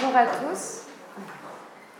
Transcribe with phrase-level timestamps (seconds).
[0.00, 0.86] bonjour à tous.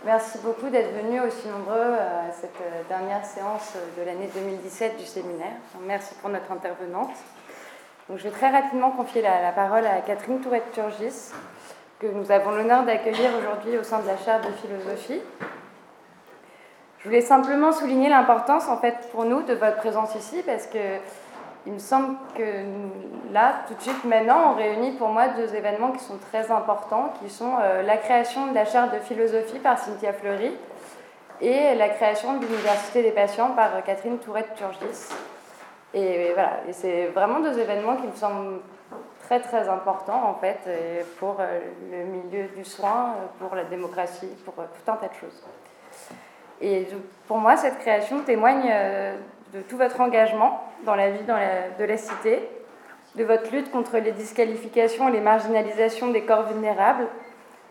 [0.07, 5.05] Merci beaucoup d'être venus aussi nombreux à cette euh, dernière séance de l'année 2017 du
[5.05, 5.57] séminaire.
[5.87, 7.11] Merci pour notre intervenante.
[8.09, 11.33] Donc, je vais très rapidement confier la, parole à Catherine Tourette-Turgis,
[11.99, 15.21] que nous avons l'honneur d'accueillir aujourd'hui au sein de la chaire de philosophie.
[17.01, 20.79] Je voulais simplement souligner l'importance, en fait, pour nous de votre présence ici, parce que
[21.67, 22.65] il me semble que
[23.33, 27.13] là, tout de suite maintenant, on réunit pour moi deux événements qui sont très importants,
[27.23, 30.57] qui sont euh, la création de la chaire de philosophie par Cynthia Fleury
[31.43, 35.11] et la création de l'Université des patients par euh, Catherine Tourette-Turgis.
[35.93, 38.61] Et, voilà, et c'est vraiment deux événements qui me semblent
[39.25, 40.59] très très importants en fait
[41.19, 45.43] pour euh, le milieu du soin, pour la démocratie, pour tout un tas de choses.
[46.63, 46.89] Et
[47.27, 48.71] pour moi, cette création témoigne
[49.53, 52.49] de tout votre engagement dans la vie de la cité,
[53.17, 57.07] de votre lutte contre les disqualifications et les marginalisations des corps vulnérables,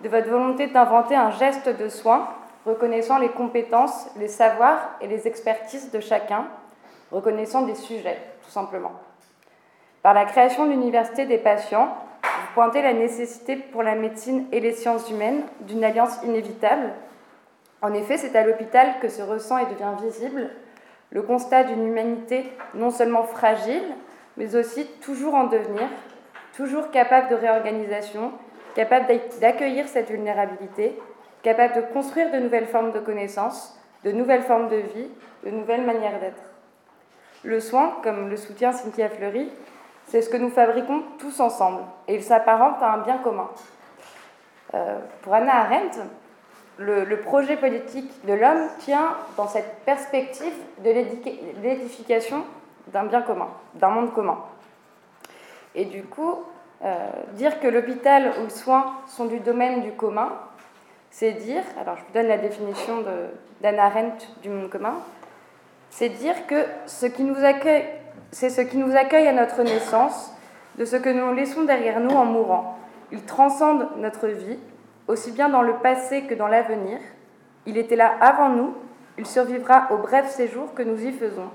[0.01, 2.27] de votre volonté d'inventer un geste de soin
[2.65, 6.45] reconnaissant les compétences, les savoirs et les expertises de chacun,
[7.11, 8.91] reconnaissant des sujets, tout simplement.
[10.03, 14.59] Par la création de l'Université des patients, vous pointez la nécessité pour la médecine et
[14.59, 16.91] les sciences humaines d'une alliance inévitable.
[17.81, 20.49] En effet, c'est à l'hôpital que se ressent et devient visible
[21.11, 23.83] le constat d'une humanité non seulement fragile,
[24.37, 25.87] mais aussi toujours en devenir,
[26.55, 28.31] toujours capable de réorganisation,
[28.75, 29.07] capable
[29.41, 30.97] d'accueillir cette vulnérabilité,
[31.41, 35.09] capable de construire de nouvelles formes de connaissances, de nouvelles formes de vie,
[35.45, 36.43] de nouvelles manières d'être.
[37.43, 39.49] Le soin, comme le soutient Cynthia Fleury,
[40.05, 43.49] c'est ce que nous fabriquons tous ensemble, et il s'apparente à un bien commun.
[44.73, 45.99] Euh, pour Anna Arendt,
[46.79, 50.91] le, projet politique de l'homme tient dans cette perspective de
[51.61, 52.43] l'édification
[52.87, 54.39] d'un bien commun, d'un monde commun.
[55.75, 56.39] Et du coup,
[56.83, 60.31] euh, dire que l'hôpital ou le soin sont du domaine du commun,
[61.11, 63.03] c'est dire, alors je vous donne la définition
[63.61, 64.95] d'Anna Arendt du monde commun,
[65.89, 67.85] c'est dire que ce qui nous accueille,
[68.31, 70.33] c'est ce qui nous accueille à notre naissance,
[70.77, 72.77] de ce que nous laissons derrière nous en mourant.
[73.11, 74.57] Il transcende notre vie,
[75.09, 76.99] aussi bien dans le passé que dans l'avenir.
[77.65, 78.75] Il était là avant nous,
[79.17, 81.49] il survivra au bref séjour que nous y faisons.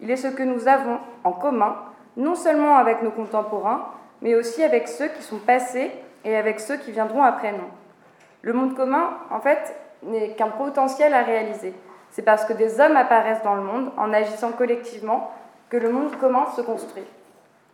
[0.00, 1.76] Il est ce que nous avons en commun,
[2.16, 3.86] non seulement avec nos contemporains,
[4.22, 5.92] mais aussi avec ceux qui sont passés
[6.24, 7.68] et avec ceux qui viendront après nous.
[8.40, 11.74] Le monde commun, en fait, n'est qu'un potentiel à réaliser.
[12.10, 15.30] C'est parce que des hommes apparaissent dans le monde en agissant collectivement
[15.68, 17.04] que le monde commun se construit.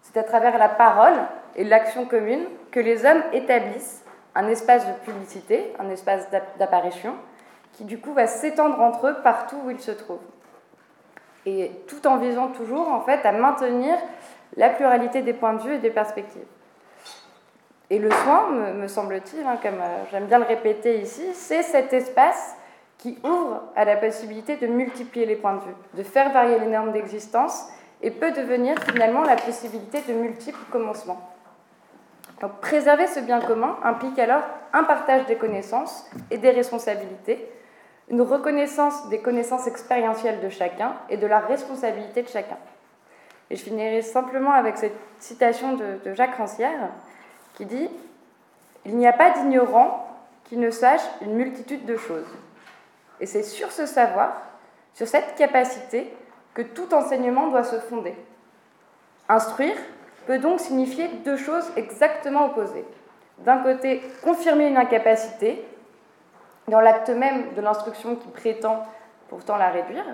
[0.02, 1.14] C'est à travers la parole
[1.54, 4.03] et l'action commune que les hommes établissent
[4.34, 6.28] un espace de publicité, un espace
[6.58, 7.14] d'apparition,
[7.72, 10.18] qui du coup va s'étendre entre eux partout où ils se trouvent.
[11.46, 13.96] Et tout en visant toujours en fait à maintenir
[14.56, 16.46] la pluralité des points de vue et des perspectives.
[17.90, 21.92] Et le soin, me, semble-t-il, hein, comme euh, j'aime bien le répéter ici, c'est cet
[21.92, 22.56] espace
[22.96, 26.66] qui ouvre à la possibilité de multiplier les points de vue, de faire varier les
[26.66, 27.68] normes d'existence
[28.00, 31.33] et peut devenir finalement la possibilité de multiples commencements
[32.60, 37.48] préserver ce bien commun implique alors un partage des connaissances et des responsabilités,
[38.08, 42.58] une reconnaissance des connaissances expérientielles de chacun et de la responsabilité de chacun.
[43.50, 46.90] Et je finirai simplement avec cette citation de, Jacques Rancière
[47.54, 47.88] qui dit
[48.84, 50.08] Il n'y a pas d'ignorant
[50.44, 52.26] qui ne sache une multitude de choses.
[53.20, 54.42] Et c'est sur ce savoir,
[54.92, 56.12] sur cette capacité,
[56.52, 58.14] que tout enseignement doit se fonder.
[59.28, 59.76] Instruire,
[60.26, 62.84] peut donc signifier deux choses exactement opposées.
[63.38, 65.64] D'un côté, confirmer une incapacité,
[66.68, 68.84] dans l'acte même de l'instruction qui prétend
[69.28, 70.04] pourtant la réduire,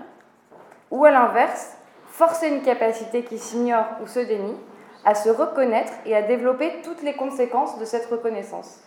[0.91, 1.77] ou à l'inverse,
[2.07, 4.57] forcer une capacité qui s'ignore ou se dénie
[5.05, 8.81] à se reconnaître et à développer toutes les conséquences de cette reconnaissance.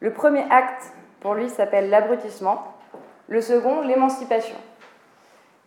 [0.00, 2.74] Le premier acte, pour lui, s'appelle l'abrutissement,
[3.28, 4.56] le second, l'émancipation.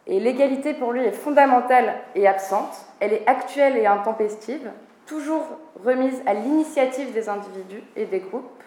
[0.08, 4.72] Et l'égalité pour lui est fondamentale et absente, elle est actuelle et intempestive,
[5.06, 5.46] toujours
[5.84, 8.64] remise à l'initiative des individus et des groupes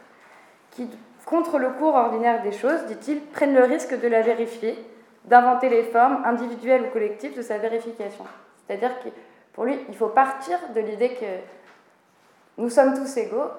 [0.70, 0.88] qui,
[1.24, 4.78] contre le cours ordinaire des choses, dit-il, prennent le risque de la vérifier,
[5.24, 8.24] d'inventer les formes individuelles ou collectives de sa vérification.
[8.66, 9.08] C'est-à-dire que
[9.54, 13.50] pour lui, il faut partir de l'idée que nous sommes tous égaux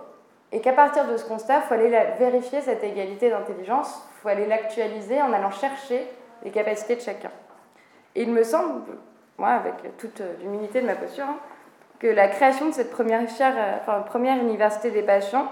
[0.51, 4.29] et qu'à partir de ce constat, il faut aller vérifier cette égalité d'intelligence, il faut
[4.29, 6.07] aller l'actualiser en allant chercher
[6.43, 7.31] les capacités de chacun.
[8.15, 8.81] Et il me semble,
[9.37, 11.37] moi, avec toute l'humilité de ma posture, hein,
[11.99, 15.47] que la création de cette première, euh, enfin, première université des patients,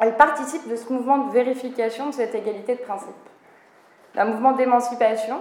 [0.00, 3.10] elle participe de ce mouvement de vérification de cette égalité de principe.
[4.16, 5.40] Un mouvement d'émancipation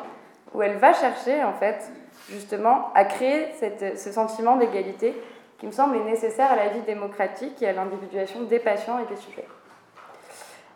[0.54, 1.92] où elle va chercher, en fait,
[2.30, 3.54] justement, à créer
[3.96, 5.16] ce sentiment d'égalité
[5.60, 9.16] qui me semble nécessaire à la vie démocratique et à l'individuation des patients et des
[9.16, 9.48] sujets.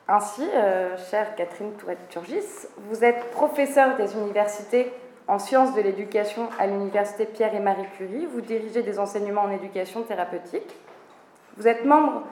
[0.07, 4.91] Ainsi, euh, chère Catherine Tourette-Turgis, vous êtes professeure des universités
[5.31, 8.25] en sciences de l'éducation à l'université Pierre et Marie Curie.
[8.25, 10.75] Vous dirigez des enseignements en éducation thérapeutique.
[11.55, 12.23] Vous êtes membre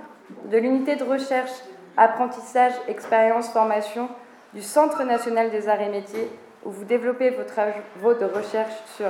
[0.51, 1.51] de l'unité de recherche,
[1.95, 4.09] apprentissage, expérience, formation
[4.53, 6.29] du Centre national des arts et métiers,
[6.65, 9.07] où vous développez vos travaux de recherche sur,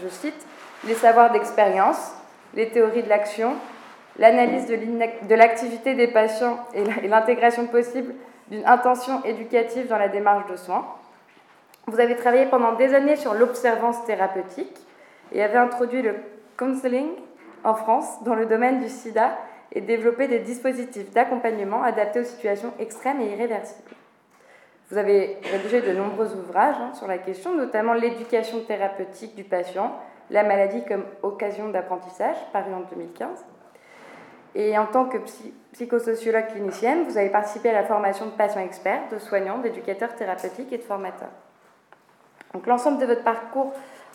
[0.00, 0.46] je cite,
[0.86, 2.12] les savoirs d'expérience,
[2.54, 3.54] les théories de l'action,
[4.20, 8.14] l'analyse de l'activité des patients et l'intégration possible
[8.52, 10.86] d'une intention éducative dans la démarche de soins.
[11.86, 14.76] Vous avez travaillé pendant des années sur l'observance thérapeutique
[15.32, 16.14] et avez introduit le
[16.56, 17.08] counseling
[17.64, 19.36] en France dans le domaine du sida
[19.72, 23.90] et développé des dispositifs d'accompagnement adaptés aux situations extrêmes et irréversibles.
[24.90, 29.96] Vous avez rédigé de nombreux ouvrages hein, sur la question, notamment l'éducation thérapeutique du patient,
[30.30, 33.28] la maladie comme occasion d'apprentissage, paru en 2015.
[34.54, 35.16] Et en tant que
[35.72, 40.72] psychosociologue clinicienne, vous avez participé à la formation de patients experts, de soignants, d'éducateurs thérapeutiques
[40.72, 41.30] et de formateurs.
[42.66, 43.72] L'ensemble de votre parcours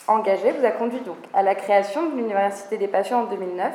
[0.08, 3.74] engagé vous a conduit donc à la création de l'Université des patients en 2009,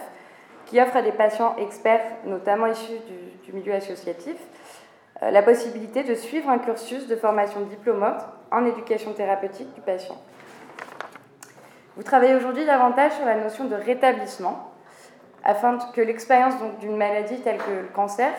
[0.66, 2.98] qui offre à des patients experts, notamment issus
[3.44, 4.36] du, milieu associatif,
[5.22, 10.16] euh, la possibilité de suivre un cursus de formation diplômante en éducation thérapeutique du patient.
[11.96, 14.72] Vous travaillez aujourd'hui davantage sur la notion de rétablissement,
[15.44, 18.32] afin que l'expérience d'une maladie telle que le cancer,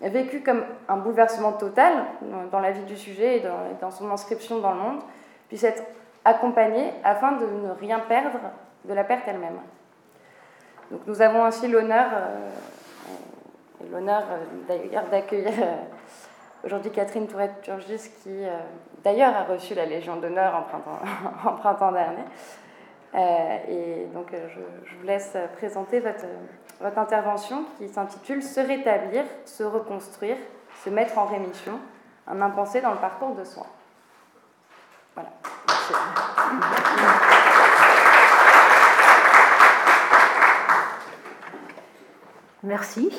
[0.00, 1.92] vécue comme un bouleversement total
[2.50, 3.42] dans la vie du sujet et
[3.80, 5.00] dans, son inscription dans le monde,
[5.48, 5.82] puisse être
[6.24, 8.38] accompagnée afin de ne rien perdre
[8.84, 9.58] de la perte elle-même.
[10.90, 12.50] Donc nous avons ainsi l'honneur, euh,
[13.90, 14.22] l'honneur
[14.68, 15.76] euh, d'accueillir euh,
[16.64, 18.44] aujourd'hui Catherine Tourette-Turgis qui
[19.02, 20.54] d'ailleurs a reçu la Légion d'honneur
[21.44, 22.24] en printemps, dernier.
[23.68, 26.24] Et donc, je, vous laisse présenter votre,
[26.80, 30.36] votre intervention qui s'intitule Se rétablir, se reconstruire,
[30.82, 31.78] se mettre en rémission,
[32.26, 33.66] un impensé dans le parcours de soins.
[42.62, 43.10] Merci.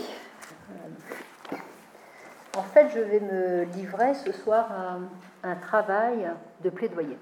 [2.57, 4.97] En fait, je vais me livrer ce soir à
[5.47, 6.31] un travail
[6.63, 7.17] de plaidoyer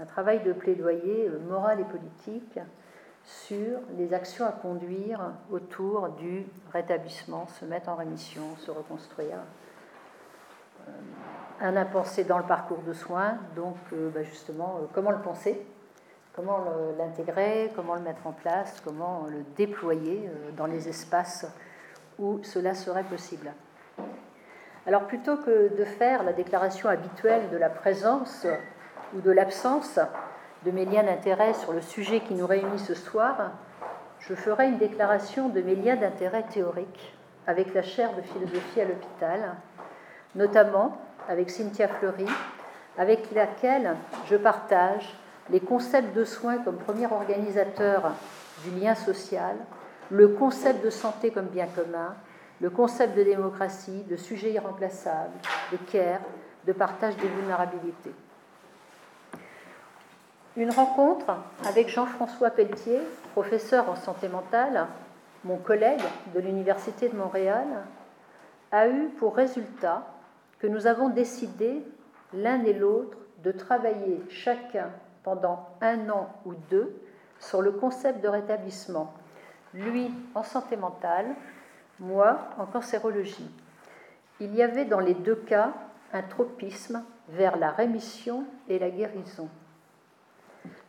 [0.00, 2.58] un travail de plaidoyer euh, moral et politique
[3.24, 5.20] sur les actions à conduire
[5.50, 9.38] autour du rétablissement, se mettre en rémission, se reconstruire.
[10.88, 10.92] Euh,
[11.60, 15.64] un impensé dans le parcours de soins, donc euh, bah, justement, comment le penser,
[16.34, 16.58] comment
[16.98, 21.46] l'intégrer, comment le mettre en place, comment le déployer dans les espaces
[22.18, 23.52] où cela serait possible?
[24.86, 28.46] Alors plutôt que de faire la déclaration habituelle de la présence
[29.14, 30.00] ou de l'absence
[30.64, 33.52] de mes liens d'intérêt sur le sujet qui nous réunit ce soir,
[34.20, 37.14] je ferai une déclaration de mes liens d'intérêt théoriques
[37.46, 39.56] avec la chaire de philosophie à l'hôpital,
[40.34, 40.96] notamment
[41.28, 42.26] avec Cynthia Fleury,
[42.98, 43.96] avec laquelle
[44.28, 45.14] je partage
[45.50, 48.12] les concepts de soins comme premier organisateur
[48.64, 49.56] du lien social,
[50.10, 52.14] le concept de santé comme bien commun,
[52.60, 55.32] le concept de démocratie, de sujet irremplaçable,
[55.72, 56.20] de care,
[56.66, 58.14] de partage des vulnérabilités.
[60.56, 61.34] Une rencontre
[61.66, 63.00] avec Jean-François Pelletier,
[63.32, 64.86] professeur en santé mentale,
[65.44, 66.02] mon collègue
[66.34, 67.66] de l'Université de Montréal,
[68.70, 70.06] a eu pour résultat
[70.62, 71.82] que nous avons décidé
[72.32, 74.90] l'un et l'autre de travailler chacun
[75.24, 76.94] pendant un an ou deux
[77.40, 79.12] sur le concept de rétablissement,
[79.74, 81.26] lui en santé mentale,
[81.98, 83.50] moi en cancérologie.
[84.38, 85.72] Il y avait dans les deux cas
[86.12, 89.48] un tropisme vers la rémission et la guérison.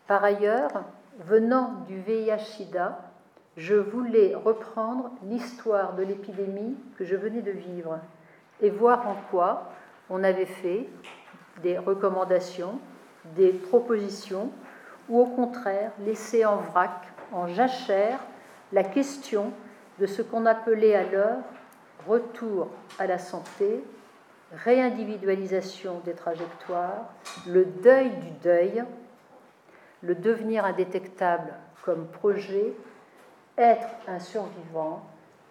[0.06, 0.84] Par ailleurs,
[1.18, 3.00] venant du VIH-Sida,
[3.58, 8.00] je voulais reprendre l'histoire de l'épidémie que je venais de vivre
[8.62, 9.72] et voir en quoi
[10.10, 10.88] on avait fait
[11.62, 12.80] des recommandations,
[13.36, 14.52] des propositions,
[15.10, 18.20] ou au contraire laissé en vrac, en jachère,
[18.72, 19.52] la question
[20.00, 21.42] de ce qu'on appelait alors
[22.08, 22.70] retour
[23.00, 23.84] à la santé,
[24.52, 27.10] réindividualisation des trajectoires,
[27.48, 28.84] le deuil du deuil,
[30.02, 32.74] le devenir indétectable comme projet,
[33.58, 35.02] être un survivant,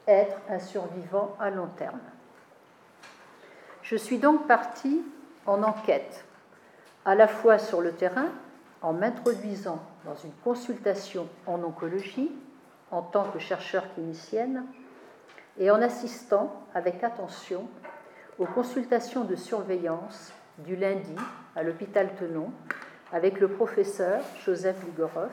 [0.07, 2.01] être un survivant à long terme.
[3.93, 5.03] Je suis donc partie
[5.45, 6.25] en enquête,
[7.05, 8.31] à la fois sur le terrain,
[8.81, 12.33] en m'introduisant dans une consultation en oncologie
[12.91, 14.65] en tant que chercheur clinicienne
[15.59, 17.69] et en assistant avec attention
[18.39, 21.15] aux consultations de surveillance du lundi
[21.55, 22.51] à l'hôpital Tenon
[23.13, 25.33] avec le professeur Joseph Ligorov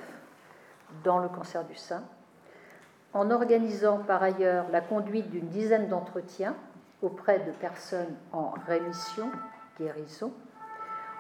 [1.06, 2.04] dans le cancer du sein,
[3.14, 6.58] en organisant par ailleurs la conduite d'une dizaine d'entretiens
[7.02, 9.32] auprès de personnes en rémission,
[9.80, 10.34] guérison,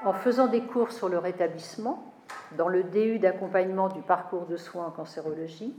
[0.03, 2.13] en faisant des cours sur le rétablissement
[2.57, 5.75] dans le DU d'accompagnement du parcours de soins en cancérologie,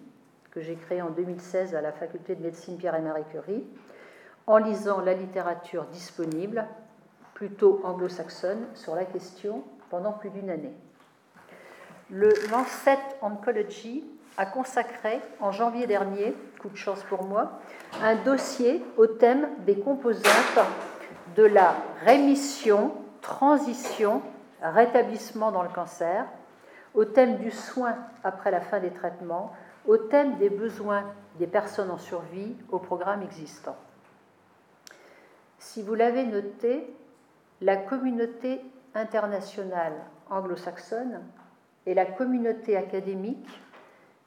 [0.51, 3.65] que j'ai créé en 2016 à la faculté de médecine Pierre et Marie Curie,
[4.47, 6.67] en lisant la littérature disponible,
[7.35, 10.75] plutôt anglo-saxonne, sur la question pendant plus d'une année.
[12.11, 14.05] Le Lancet Oncology
[14.37, 17.61] a consacré en janvier dernier, coup de chance pour moi,
[18.03, 20.25] un dossier au thème des composantes
[21.37, 21.75] de la
[22.05, 24.23] rémission, transition,
[24.63, 26.27] rétablissement dans le cancer,
[26.95, 29.53] au thème du soin après la fin des traitements,
[29.87, 31.05] au thème des besoins
[31.39, 33.77] des personnes en survie au programme existant.
[35.59, 36.95] Si vous l'avez noté,
[37.61, 38.61] la communauté
[38.95, 39.95] internationale
[40.29, 41.23] anglo-saxonne
[41.87, 43.49] et la communauté académique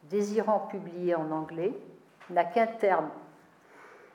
[0.09, 1.73] désirant publier en anglais
[2.29, 3.09] n'a qu'un terme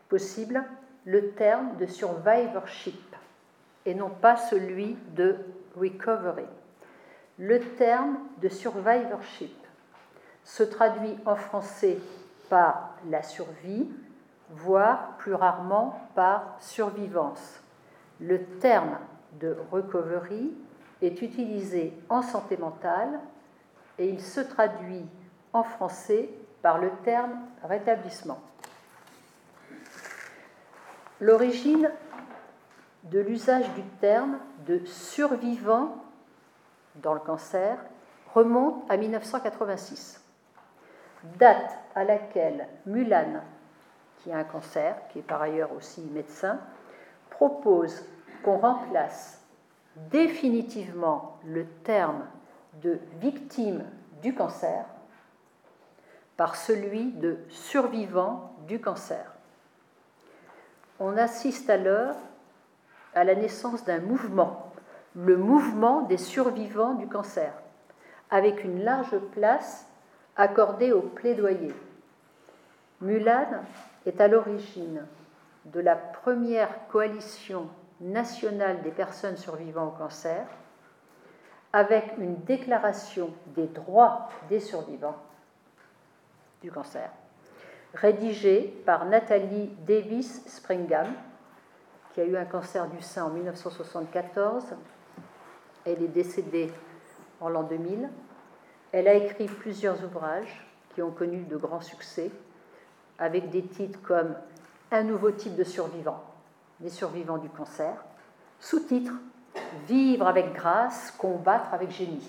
[0.08, 0.64] possible,
[1.04, 3.16] le terme de survivorship,
[3.86, 5.36] et non pas celui de
[5.76, 6.46] recovery.
[7.38, 9.56] Le terme de survivorship
[10.44, 11.98] se traduit en français
[12.48, 13.88] par la survie,
[14.50, 17.62] voire plus rarement par survivance.
[18.20, 18.98] Le terme
[19.40, 20.52] de recovery
[21.02, 23.20] est utilisé en santé mentale
[23.98, 25.06] et il se traduit
[25.52, 26.30] en français
[26.62, 28.40] par le terme rétablissement.
[31.20, 31.90] L'origine
[33.04, 35.96] de l'usage du terme de survivant
[36.96, 37.78] dans le cancer
[38.34, 40.22] remonte à 1986,
[41.38, 43.42] date à laquelle Mulan,
[44.18, 46.60] qui a un cancer, qui est par ailleurs aussi médecin,
[47.30, 48.04] propose
[48.44, 49.40] qu'on remplace
[50.10, 52.24] définitivement le terme
[52.82, 53.84] de victime
[54.22, 54.84] du cancer
[56.38, 59.34] par celui de survivant du cancer.
[61.00, 62.14] On assiste alors
[63.12, 64.72] à la naissance d'un mouvement,
[65.16, 67.52] le mouvement des survivants du cancer,
[68.30, 69.88] avec une large place
[70.36, 71.74] accordée au plaidoyer.
[73.00, 73.64] Mulan
[74.06, 75.04] est à l'origine
[75.64, 77.68] de la première coalition
[78.00, 80.46] nationale des personnes survivant au cancer,
[81.72, 85.16] avec une déclaration des droits des survivants
[86.62, 87.10] du cancer,
[87.94, 91.06] rédigée par Nathalie Davis Springham,
[92.12, 94.64] qui a eu un cancer du sein en 1974.
[95.84, 96.72] Elle est décédée
[97.40, 98.08] en l'an 2000.
[98.92, 102.30] Elle a écrit plusieurs ouvrages qui ont connu de grands succès,
[103.18, 104.34] avec des titres comme
[104.90, 106.24] Un nouveau type de survivants,
[106.80, 107.94] les survivants du cancer,
[108.58, 109.12] sous-titre
[109.86, 112.26] Vivre avec grâce, combattre avec génie.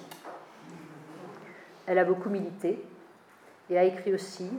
[1.85, 2.83] Elle a beaucoup milité
[3.69, 4.49] et a écrit aussi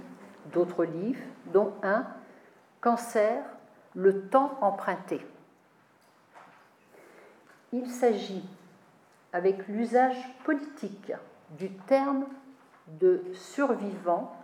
[0.52, 1.20] d'autres livres,
[1.52, 2.06] dont un
[2.80, 3.44] Cancer,
[3.94, 5.20] le temps emprunté.
[7.72, 8.48] Il s'agit,
[9.34, 11.12] avec l'usage politique
[11.58, 12.24] du terme
[12.86, 14.34] de survivant,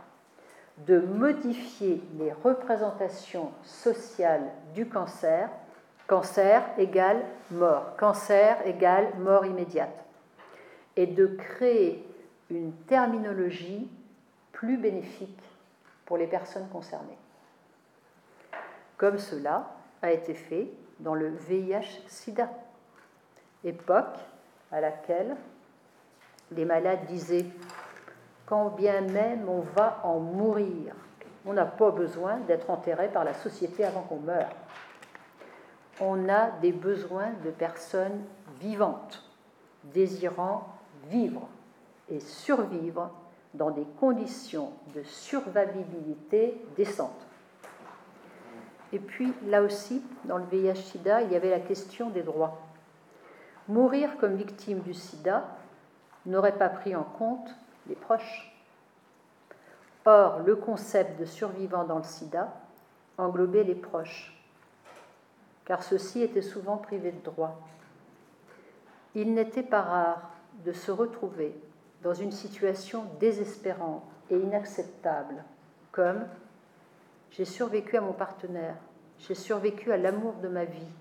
[0.86, 5.48] de modifier les représentations sociales du cancer.
[6.06, 10.04] Cancer égale mort, cancer égale mort immédiate.
[10.96, 12.06] Et de créer
[12.50, 13.88] une terminologie
[14.56, 15.42] plus bénéfique
[16.06, 17.18] pour les personnes concernées.
[18.96, 19.66] Comme cela
[20.00, 22.48] a été fait dans le VIH-Sida,
[23.64, 24.16] époque
[24.72, 25.36] à laquelle
[26.52, 27.44] les malades disaient
[28.46, 30.94] quand bien même on va en mourir,
[31.44, 34.50] on n'a pas besoin d'être enterré par la société avant qu'on meure.
[36.00, 38.24] On a des besoins de personnes
[38.58, 39.22] vivantes,
[39.84, 40.66] désirant
[41.10, 41.46] vivre
[42.08, 43.10] et survivre
[43.56, 47.26] dans des conditions de survivabilité décentes.
[48.92, 52.60] Et puis, là aussi, dans le VIH-Sida, il y avait la question des droits.
[53.68, 55.44] Mourir comme victime du sida
[56.24, 57.54] n'aurait pas pris en compte
[57.88, 58.52] les proches.
[60.04, 62.52] Or, le concept de survivant dans le sida
[63.18, 64.40] englobait les proches,
[65.64, 67.58] car ceux-ci étaient souvent privés de droits.
[69.16, 70.30] Il n'était pas rare
[70.64, 71.54] de se retrouver
[72.06, 75.42] dans une situation désespérante et inacceptable,
[75.90, 76.24] comme
[77.32, 78.76] j'ai survécu à mon partenaire,
[79.18, 80.92] j'ai survécu à l'amour de ma vie,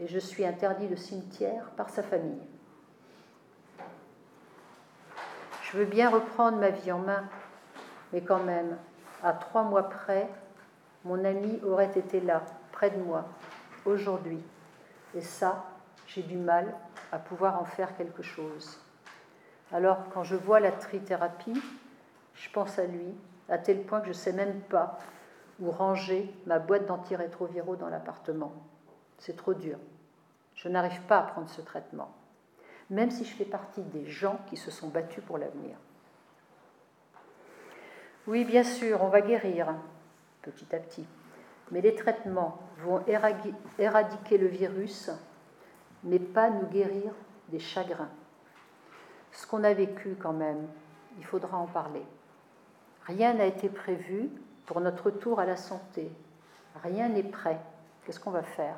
[0.00, 2.42] et je suis interdit de cimetière par sa famille.
[5.62, 7.22] Je veux bien reprendre ma vie en main,
[8.12, 8.76] mais quand même,
[9.22, 10.28] à trois mois près,
[11.04, 12.42] mon ami aurait été là,
[12.72, 13.26] près de moi,
[13.84, 14.42] aujourd'hui.
[15.14, 15.66] Et ça,
[16.08, 16.74] j'ai du mal
[17.12, 18.80] à pouvoir en faire quelque chose.
[19.72, 21.60] Alors, quand je vois la trithérapie,
[22.34, 23.14] je pense à lui,
[23.48, 24.98] à tel point que je ne sais même pas
[25.60, 28.52] ou ranger ma boîte d'antirétroviraux dans l'appartement.
[29.18, 29.78] C'est trop dur.
[30.54, 32.10] Je n'arrive pas à prendre ce traitement,
[32.90, 35.76] même si je fais partie des gens qui se sont battus pour l'avenir.
[38.26, 39.74] Oui, bien sûr, on va guérir
[40.42, 41.06] petit à petit,
[41.70, 43.02] mais les traitements vont
[43.78, 45.10] éradiquer le virus,
[46.04, 47.12] mais pas nous guérir
[47.48, 48.10] des chagrins.
[49.36, 50.66] Ce qu'on a vécu quand même,
[51.18, 52.02] il faudra en parler.
[53.04, 54.30] Rien n'a été prévu
[54.64, 56.10] pour notre retour à la santé.
[56.82, 57.60] Rien n'est prêt.
[58.04, 58.76] Qu'est-ce qu'on va faire?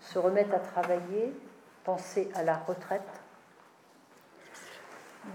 [0.00, 1.32] Se remettre à travailler,
[1.82, 3.22] penser à la retraite?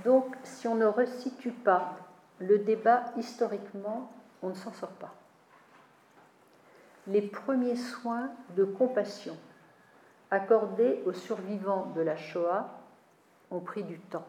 [0.03, 1.95] Donc, si on ne resitue pas
[2.37, 4.11] le débat historiquement,
[4.43, 5.15] on ne s'en sort pas.
[7.07, 9.35] Les premiers soins de compassion
[10.29, 12.69] accordés aux survivants de la Shoah
[13.51, 14.25] ont pris du temps,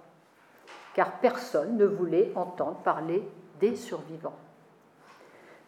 [0.94, 3.26] car personne ne voulait entendre parler
[3.60, 4.38] des survivants.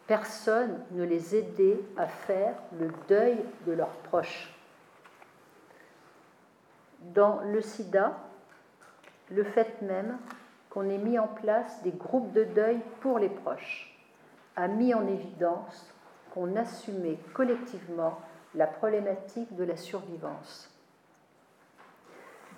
[0.05, 4.53] Personne ne les aidait à faire le deuil de leurs proches.
[6.99, 8.17] Dans le sida,
[9.29, 10.17] le fait même
[10.69, 13.93] qu'on ait mis en place des groupes de deuil pour les proches
[14.55, 15.93] a mis en évidence
[16.33, 18.19] qu'on assumait collectivement
[18.55, 20.69] la problématique de la survivance.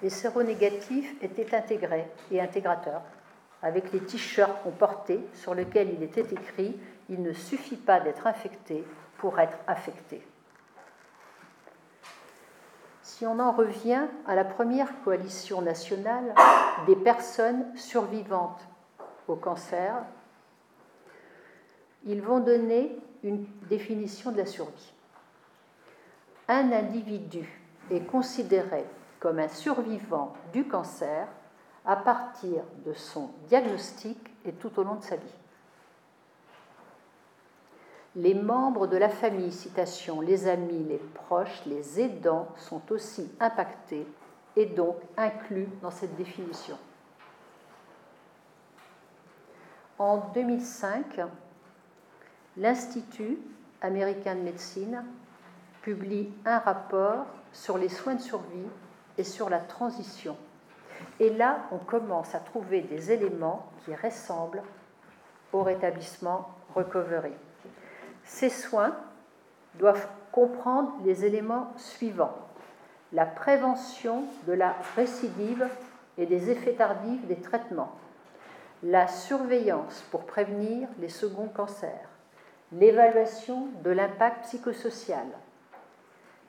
[0.01, 3.01] Les séronégatifs étaient intégrés et intégrateurs,
[3.61, 6.79] avec les t-shirts qu'on portait sur lesquels il était écrit
[7.09, 8.85] Il ne suffit pas d'être infecté
[9.17, 10.25] pour être affecté.
[13.01, 16.33] Si on en revient à la première coalition nationale
[16.87, 18.61] des personnes survivantes
[19.27, 19.95] au cancer,
[22.05, 24.93] ils vont donner une définition de la survie.
[26.47, 28.85] Un individu est considéré
[29.19, 31.27] comme un survivant du cancer
[31.85, 35.35] à partir de son diagnostic et tout au long de sa vie.
[38.15, 44.07] Les membres de la famille, citation, les amis, les proches, les aidants sont aussi impactés
[44.55, 46.77] et donc inclus dans cette définition.
[49.99, 51.21] En 2005,
[52.57, 53.37] l'Institut
[53.81, 55.03] américain de médecine
[55.81, 58.67] publie un rapport sur les soins de survie
[59.19, 60.35] et sur la transition.
[61.19, 64.63] Et là, on commence à trouver des éléments qui ressemblent
[65.53, 67.33] au rétablissement recovery.
[68.23, 68.95] Ces soins
[69.75, 72.35] doivent comprendre les éléments suivants.
[73.13, 75.67] La prévention de la récidive
[76.17, 77.91] et des effets tardifs des traitements.
[78.81, 82.09] La surveillance pour prévenir les seconds cancers
[82.71, 85.25] l'évaluation de l'impact psychosocial,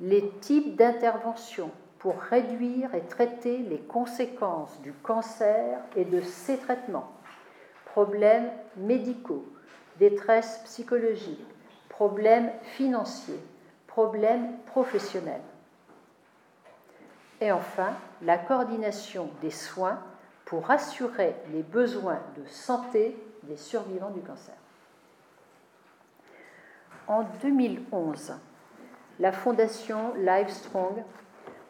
[0.00, 7.12] les types d'interventions pour réduire et traiter les conséquences du cancer et de ses traitements,
[7.84, 9.44] problèmes médicaux,
[9.98, 11.46] détresse psychologique,
[11.90, 13.38] problèmes financiers,
[13.86, 15.42] problèmes professionnels.
[17.42, 19.98] Et enfin, la coordination des soins
[20.46, 24.54] pour assurer les besoins de santé des survivants du cancer.
[27.06, 28.34] En 2011,
[29.18, 31.04] la fondation Livestrong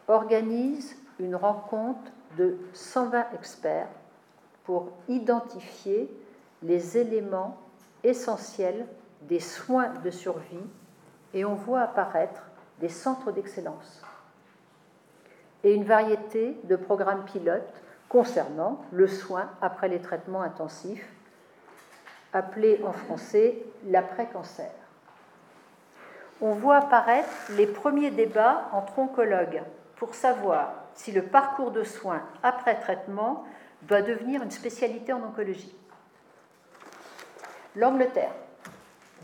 [0.07, 3.87] organise une rencontre de 120 experts
[4.63, 6.09] pour identifier
[6.63, 7.57] les éléments
[8.03, 8.85] essentiels
[9.21, 10.67] des soins de survie
[11.33, 12.41] et on voit apparaître
[12.79, 14.01] des centres d'excellence
[15.63, 21.07] et une variété de programmes pilotes concernant le soin après les traitements intensifs,
[22.33, 24.71] appelé en français l'après-cancer.
[26.41, 29.61] On voit apparaître les premiers débats entre oncologues
[30.01, 33.45] pour savoir si le parcours de soins après traitement
[33.83, 35.75] doit devenir une spécialité en oncologie.
[37.75, 38.33] L'Angleterre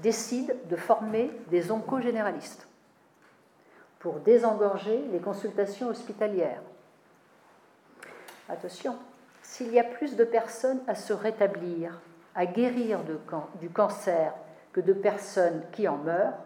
[0.04, 2.68] décide de former des oncogénéralistes
[3.98, 6.62] pour désengorger les consultations hospitalières.
[8.48, 8.98] Attention,
[9.42, 12.00] s'il y a plus de personnes à se rétablir,
[12.36, 13.00] à guérir
[13.60, 14.32] du cancer
[14.74, 16.38] que de personnes qui en meurent,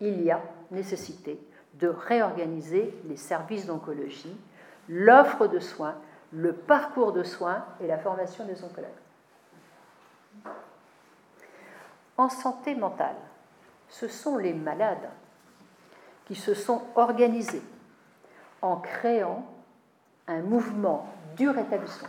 [0.00, 1.38] il y a nécessité
[1.78, 4.36] de réorganiser les services d'oncologie,
[4.88, 5.94] l'offre de soins,
[6.32, 8.90] le parcours de soins et la formation des oncologues.
[12.16, 13.16] En santé mentale,
[13.88, 15.08] ce sont les malades
[16.26, 17.62] qui se sont organisés
[18.60, 19.46] en créant
[20.26, 22.08] un mouvement du rétablissement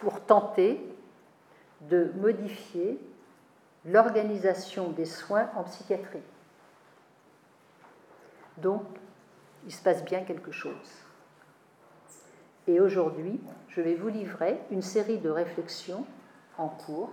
[0.00, 0.80] pour tenter
[1.82, 2.98] de modifier
[3.84, 6.22] l'organisation des soins en psychiatrie.
[8.58, 8.84] Donc,
[9.64, 11.04] il se passe bien quelque chose.
[12.66, 16.04] Et aujourd'hui, je vais vous livrer une série de réflexions
[16.58, 17.10] en cours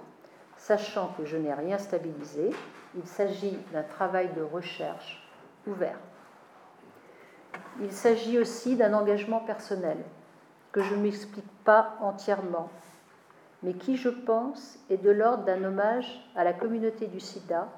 [0.60, 2.52] sachant que je n'ai rien stabilisé,
[2.96, 5.24] il s'agit d'un travail de recherche
[5.66, 5.98] ouvert.
[7.82, 9.98] Il s'agit aussi d'un engagement personnel
[10.72, 12.70] que je ne m'explique pas entièrement,
[13.64, 17.70] mais qui, je pense, est de l'ordre d'un hommage à la communauté du sida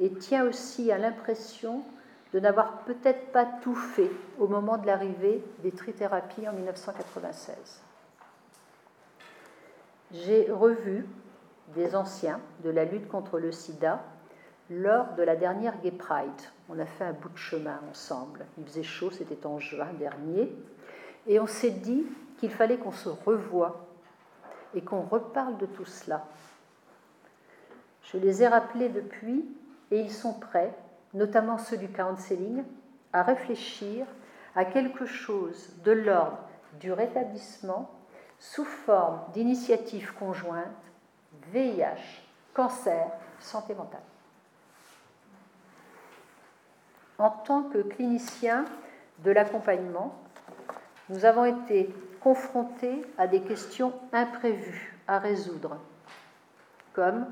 [0.00, 1.82] et tient aussi à l'impression
[2.36, 7.82] de n'avoir peut-être pas tout fait au moment de l'arrivée des trithérapies en 1996.
[10.12, 11.06] J'ai revu
[11.74, 14.04] des anciens de la lutte contre le sida
[14.68, 16.28] lors de la dernière Gay Pride.
[16.68, 18.44] On a fait un bout de chemin ensemble.
[18.58, 20.54] Il faisait chaud, c'était en juin dernier.
[21.26, 22.04] Et on s'est dit
[22.36, 23.86] qu'il fallait qu'on se revoie
[24.74, 26.26] et qu'on reparle de tout cela.
[28.02, 29.42] Je les ai rappelés depuis
[29.90, 30.74] et ils sont prêts,
[31.16, 32.62] notamment ceux du counseling,
[33.12, 34.06] à réfléchir
[34.54, 36.38] à quelque chose de l'ordre
[36.78, 37.90] du rétablissement
[38.38, 40.66] sous forme d'initiatives conjointes
[41.52, 42.22] VIH,
[42.54, 44.02] cancer, santé mentale.
[47.18, 48.66] En tant que clinicien
[49.24, 50.14] de l'accompagnement,
[51.08, 55.78] nous avons été confrontés à des questions imprévues à résoudre,
[56.92, 57.26] comme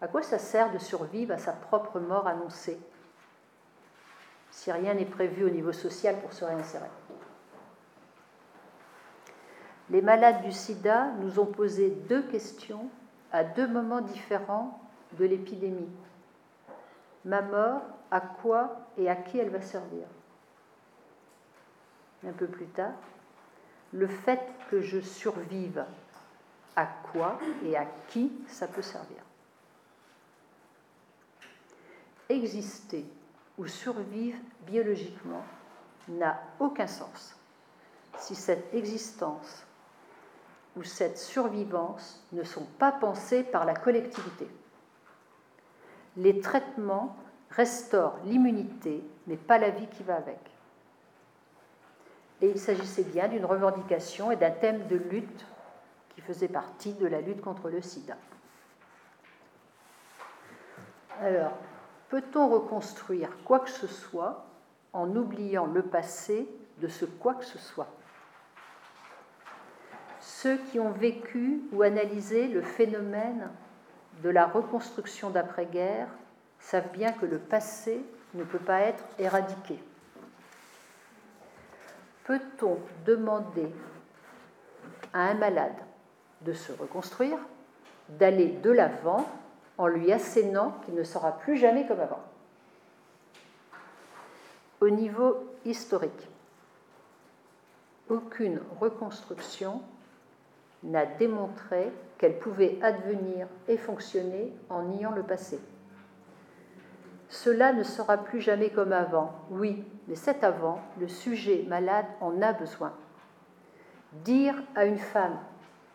[0.00, 2.78] à quoi ça sert de survivre à sa propre mort annoncée
[4.54, 6.88] si rien n'est prévu au niveau social pour se réinsérer.
[9.90, 12.88] Les malades du sida nous ont posé deux questions
[13.32, 14.80] à deux moments différents
[15.18, 15.90] de l'épidémie.
[17.24, 20.06] Ma mort, à quoi et à qui elle va servir?
[22.24, 22.94] Un peu plus tard,
[23.92, 24.40] le fait
[24.70, 25.84] que je survive,
[26.76, 29.18] à quoi et à qui ça peut servir?
[32.28, 33.04] Exister
[33.58, 35.44] ou survivre biologiquement
[36.08, 37.36] n'a aucun sens
[38.18, 39.64] si cette existence
[40.76, 44.48] ou cette survivance ne sont pas pensées par la collectivité.
[46.16, 47.16] Les traitements
[47.50, 50.38] restaurent l'immunité, mais pas la vie qui va avec.
[52.40, 55.46] Et il s'agissait bien d'une revendication et d'un thème de lutte
[56.10, 58.16] qui faisait partie de la lutte contre le sida.
[61.20, 61.52] Alors,
[62.14, 64.46] peut-on reconstruire quoi que ce soit
[64.92, 66.48] en oubliant le passé
[66.78, 67.88] de ce quoi que ce soit?
[70.20, 73.50] Ceux qui ont vécu ou analysé le phénomène
[74.22, 76.06] de la reconstruction d'après-guerre
[76.60, 78.00] savent bien que le passé
[78.34, 79.82] ne peut pas être éradiqué.
[82.22, 83.74] Peut-on demander
[85.12, 85.82] à un malade
[86.42, 87.38] de se reconstruire,
[88.08, 89.26] d'aller de l'avant
[89.78, 92.20] en lui assénant qu'il ne sera plus jamais comme avant
[94.80, 96.28] Au niveau historique,
[98.08, 99.80] aucune reconstruction
[100.82, 105.58] n'a démontré qu'elle pouvait advenir et fonctionner en niant le passé.
[107.28, 112.40] Cela ne sera plus jamais comme avant, oui, mais cet avant, le sujet malade en
[112.42, 112.92] a besoin.
[114.12, 115.38] Dire à une femme,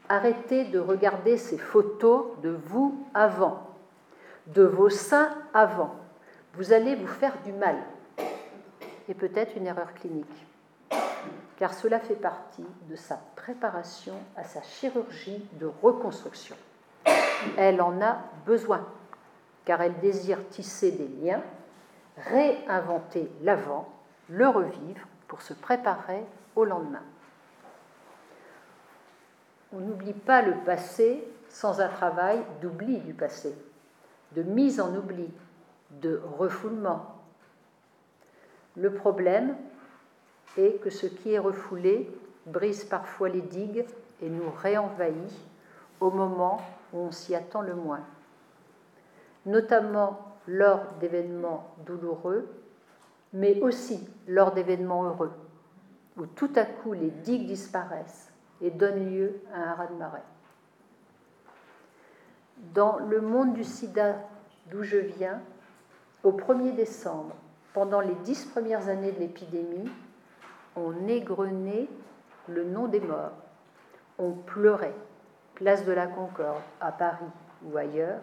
[0.10, 3.69] arrêtez de regarder ces photos de vous avant,
[4.54, 5.96] de vos seins avant,
[6.54, 7.78] vous allez vous faire du mal,
[9.08, 10.46] et peut-être une erreur clinique.
[11.58, 16.56] Car cela fait partie de sa préparation à sa chirurgie de reconstruction.
[17.58, 18.86] Elle en a besoin,
[19.66, 21.42] car elle désire tisser des liens,
[22.18, 23.90] réinventer l'avant,
[24.30, 26.24] le revivre pour se préparer
[26.56, 27.04] au lendemain.
[29.74, 33.56] On n'oublie pas le passé sans un travail d'oubli du passé,
[34.36, 35.30] de mise en oubli,
[36.02, 37.16] de refoulement.
[38.76, 39.56] Le problème,
[40.58, 42.10] et que ce qui est refoulé
[42.46, 43.86] brise parfois les digues
[44.22, 45.32] et nous réenvahit
[46.00, 46.62] au moment
[46.94, 48.02] où on s'y attend le moins,
[49.46, 52.48] notamment lors d'événements douloureux,
[53.34, 55.32] mais aussi lors d'événements heureux,
[56.18, 60.20] où tout à coup les digues disparaissent et donnent lieu à un raz-de-marée.
[62.74, 64.18] Dans le monde du sida
[64.70, 65.42] d'où je viens,
[66.24, 67.36] au 1er décembre,
[67.74, 69.90] pendant les dix premières années de l'épidémie,
[70.76, 71.88] on égrenait
[72.48, 73.32] le nom des morts,
[74.18, 74.96] on pleurait,
[75.56, 77.26] place de la Concorde, à Paris
[77.64, 78.22] ou ailleurs,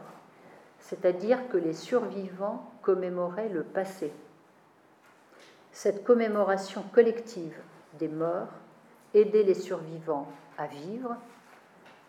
[0.78, 4.12] c'est-à-dire que les survivants commémoraient le passé.
[5.72, 7.56] Cette commémoration collective
[7.98, 8.48] des morts
[9.14, 11.16] aidait les survivants à vivre,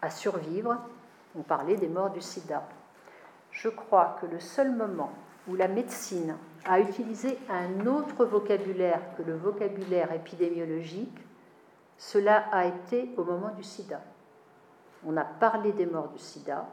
[0.01, 0.77] à survivre.
[1.37, 2.63] On parlait des morts du sida.
[3.51, 5.11] Je crois que le seul moment
[5.47, 11.17] où la médecine a utilisé un autre vocabulaire que le vocabulaire épidémiologique,
[11.97, 14.01] cela a été au moment du sida.
[15.05, 16.65] On a parlé des morts du sida,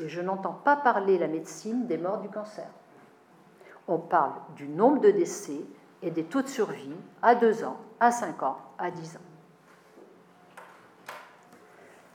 [0.00, 2.68] Et je n'entends pas parler la médecine des morts du cancer.
[3.88, 5.60] On parle du nombre de décès
[6.02, 9.31] et des taux de survie à 2 ans, à 5 ans, à 10 ans.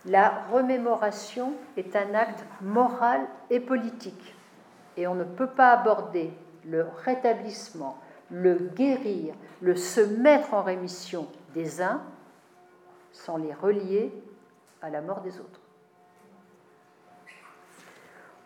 [0.08, 4.36] La remémoration est un acte moral et politique.
[4.96, 6.32] Et on ne peut pas aborder
[6.65, 7.98] le rétablissement,
[8.32, 12.02] le guérir, le se mettre en rémission des uns
[13.12, 14.13] sans les relier
[14.82, 15.60] à la mort des autres.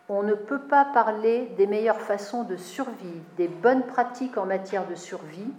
[0.08, 4.86] On ne peut pas parler des meilleures façons de survie, des bonnes pratiques en matière
[4.86, 5.52] de survie,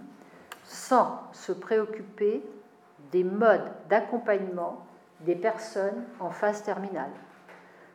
[0.64, 2.42] sans se préoccuper
[3.10, 4.84] des modes d'accompagnement
[5.24, 7.10] des personnes en phase terminale,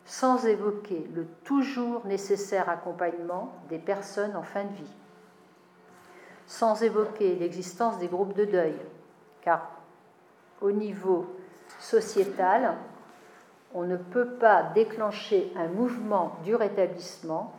[0.06, 4.96] sans évoquer le toujours nécessaire accompagnement des personnes en fin de vie,
[6.48, 8.76] sans évoquer l'existence des groupes de deuil,
[9.42, 9.70] car
[10.62, 11.28] au niveau
[11.80, 12.76] sociétal,
[13.74, 17.54] on ne peut pas déclencher un mouvement du rétablissement,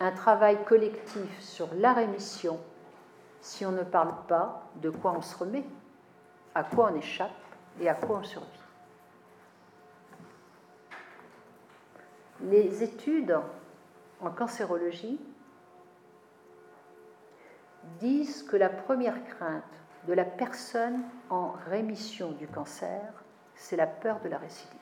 [0.00, 2.58] un travail collectif sur la rémission,
[3.42, 5.64] si on ne parle pas de quoi on se remet,
[6.54, 7.30] à quoi on échappe
[7.78, 8.59] et à quoi on survit.
[12.42, 13.38] Les études
[14.20, 15.20] en cancérologie
[17.98, 19.62] disent que la première crainte
[20.06, 23.02] de la personne en rémission du cancer,
[23.54, 24.78] c'est la peur de la récidive.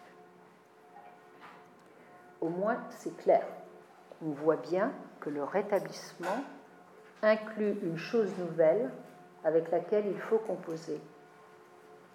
[2.41, 3.45] Au moins, c'est clair.
[4.25, 6.45] On voit bien que le rétablissement
[7.23, 8.91] inclut une chose nouvelle
[9.45, 11.01] avec laquelle il faut composer,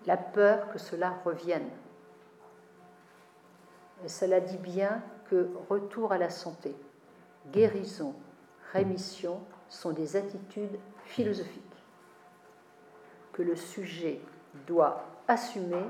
[0.05, 1.69] la peur que cela revienne.
[4.05, 5.01] Et cela dit bien
[5.69, 6.75] retour à la santé,
[7.51, 8.15] guérison,
[8.71, 11.63] rémission sont des attitudes philosophiques
[13.33, 14.21] que le sujet
[14.67, 15.83] doit assumer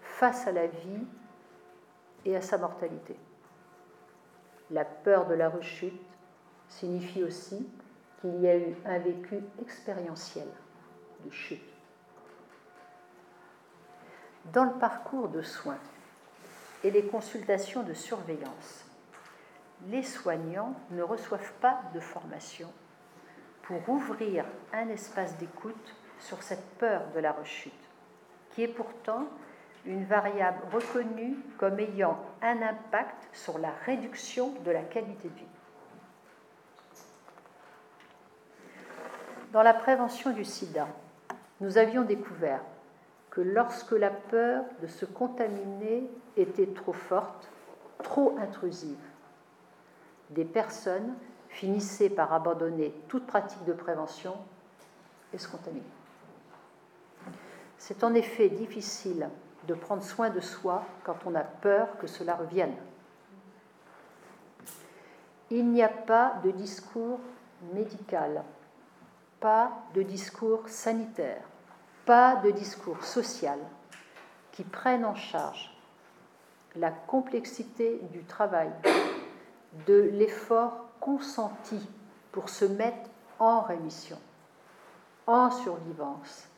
[0.00, 1.06] face à la vie
[2.24, 3.16] et à sa mortalité.
[4.70, 6.00] La peur de la rechute
[6.68, 7.66] signifie aussi
[8.20, 10.46] qu'il y a eu un vécu expérientiel
[11.24, 11.62] de chute.
[14.52, 15.78] Dans le parcours de soins
[16.84, 18.84] et les consultations de surveillance,
[19.88, 22.70] les soignants ne reçoivent pas de formation
[23.62, 27.72] pour ouvrir un espace d'écoute sur cette peur de la rechute,
[28.50, 29.26] qui est pourtant
[29.86, 35.46] une variable reconnue comme ayant un impact sur la réduction de la qualité de vie.
[39.52, 40.86] Dans la prévention du sida,
[41.60, 42.60] nous avions découvert
[43.30, 47.50] que lorsque la peur de se contaminer était trop forte,
[48.02, 49.09] trop intrusive,
[50.30, 51.14] des personnes
[51.48, 54.34] finissaient par abandonner toute pratique de prévention
[55.32, 55.82] et se contaminer.
[57.78, 59.28] C'est en effet difficile
[59.66, 62.74] de prendre soin de soi quand on a peur que cela revienne.
[65.50, 67.20] Il n'y a pas de discours
[67.74, 68.44] médical,
[69.40, 71.42] pas de discours sanitaire,
[72.06, 73.58] pas de discours social
[74.52, 75.76] qui prennent en charge
[76.76, 78.70] la complexité du travail,
[79.86, 81.80] de l'effort consenti
[82.32, 84.18] pour se mettre en rémission,
[85.26, 86.48] en survivance,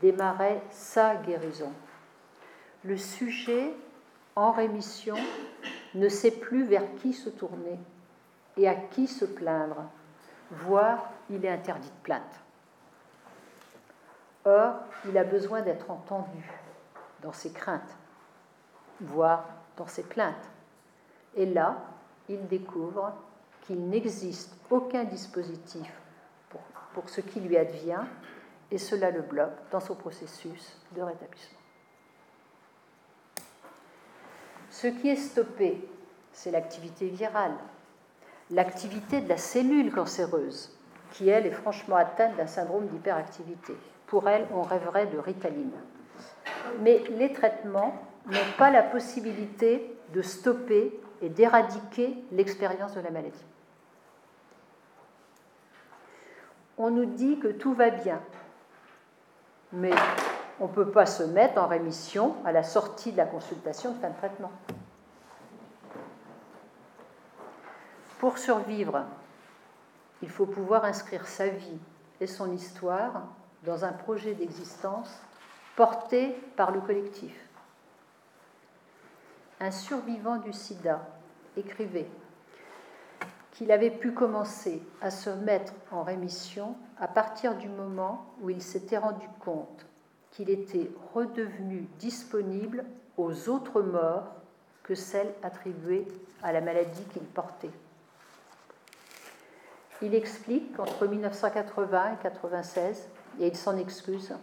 [0.00, 1.72] démarrer sa guérison
[2.84, 3.74] le sujet
[4.36, 5.16] en rémission
[5.94, 7.78] ne sait plus vers qui se tourner
[8.56, 9.84] et à qui se plaindre,
[10.50, 12.40] voire il est interdit de plainte.
[14.44, 16.50] Or, il a besoin d'être entendu
[17.22, 17.96] dans ses craintes,
[19.00, 19.44] voire
[19.76, 20.50] dans ses plaintes.
[21.36, 21.76] Et là,
[22.30, 23.12] il découvre
[23.62, 25.92] qu'il n'existe aucun dispositif
[26.94, 28.02] pour, ce qui lui advient,
[28.70, 31.58] et cela le bloque dans son processus de rétablissement.
[34.70, 35.88] Ce qui est stoppé,
[36.32, 37.54] c'est l'activité virale,
[38.50, 40.76] l'activité de la cellule cancéreuse,
[41.12, 43.74] qui, elle, est franchement atteinte d'un syndrome d'hyperactivité.
[44.06, 45.72] Pour elle, on rêverait de ritaline.
[46.80, 47.94] Mais les traitements
[48.26, 53.44] n'ont pas la possibilité de stopper et d'éradiquer l'expérience de la maladie.
[56.78, 58.20] On nous dit que tout va bien,
[59.72, 59.92] mais
[60.60, 63.98] on ne peut pas se mettre en rémission à la sortie de la consultation de
[63.98, 64.52] fin de traitement.
[68.18, 69.04] Pour survivre,
[70.22, 71.78] il faut pouvoir inscrire sa vie
[72.20, 73.22] et son histoire
[73.64, 75.22] dans un projet d'existence
[75.76, 77.49] porté par le collectif.
[79.62, 81.06] Un survivant du sida
[81.54, 82.08] écrivait
[83.52, 88.62] qu'il avait pu commencer à se mettre en rémission à partir du moment où il
[88.62, 89.84] s'était rendu compte
[90.30, 92.86] qu'il était redevenu disponible
[93.18, 94.28] aux autres morts
[94.82, 96.08] que celle attribuée
[96.42, 97.70] à la maladie qu'il portait.
[100.00, 103.08] Il explique qu'entre 1980 et 1996,
[103.40, 104.34] et il s'en excuse,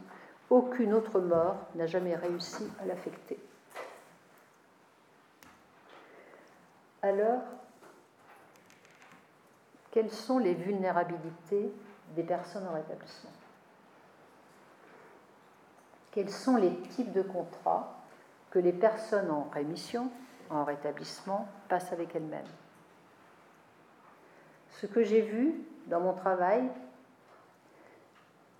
[0.51, 3.39] aucune autre mort n'a jamais réussi à l'affecter.
[7.07, 7.41] Alors,
[9.91, 11.71] quelles sont les vulnérabilités
[12.17, 13.31] des personnes en rétablissement?
[16.11, 17.97] Quels sont les types de contrats
[18.51, 20.11] que les personnes en rémission,
[20.49, 22.43] en rétablissement, passent avec elles-mêmes?
[24.71, 26.69] Ce que j'ai vu dans mon travail,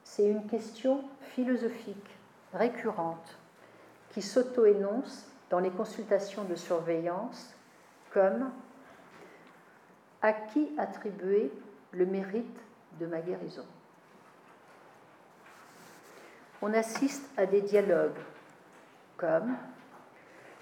[0.06, 2.18] c'est une question philosophique
[2.54, 3.38] récurrente
[4.12, 7.57] qui s'auto-énonce dans les consultations de surveillance
[8.13, 8.52] comme
[10.22, 11.52] à qui attribuer
[11.91, 12.60] le mérite
[13.00, 13.65] de ma guérison
[16.62, 18.20] On assiste à des dialogues
[19.17, 19.56] comme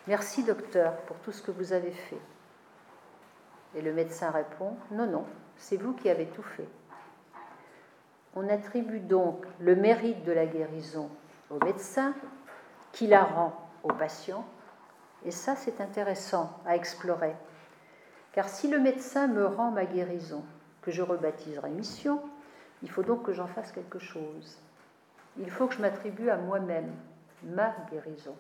[0.07, 2.19] Merci docteur pour tout ce que vous avez fait.
[3.75, 5.25] Et le médecin répond Non, non,
[5.57, 6.67] c'est vous qui avez tout fait.
[8.35, 11.09] On attribue donc le mérite de la guérison
[11.49, 12.13] au médecin
[12.91, 14.45] qui la rend au patient.
[15.25, 17.35] Et ça, c'est intéressant à explorer
[18.35, 20.43] car si le médecin me rend ma guérison,
[20.81, 22.21] que je rebaptiserai mission,
[22.83, 24.59] il faut donc que j'en fasse quelque chose.
[25.37, 26.93] Il faut que je m'attribue à moi-même
[27.43, 28.35] ma guérison,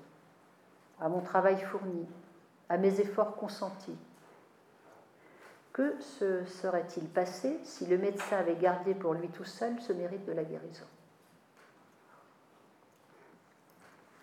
[0.99, 2.05] à mon travail fourni,
[2.67, 3.97] à mes efforts consentis.
[5.71, 10.25] Que se serait-il passé si le médecin avait gardé pour lui tout seul ce mérite
[10.25, 10.85] de la guérison?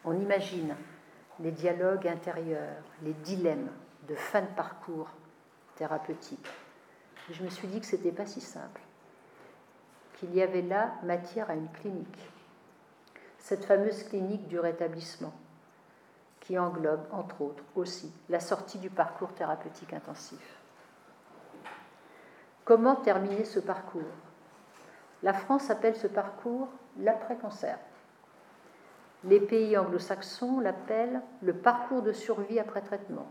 [0.05, 0.77] On imagine
[1.43, 3.69] les dialogues intérieurs, les dilemmes
[4.09, 5.11] de fin de parcours
[5.77, 6.47] thérapeutique.
[7.31, 8.81] je me suis dit que ce n'était pas si simple,
[10.19, 12.31] qu'il y avait là matière à une clinique,
[13.39, 15.33] cette fameuse clinique du rétablissement,
[16.41, 20.61] qui englobe, entre autres, aussi la sortie du parcours thérapeutique intensif.
[22.65, 24.03] Comment terminer ce parcours?
[25.23, 27.79] La France appelle ce parcours l'après-cancer.
[29.25, 33.27] Les pays anglo-saxons l'appellent le parcours de survie après traitement.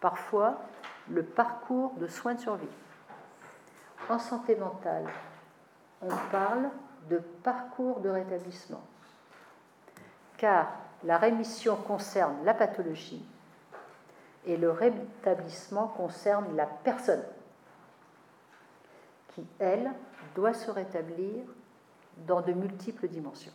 [0.00, 0.60] Parfois,
[1.10, 2.66] le parcours de soins de survie.
[4.08, 5.06] En santé mentale,
[6.02, 6.70] on parle
[7.08, 8.82] de parcours de rétablissement,
[10.36, 10.68] car
[11.04, 13.24] la rémission concerne la pathologie
[14.46, 17.24] et le rétablissement concerne la personne
[19.34, 19.90] qui, elle,
[20.34, 21.44] doit se rétablir
[22.26, 23.52] dans de multiples dimensions.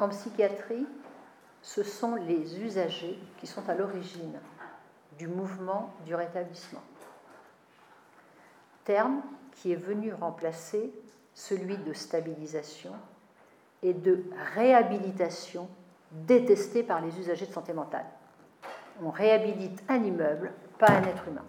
[0.00, 0.86] En psychiatrie,
[1.60, 4.40] ce sont les usagers qui sont à l'origine
[5.18, 6.80] du mouvement du rétablissement.
[8.84, 9.20] Terme
[9.52, 10.90] qui est venu remplacer
[11.34, 12.92] celui de stabilisation
[13.82, 15.68] et de réhabilitation
[16.12, 18.06] détesté par les usagers de santé mentale.
[19.02, 21.44] On réhabilite un immeuble, pas un être humain.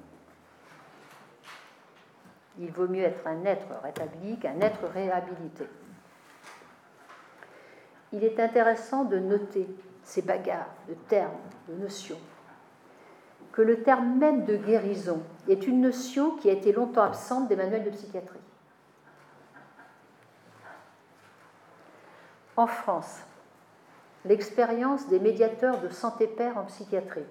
[2.60, 5.68] Il vaut mieux être un être rétabli qu'un être réhabilité
[8.13, 9.67] il est intéressant de noter
[10.04, 11.32] ces bagarres de termes,
[11.69, 12.19] de notions,
[13.52, 17.56] que le terme même de guérison est une notion qui a été longtemps absente des
[17.56, 18.39] manuels de psychiatrie.
[22.58, 23.19] En France,
[24.26, 27.26] l'expérience des médiateurs de santé père en psychiatrie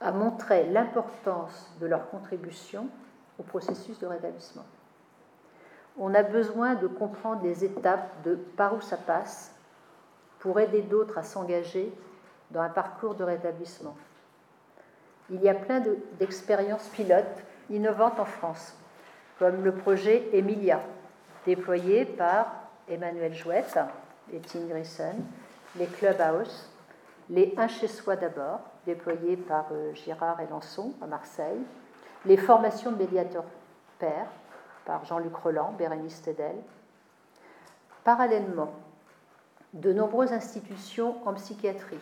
[0.00, 2.88] a montré l'importance de leur contribution
[3.38, 4.64] au processus de rétablissement
[5.98, 9.54] on a besoin de comprendre les étapes de par où ça passe
[10.40, 11.92] pour aider d'autres à s'engager
[12.50, 13.96] dans un parcours de rétablissement.
[15.30, 15.82] Il y a plein
[16.18, 17.24] d'expériences pilotes
[17.70, 18.76] innovantes en France,
[19.38, 20.80] comme le projet Emilia,
[21.46, 22.52] déployé par
[22.88, 23.78] Emmanuel Jouette
[24.32, 25.14] et Tim Grisson,
[25.76, 26.68] les Clubhouse,
[27.30, 31.60] les Un chez soi d'abord, déployés par euh, Girard et Lançon à Marseille,
[32.26, 33.44] les formations médiateurs
[33.98, 34.28] pairs,
[34.84, 36.56] par Jean-Luc Roland, Bérénice Tedel.
[38.04, 38.72] Parallèlement,
[39.72, 41.98] de nombreuses institutions en psychiatrie,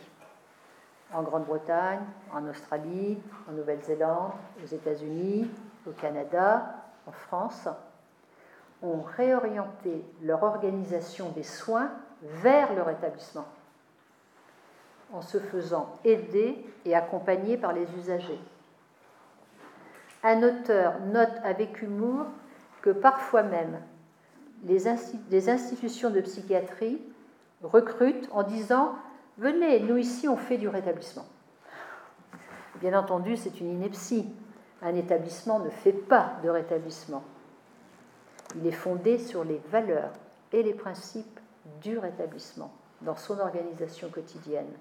[1.14, 2.00] en Grande-Bretagne,
[2.32, 3.18] en Australie,
[3.48, 5.50] en Nouvelle-Zélande, aux États-Unis,
[5.86, 6.74] au Canada,
[7.06, 7.68] en France,
[8.82, 11.90] ont réorienté leur organisation des soins
[12.22, 13.46] vers le rétablissement,
[15.12, 18.40] en se faisant aider et accompagner par les usagers.
[20.24, 22.26] Un auteur note avec humour
[22.82, 23.80] que parfois même
[24.64, 27.00] les, institutions de psychiatrie
[27.62, 28.94] recrutent en disant
[29.38, 31.24] Venez, nous ici on fait du rétablissement.
[32.80, 34.28] Bien entendu, c'est une ineptie.
[34.82, 37.22] Un établissement ne fait pas de rétablissement.
[38.56, 40.12] Il est fondé sur les valeurs
[40.52, 41.40] et les principes
[41.80, 44.72] du rétablissement dans son organisation quotidienne.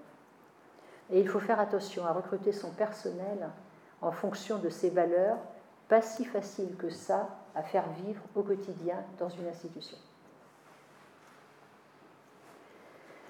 [1.11, 3.49] Et il faut faire attention à recruter son personnel
[4.01, 5.37] en fonction de ces valeurs,
[5.87, 9.97] pas si facile que ça à faire vivre au quotidien dans une institution.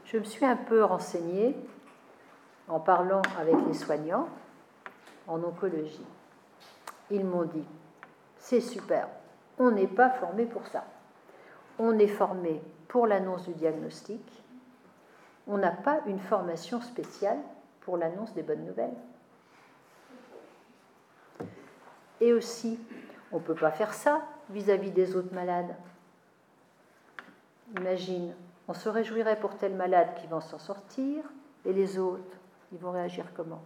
[0.06, 1.56] Je me suis un peu renseignée
[2.68, 4.28] en parlant avec les soignants
[5.28, 6.06] en oncologie.
[7.10, 7.66] Ils m'ont dit,
[8.38, 9.08] c'est super,
[9.58, 10.84] on n'est pas formé pour ça.
[11.80, 14.22] On est formé pour l'annonce du diagnostic.
[15.48, 17.40] On n'a pas une formation spéciale
[17.82, 18.96] pour l'annonce des bonnes nouvelles.
[22.20, 22.80] Et aussi,
[23.32, 25.76] on ne peut pas faire ça vis-à-vis des autres malades.
[27.78, 28.34] Imagine,
[28.68, 31.24] on se réjouirait pour tel malade qui va s'en sortir,
[31.66, 32.38] et les autres,
[32.72, 33.62] ils vont réagir comment?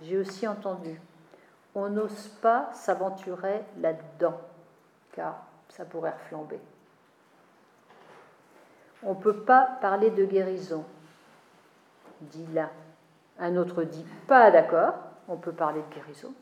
[0.00, 1.00] J'ai aussi entendu,
[1.74, 4.40] on n'ose pas s'aventurer là-dedans,
[5.12, 6.60] car ça pourrait reflamber.
[9.02, 10.84] On ne peut pas parler de guérison,
[12.20, 12.70] dit l'un.
[13.38, 14.94] Un autre dit pas d'accord,
[15.28, 16.32] on peut parler de guérison.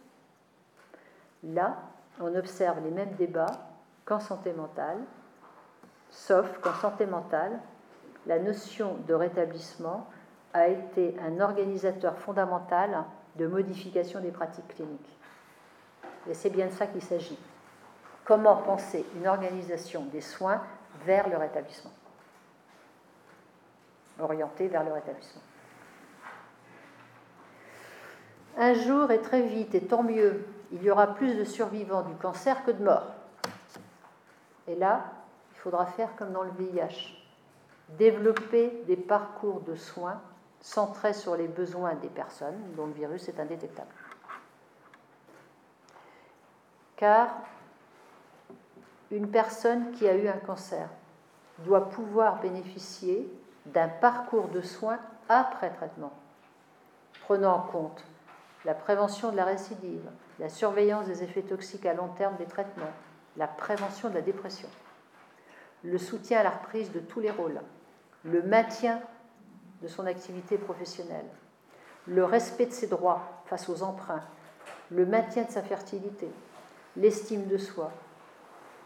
[1.44, 1.78] Là,
[2.20, 3.68] on observe les mêmes débats
[4.04, 4.98] qu'en santé mentale,
[6.10, 7.60] sauf qu'en santé mentale,
[8.26, 10.06] la notion de rétablissement
[10.52, 13.04] a été un organisateur fondamental
[13.36, 15.18] de modification des pratiques cliniques.
[16.28, 17.38] Et c'est bien de ça qu'il s'agit.
[18.24, 20.60] Comment penser une organisation des soins
[21.04, 21.92] vers le rétablissement?
[24.18, 25.40] Orientée vers le rétablissement.
[28.58, 32.14] Un jour et très vite, et tant mieux, il y aura plus de survivants du
[32.14, 33.14] cancer que de morts.
[34.66, 35.04] Et là,
[35.52, 37.16] il faudra faire comme dans le VIH,
[37.98, 40.20] développer des parcours de soins
[40.60, 43.88] centrés sur les besoins des personnes dont le virus est indétectable.
[46.96, 47.28] Car
[49.10, 50.88] une personne qui a eu un cancer
[51.58, 53.28] doit pouvoir bénéficier
[53.66, 54.98] d'un parcours de soins
[55.28, 56.12] après traitement,
[57.22, 58.04] prenant en compte
[58.64, 60.08] la prévention de la récidive,
[60.40, 62.92] la surveillance des effets toxiques à long terme des traitements,
[63.36, 64.68] la prévention de la dépression,
[65.84, 67.60] le soutien à la reprise de tous les rôles,
[68.24, 69.00] le maintien
[69.82, 71.26] de son activité professionnelle,
[72.06, 74.24] le respect de ses droits face aux emprunts,
[74.90, 76.28] le maintien de sa fertilité,
[76.96, 77.92] l'estime de soi,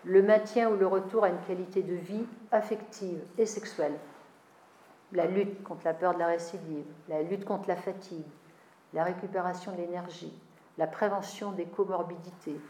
[0.02, 3.96] le maintien ou le retour à une qualité de vie affective et sexuelle,
[5.12, 8.26] la lutte contre la peur de la récidive, la lutte contre la fatigue,
[8.92, 10.36] la récupération de l'énergie,
[10.78, 12.60] la prévention des comorbidités,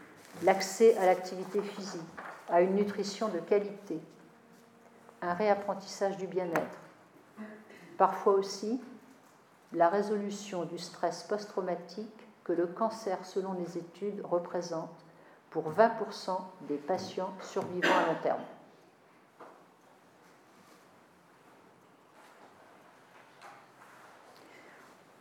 [0.43, 2.01] l'accès à l'activité physique,
[2.49, 3.99] à une nutrition de qualité,
[5.21, 6.79] un réapprentissage du bien-être.
[7.97, 8.81] Parfois aussi,
[9.73, 15.03] la résolution du stress post-traumatique que le cancer, selon les études, représente
[15.49, 16.37] pour 20%
[16.67, 18.41] des patients survivants à long terme.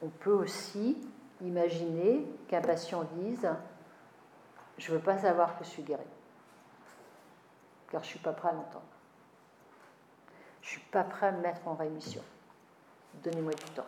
[0.03, 0.99] On peut aussi
[1.45, 3.49] imaginer qu'un patient dise
[4.79, 6.03] Je ne veux pas savoir que je suis guéri,
[7.91, 8.85] car je ne suis pas prêt à l'entendre.
[10.63, 12.23] Je ne suis pas prêt à me mettre en rémission.
[13.23, 13.87] Donnez-moi du temps.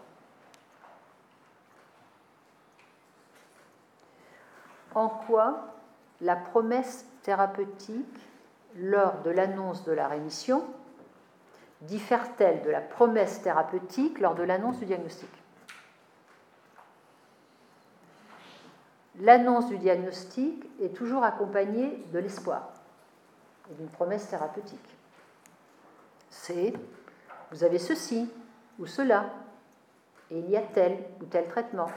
[4.95, 5.75] En quoi
[6.21, 8.19] la promesse thérapeutique
[8.77, 10.65] lors de l'annonce de la rémission
[11.83, 15.29] diffère-t-elle de la promesse thérapeutique lors de l'annonce du diagnostic?
[19.21, 22.69] L'annonce du diagnostic est toujours accompagnée de l'espoir
[23.71, 24.97] et d'une promesse thérapeutique.
[26.31, 26.73] C'est
[27.51, 28.29] vous avez ceci
[28.79, 29.31] ou cela,
[30.31, 31.89] et il y a tel ou tel traitement.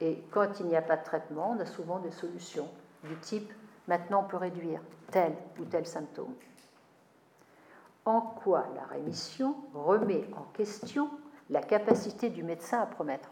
[0.00, 2.68] Et quand il n'y a pas de traitement, on a souvent des solutions
[3.04, 3.52] du type
[3.88, 4.80] maintenant on peut réduire
[5.10, 6.34] tel ou tel symptôme.
[8.04, 11.10] En quoi la rémission remet en question
[11.50, 13.28] la capacité du médecin à promettre?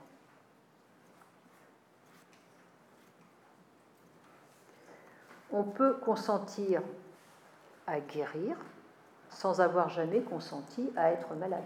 [5.53, 6.83] On peut consentir
[7.87, 8.57] à guérir
[9.31, 11.65] sans avoir jamais consenti à être malade.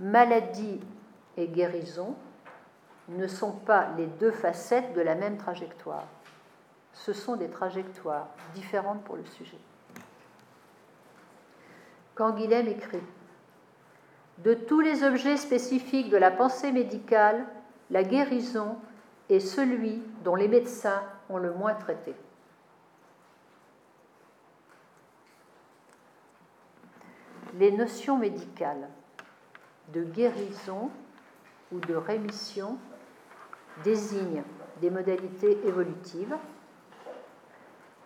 [0.00, 0.80] Maladie
[1.36, 2.14] et guérison
[3.08, 6.04] ne sont pas les deux facettes de la même trajectoire.
[6.92, 9.58] Ce sont des trajectoires différentes pour le sujet.
[12.14, 13.02] Quand Guilhem écrit
[14.38, 17.46] De tous les objets spécifiques de la pensée médicale,
[17.90, 18.76] la guérison
[19.34, 22.14] est celui dont les médecins ont le moins traité.
[27.54, 28.88] Les notions médicales
[29.92, 30.90] de guérison
[31.70, 32.78] ou de rémission
[33.84, 34.42] désignent
[34.80, 36.36] des modalités évolutives,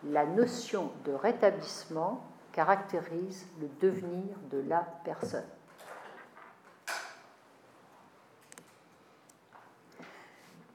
[0.04, 5.44] la notion de rétablissement caractérise le devenir de la personne.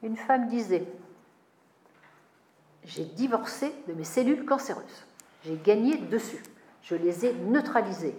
[0.02, 0.86] Une femme disait
[2.84, 5.06] J'ai divorcé de mes cellules cancéreuses.
[5.44, 6.42] J'ai gagné dessus.
[6.82, 8.16] Je les ai neutralisées.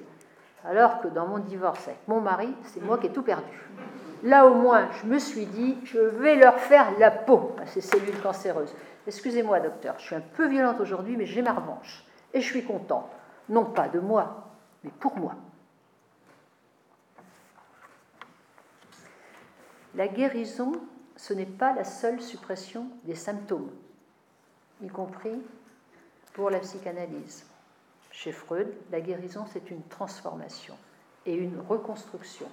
[0.65, 3.69] Alors que dans mon divorce avec mon mari, c'est moi qui ai tout perdu.
[4.23, 7.81] Là au moins, je me suis dit, je vais leur faire la peau à ces
[7.81, 8.73] cellules cancéreuses.
[9.05, 12.05] Excusez-moi, docteur, je suis un peu violente aujourd'hui, mais j'ai ma revanche.
[12.33, 13.09] Et je suis content.
[13.49, 14.47] Non pas de moi,
[14.85, 15.35] mais pour moi.
[19.95, 20.71] La guérison,
[21.15, 23.71] ce n'est pas la seule suppression des symptômes,
[24.81, 25.41] y compris
[26.33, 27.45] pour la psychanalyse.
[28.11, 30.77] Chez Freud, la guérison, c'est une transformation
[31.25, 32.47] et une reconstruction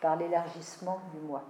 [0.00, 1.44] par l'élargissement du moi.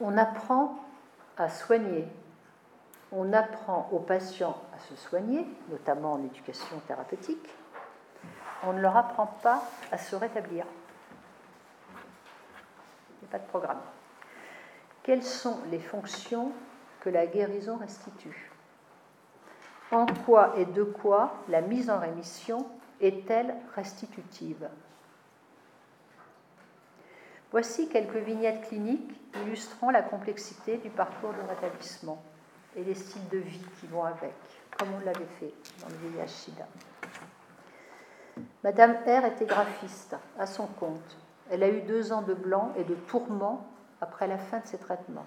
[0.00, 0.78] On apprend
[1.36, 2.06] à soigner,
[3.12, 7.48] on apprend aux patients à se soigner, notamment en éducation thérapeutique,
[8.66, 9.62] on ne leur apprend pas
[9.92, 10.64] à se rétablir.
[11.90, 13.80] Il n'y a pas de programme.
[15.02, 16.52] Quelles sont les fonctions
[17.00, 18.50] que la guérison restitue?
[19.90, 22.66] En quoi et de quoi la mise en rémission
[23.00, 24.68] est-elle restitutive?
[27.50, 32.20] Voici quelques vignettes cliniques illustrant la complexité du parcours de rétablissement
[32.76, 34.34] et les styles de vie qui vont avec,
[34.76, 36.66] comme on l'avait fait dans le vieillage SIDA.
[38.64, 41.18] Madame R était graphiste à son compte.
[41.50, 43.66] Elle a eu deux ans de blanc et de tourments
[44.00, 45.26] après la fin de ses traitements.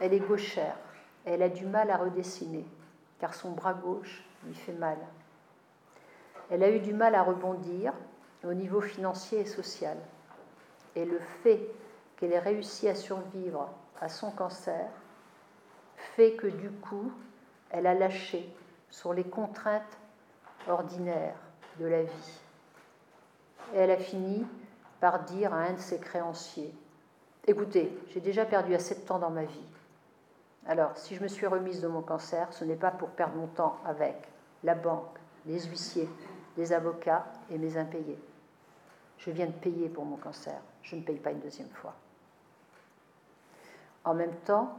[0.00, 0.74] Elle est gauchère.
[1.26, 2.64] Elle a du mal à redessiner,
[3.18, 4.96] car son bras gauche lui fait mal.
[6.50, 7.92] Elle a eu du mal à rebondir
[8.42, 9.98] au niveau financier et social
[10.96, 11.60] et le fait
[12.16, 13.68] qu'elle ait réussi à survivre
[14.00, 14.88] à son cancer
[16.16, 17.12] fait que du coup,
[17.68, 18.50] elle a lâché
[18.88, 19.98] sur les contraintes
[20.66, 21.43] ordinaires
[21.78, 22.40] de la vie.
[23.74, 24.46] Et elle a fini
[25.00, 26.74] par dire à un de ses créanciers,
[27.46, 29.66] écoutez, j'ai déjà perdu assez de temps dans ma vie.
[30.66, 33.48] Alors, si je me suis remise de mon cancer, ce n'est pas pour perdre mon
[33.48, 34.16] temps avec
[34.62, 36.08] la banque, les huissiers,
[36.56, 38.18] les avocats et mes impayés.
[39.18, 41.94] Je viens de payer pour mon cancer, je ne paye pas une deuxième fois.
[44.04, 44.78] En même temps,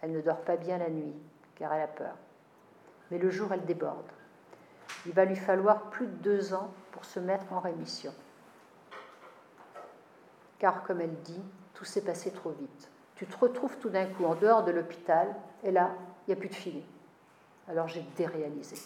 [0.00, 1.14] elle ne dort pas bien la nuit,
[1.56, 2.14] car elle a peur.
[3.10, 4.10] Mais le jour, elle déborde.
[5.06, 8.12] Il va lui falloir plus de deux ans pour se mettre en rémission.
[10.58, 11.42] Car, comme elle dit,
[11.74, 12.90] tout s'est passé trop vite.
[13.16, 15.34] Tu te retrouves tout d'un coup en dehors de l'hôpital,
[15.64, 15.90] et là,
[16.26, 16.84] il n'y a plus de filet.
[17.68, 18.76] Alors j'ai déréalisé.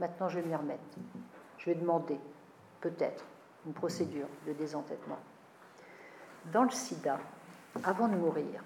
[0.00, 0.82] Maintenant, je vais m'y remettre.
[1.58, 2.18] Je vais demander,
[2.80, 3.24] peut-être,
[3.66, 5.18] une procédure de désentêtement.
[6.52, 7.18] Dans le sida,
[7.84, 8.64] avant de mourir,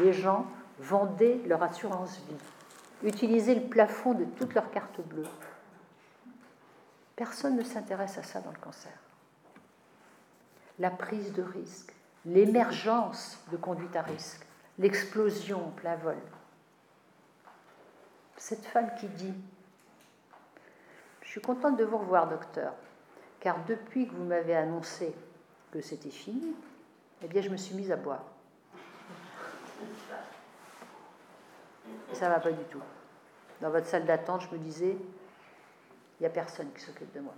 [0.00, 0.46] les gens
[0.78, 5.24] vendaient leur assurance vie, utilisaient le plafond de toutes leurs cartes bleues.
[7.16, 8.92] Personne ne s'intéresse à ça dans le cancer.
[10.78, 11.92] La prise de risque,
[12.26, 14.46] l'émergence de conduite à risque,
[14.78, 16.18] l'explosion en plein vol.
[18.36, 19.34] Cette femme qui dit
[21.22, 22.74] Je suis contente de vous revoir, docteur
[23.46, 25.14] car depuis que vous m'avez annoncé
[25.70, 26.52] que c'était fini,
[27.22, 28.24] eh bien, je me suis mise à boire.
[32.12, 32.82] Ça ne va pas du tout.
[33.60, 34.96] Dans votre salle d'attente, je me disais,
[36.18, 37.34] il n'y a personne qui s'occupe de moi.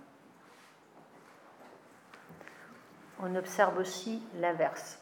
[3.20, 4.98] On observe aussi l'inverse.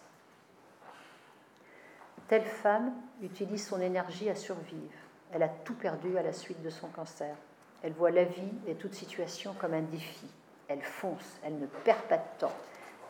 [2.28, 4.92] Telle femme utilise son énergie à survivre.
[5.32, 7.36] Elle a tout perdu à la suite de son cancer.
[7.82, 10.26] Elle voit la vie et toute situation comme un défi
[10.68, 12.54] elle fonce, elle ne perd pas de temps,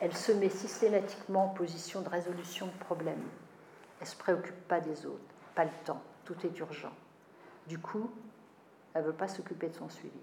[0.01, 3.25] elle se met systématiquement en position de résolution de problèmes.
[4.01, 6.93] Elle ne se préoccupe pas des autres, pas le temps, tout est urgent.
[7.67, 8.11] Du coup,
[8.95, 10.21] elle ne veut pas s'occuper de son suivi.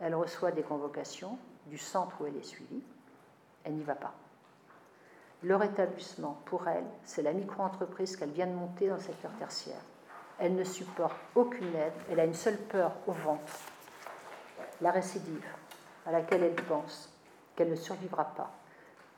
[0.00, 2.82] Elle reçoit des convocations du centre où elle est suivie,
[3.64, 4.14] elle n'y va pas.
[5.42, 9.80] Le rétablissement, pour elle, c'est la micro-entreprise qu'elle vient de monter dans le secteur tertiaire.
[10.38, 13.52] Elle ne supporte aucune aide, elle a une seule peur au ventre,
[14.80, 15.46] la récidive
[16.06, 17.12] à laquelle elle pense
[17.54, 18.50] qu'elle ne survivra pas.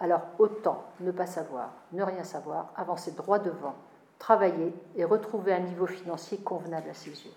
[0.00, 3.76] Alors autant ne pas savoir, ne rien savoir, avancer droit devant,
[4.18, 7.32] travailler et retrouver un niveau financier convenable à ses yeux.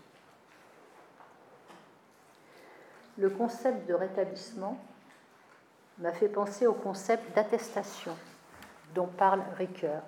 [3.18, 4.78] Le concept de rétablissement
[6.00, 8.16] m'a fait penser au concept d'attestation
[8.94, 10.02] dont parle Ricoeur.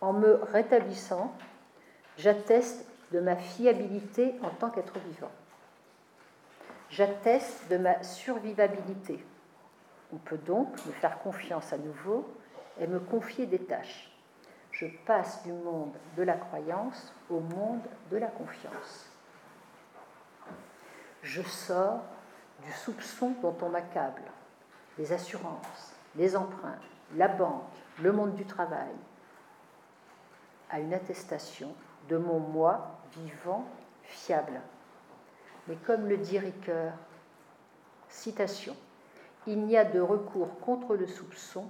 [0.00, 1.34] En me rétablissant,
[2.18, 5.30] j'atteste de ma fiabilité en tant qu'être vivant.
[6.90, 9.24] J'atteste de ma survivabilité.
[10.12, 12.26] On peut donc me faire confiance à nouveau
[12.78, 14.10] et me confier des tâches.
[14.72, 19.07] Je passe du monde de la croyance au monde de la confiance.
[21.28, 22.00] Je sors
[22.64, 24.22] du soupçon dont on m'accable,
[24.96, 26.78] les assurances, les emprunts,
[27.16, 27.64] la banque,
[28.00, 28.94] le monde du travail,
[30.70, 31.74] à une attestation
[32.08, 33.66] de mon moi vivant,
[34.04, 34.58] fiable.
[35.66, 36.94] Mais comme le dit Ricoeur,
[38.08, 38.74] citation,
[39.46, 41.68] il n'y a de recours contre le soupçon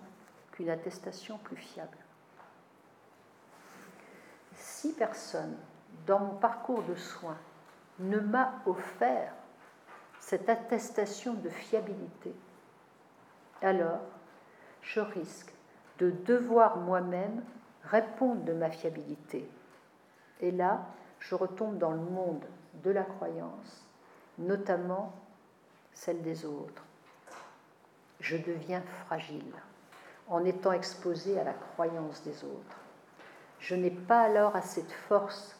[0.52, 1.98] qu'une attestation plus fiable.
[4.54, 5.56] Si personne,
[6.06, 7.38] dans mon parcours de soins,
[7.98, 9.32] ne m'a offert
[10.28, 12.34] cette attestation de fiabilité,
[13.62, 14.02] alors
[14.82, 15.54] je risque
[15.98, 17.42] de devoir moi-même
[17.84, 19.48] répondre de ma fiabilité.
[20.42, 20.84] Et là,
[21.18, 22.44] je retombe dans le monde
[22.84, 23.88] de la croyance,
[24.36, 25.14] notamment
[25.94, 26.84] celle des autres.
[28.20, 29.54] Je deviens fragile
[30.28, 32.76] en étant exposé à la croyance des autres.
[33.60, 35.58] Je n'ai pas alors assez de force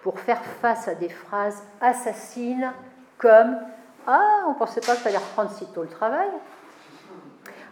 [0.00, 2.72] pour faire face à des phrases assassines
[3.18, 3.58] comme
[4.06, 6.30] Ah, on ne pensait pas que tu reprendre si tôt le travail.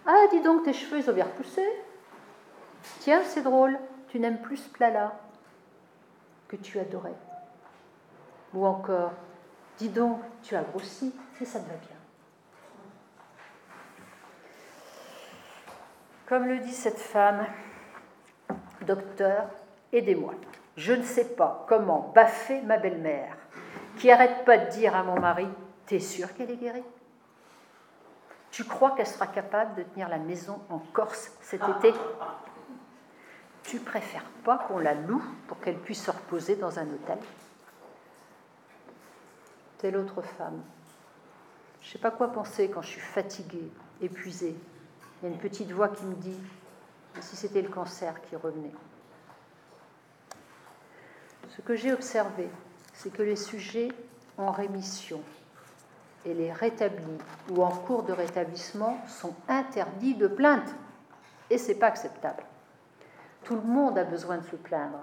[0.07, 1.65] Ah, dis donc, tes cheveux, ils ont bien repoussé.
[3.01, 3.79] Tiens, c'est drôle,
[4.09, 5.13] tu n'aimes plus ce plat-là
[6.49, 7.15] que tu adorais.
[8.53, 9.13] Ou encore,
[9.79, 11.97] dis donc, tu as grossi, et ça te va bien.
[16.27, 17.47] Comme le dit cette femme,
[18.83, 19.47] docteur,
[19.93, 20.35] aidez-moi.
[20.77, 23.37] Je ne sais pas comment baffer ma belle-mère,
[23.99, 25.49] qui arrête pas de dire à mon mari
[25.87, 26.85] T'es sûr qu'elle est guérie?
[28.51, 31.93] Tu crois qu'elle sera capable de tenir la maison en Corse cet été?
[33.65, 37.19] Tu préfères pas qu'on la loue pour qu'elle puisse se reposer dans un hôtel?
[39.79, 40.63] Telle autre femme.
[41.81, 43.71] Je sais pas quoi penser quand je suis fatiguée,
[44.01, 44.57] épuisée.
[45.21, 46.41] Il y a une petite voix qui me dit
[47.21, 48.73] si c'était le cancer qui revenait.
[51.51, 52.49] Ce que j'ai observé,
[52.93, 53.89] c'est que les sujets
[54.39, 55.21] en rémission
[56.25, 57.19] et les rétablis
[57.51, 60.75] ou en cours de rétablissement sont interdits de plainte.
[61.51, 62.43] Et ce n'est pas acceptable.
[63.43, 65.01] Tout le monde a besoin de se plaindre.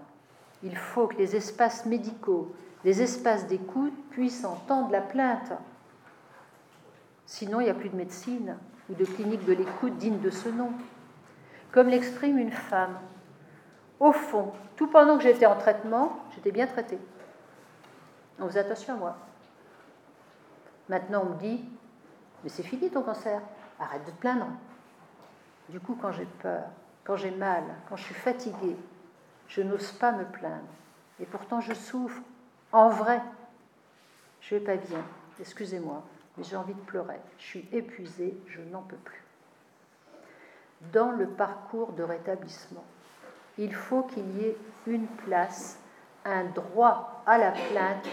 [0.63, 2.53] Il faut que les espaces médicaux,
[2.83, 5.53] les espaces d'écoute puissent entendre la plainte.
[7.25, 8.57] Sinon, il n'y a plus de médecine
[8.89, 10.71] ou de clinique de l'écoute digne de ce nom.
[11.71, 12.99] Comme l'exprime une femme,
[13.99, 16.97] au fond, tout pendant que j'étais en traitement, j'étais bien traitée.
[18.39, 19.17] On faisait attention à moi.
[20.91, 21.63] Maintenant, on me dit,
[22.43, 23.41] mais c'est fini ton cancer,
[23.79, 24.47] arrête de te plaindre.
[25.69, 26.65] Du coup, quand j'ai peur,
[27.05, 28.75] quand j'ai mal, quand je suis fatiguée,
[29.47, 30.67] je n'ose pas me plaindre.
[31.21, 32.21] Et pourtant, je souffre.
[32.73, 33.21] En vrai,
[34.41, 35.01] je vais pas bien.
[35.39, 36.03] Excusez-moi,
[36.35, 37.21] mais j'ai envie de pleurer.
[37.37, 39.23] Je suis épuisée, je n'en peux plus.
[40.91, 42.83] Dans le parcours de rétablissement,
[43.57, 45.79] il faut qu'il y ait une place,
[46.25, 48.09] un droit à la plainte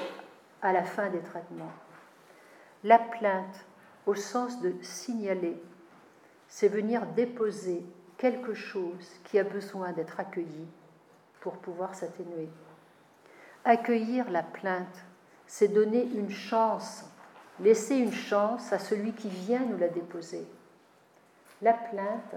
[0.63, 1.73] à la fin des traitements.
[2.85, 3.65] La plainte,
[4.07, 5.61] au sens de signaler,
[6.47, 7.85] c'est venir déposer
[8.17, 10.67] quelque chose qui a besoin d'être accueilli
[11.41, 12.49] pour pouvoir s'atténuer.
[13.65, 15.05] Accueillir la plainte,
[15.47, 17.05] c'est donner une chance,
[17.59, 20.47] laisser une chance à celui qui vient nous la déposer.
[21.61, 22.37] La plainte,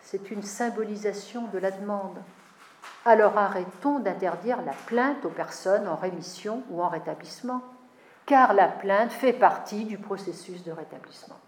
[0.00, 2.18] c'est une symbolisation de la demande.
[3.04, 7.62] Alors arrêtons d'interdire la plainte aux personnes en rémission ou en rétablissement
[8.28, 11.38] car la plainte fait partie du processus de rétablissement.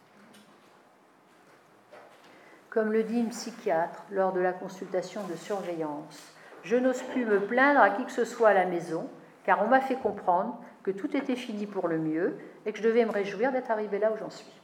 [2.70, 7.39] Comme le dit une psychiatre lors de la consultation de surveillance, je n'ose plus me
[7.39, 9.11] plaindre à qui que ce soit à la maison,
[9.45, 12.85] car on m'a fait comprendre que tout était fini pour le mieux et que je
[12.85, 14.61] devais me réjouir d'être arrivé là où j'en suis.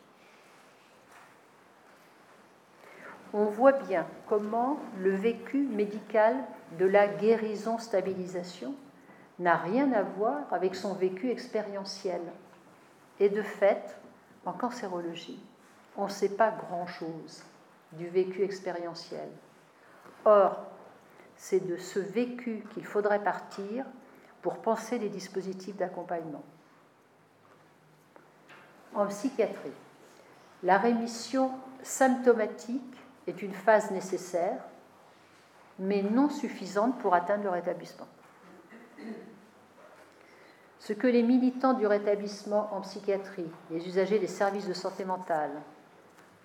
[3.34, 6.34] On voit bien comment le vécu médical
[6.78, 8.74] de la guérison-stabilisation
[9.38, 12.20] n'a rien à voir avec son vécu expérientiel.
[13.20, 13.96] Et de fait,
[14.44, 15.42] en cancérologie,
[15.96, 17.42] on ne sait pas grand-chose
[17.92, 19.28] du vécu expérientiel.
[20.24, 20.66] Or,
[21.36, 23.84] c'est de ce vécu qu'il faudrait partir
[24.42, 26.42] pour penser les dispositifs d'accompagnement.
[28.94, 29.72] En psychiatrie,
[30.62, 31.50] la rémission
[31.82, 34.62] symptomatique est une phase nécessaire,
[35.78, 38.06] mais non suffisante pour atteindre le rétablissement.
[40.78, 45.50] Ce que les militants du rétablissement en psychiatrie, les usagers des services de santé mentale,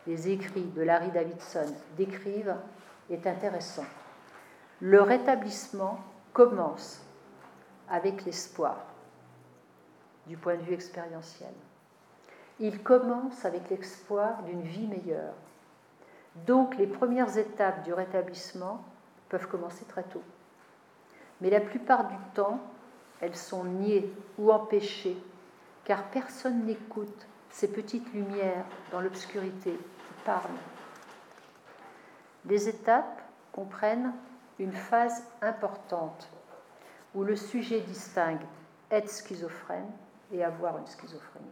[0.08, 2.56] les écrits de Larry Davidson décrivent
[3.10, 3.86] est intéressant.
[4.80, 6.00] Le rétablissement
[6.34, 7.02] commence
[7.88, 8.78] avec l'espoir
[10.28, 11.54] du point de vue expérientiel.
[12.60, 15.34] il commence avec l'espoir d'une vie meilleure.
[16.46, 18.84] Donc les premières étapes du rétablissement
[19.30, 20.24] peuvent commencer très tôt.
[21.42, 22.60] Mais la plupart du temps,
[23.20, 25.18] elles sont niées ou empêchées,
[25.84, 30.50] car personne n'écoute ces petites lumières dans l'obscurité qui parlent.
[32.46, 33.22] Les étapes
[33.52, 34.14] comprennent
[34.60, 36.30] une phase importante
[37.14, 38.46] où le sujet distingue
[38.90, 39.90] être schizophrène
[40.32, 41.46] et avoir une schizophrénie.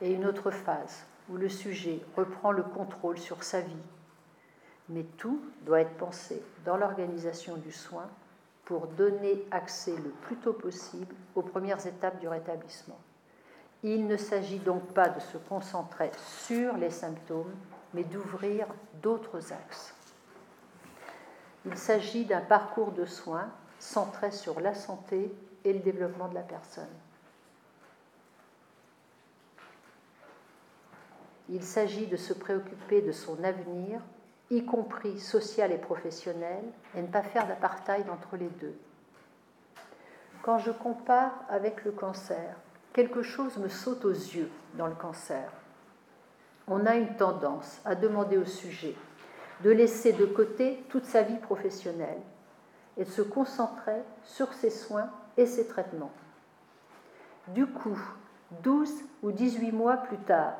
[0.00, 3.82] Et une autre phase où le sujet reprend le contrôle sur sa vie.
[4.88, 8.08] Mais tout doit être pensé dans l'organisation du soin
[8.64, 12.98] pour donner accès le plus tôt possible aux premières étapes du rétablissement.
[13.82, 17.54] Il ne s'agit donc pas de se concentrer sur les symptômes,
[17.94, 18.66] mais d'ouvrir
[19.02, 19.94] d'autres axes.
[21.64, 25.32] Il s'agit d'un parcours de soins centré sur la santé
[25.64, 26.88] et le développement de la personne.
[31.48, 34.00] Il s'agit de se préoccuper de son avenir,
[34.50, 38.74] y compris social et professionnel, et ne pas faire d'apartheid entre les deux.
[40.42, 42.56] Quand je compare avec le cancer,
[42.92, 45.50] quelque chose me saute aux yeux dans le cancer.
[46.66, 48.94] On a une tendance à demander au sujet
[49.62, 52.20] de laisser de côté toute sa vie professionnelle
[52.96, 56.12] et de se concentrer sur ses soins et ses traitements.
[57.48, 57.98] Du coup,
[58.62, 58.90] 12
[59.22, 60.56] ou 18 mois plus tard,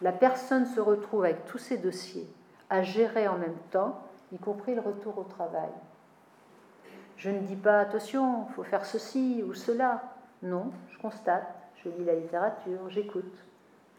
[0.00, 2.28] la personne se retrouve avec tous ses dossiers
[2.72, 4.00] à gérer en même temps,
[4.32, 5.68] y compris le retour au travail.
[7.18, 10.02] Je ne dis pas attention, il faut faire ceci ou cela.
[10.42, 11.54] Non, je constate,
[11.84, 13.36] je lis la littérature, j'écoute,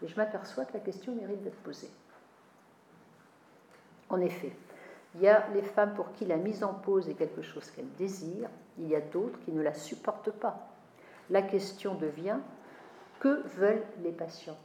[0.01, 1.91] et je m'aperçois que la question mérite d'être posée.
[4.09, 4.57] En effet,
[5.13, 7.93] il y a les femmes pour qui la mise en pause est quelque chose qu'elles
[7.99, 8.49] désirent,
[8.79, 10.67] il y a d'autres qui ne la supportent pas.
[11.29, 12.39] La question devient
[13.19, 14.57] que veulent les patients?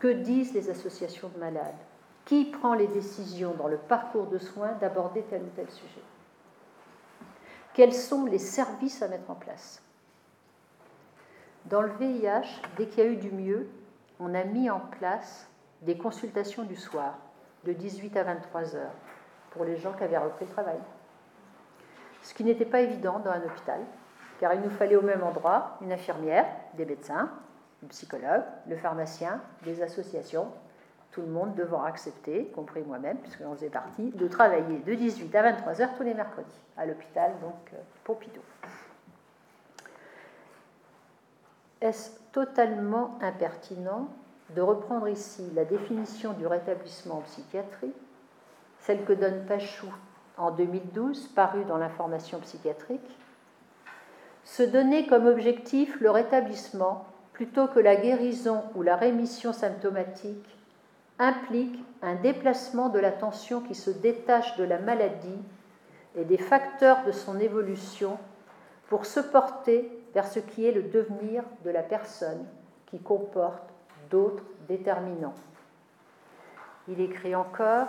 [0.00, 1.76] Que disent les associations de malades?
[2.24, 6.02] Qui prend les décisions dans le parcours de soins d'aborder tel ou tel sujet?
[7.74, 9.82] Quels sont les services à mettre en place?
[11.66, 13.68] Dans le VIH, dès qu'il y a eu du mieux,
[14.20, 15.48] on a mis en place
[15.82, 17.18] des consultations du soir,
[17.64, 18.94] de 18 à 23 heures,
[19.50, 20.78] pour les gens qui avaient repris le travail.
[22.22, 23.80] Ce qui n'était pas évident dans un hôpital,
[24.38, 27.30] car il nous fallait au même endroit une infirmière, des médecins,
[27.82, 30.48] le psychologue, le pharmacien, les associations,
[31.12, 35.34] tout le monde devant accepter, compris moi-même, puisque j'en faisais partie, de travailler de 18
[35.34, 38.40] à 23 heures tous les mercredis, à l'hôpital, donc euh, Pompidou.
[41.82, 44.08] Est-ce totalement impertinent
[44.54, 47.92] de reprendre ici la définition du rétablissement en psychiatrie,
[48.80, 49.92] celle que donne Pachou
[50.38, 53.18] en 2012, parue dans l'information psychiatrique
[54.44, 60.61] Se donner comme objectif le rétablissement plutôt que la guérison ou la rémission symptomatique,
[61.22, 65.38] implique un déplacement de l'attention qui se détache de la maladie
[66.16, 68.18] et des facteurs de son évolution
[68.88, 72.44] pour se porter vers ce qui est le devenir de la personne
[72.86, 73.62] qui comporte
[74.10, 75.34] d'autres déterminants.
[76.88, 77.86] Il écrit encore,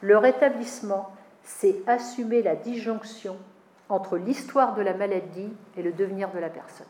[0.00, 1.12] le rétablissement,
[1.42, 3.36] c'est assumer la disjonction
[3.90, 6.86] entre l'histoire de la maladie et le devenir de la personne.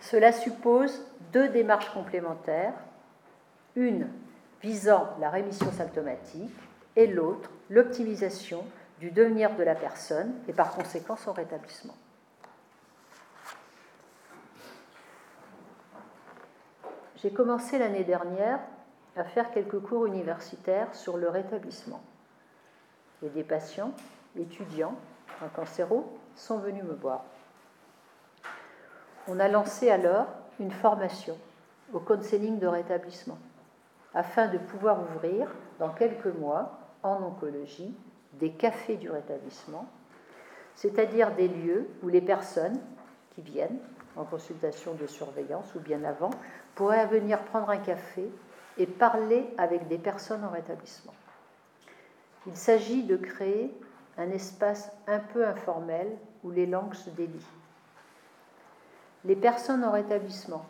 [0.00, 2.74] Cela suppose deux démarches complémentaires,
[3.76, 4.08] une
[4.62, 6.54] visant la rémission symptomatique
[6.96, 8.64] et l'autre l'optimisation
[8.98, 11.94] du devenir de la personne et par conséquent son rétablissement.
[17.16, 18.60] J'ai commencé l'année dernière
[19.16, 22.02] à faire quelques cours universitaires sur le rétablissement.
[23.22, 23.92] Et des patients,
[24.38, 24.94] étudiants,
[25.42, 27.24] en cancéro, sont venus me voir.
[29.28, 30.26] On a lancé alors
[30.60, 31.36] une formation
[31.92, 33.38] au counseling de rétablissement
[34.14, 35.48] afin de pouvoir ouvrir
[35.78, 37.94] dans quelques mois en oncologie
[38.34, 39.86] des cafés du rétablissement,
[40.74, 42.78] c'est-à-dire des lieux où les personnes
[43.34, 43.78] qui viennent
[44.16, 46.30] en consultation de surveillance ou bien avant
[46.74, 48.28] pourraient venir prendre un café
[48.78, 51.14] et parler avec des personnes en rétablissement.
[52.46, 53.74] Il s'agit de créer
[54.18, 56.08] un espace un peu informel
[56.44, 57.46] où les langues se délient
[59.24, 60.64] les personnes en rétablissement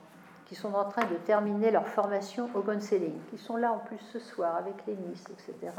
[0.47, 4.01] qui sont en train de terminer leur formation au counseling, qui sont là en plus
[4.13, 5.73] ce soir avec les Nice, etc.,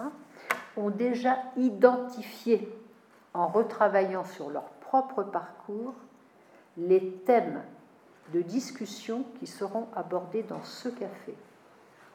[0.77, 2.73] ont déjà identifié,
[3.33, 5.93] en retravaillant sur leur propre parcours,
[6.77, 7.61] les thèmes
[8.33, 11.35] de discussion qui seront abordés dans ce café.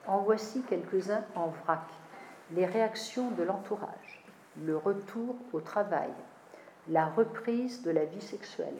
[0.07, 1.83] En voici quelques-uns en vrac.
[2.53, 4.25] Les réactions de l'entourage,
[4.65, 6.11] le retour au travail,
[6.89, 8.79] la reprise de la vie sexuelle,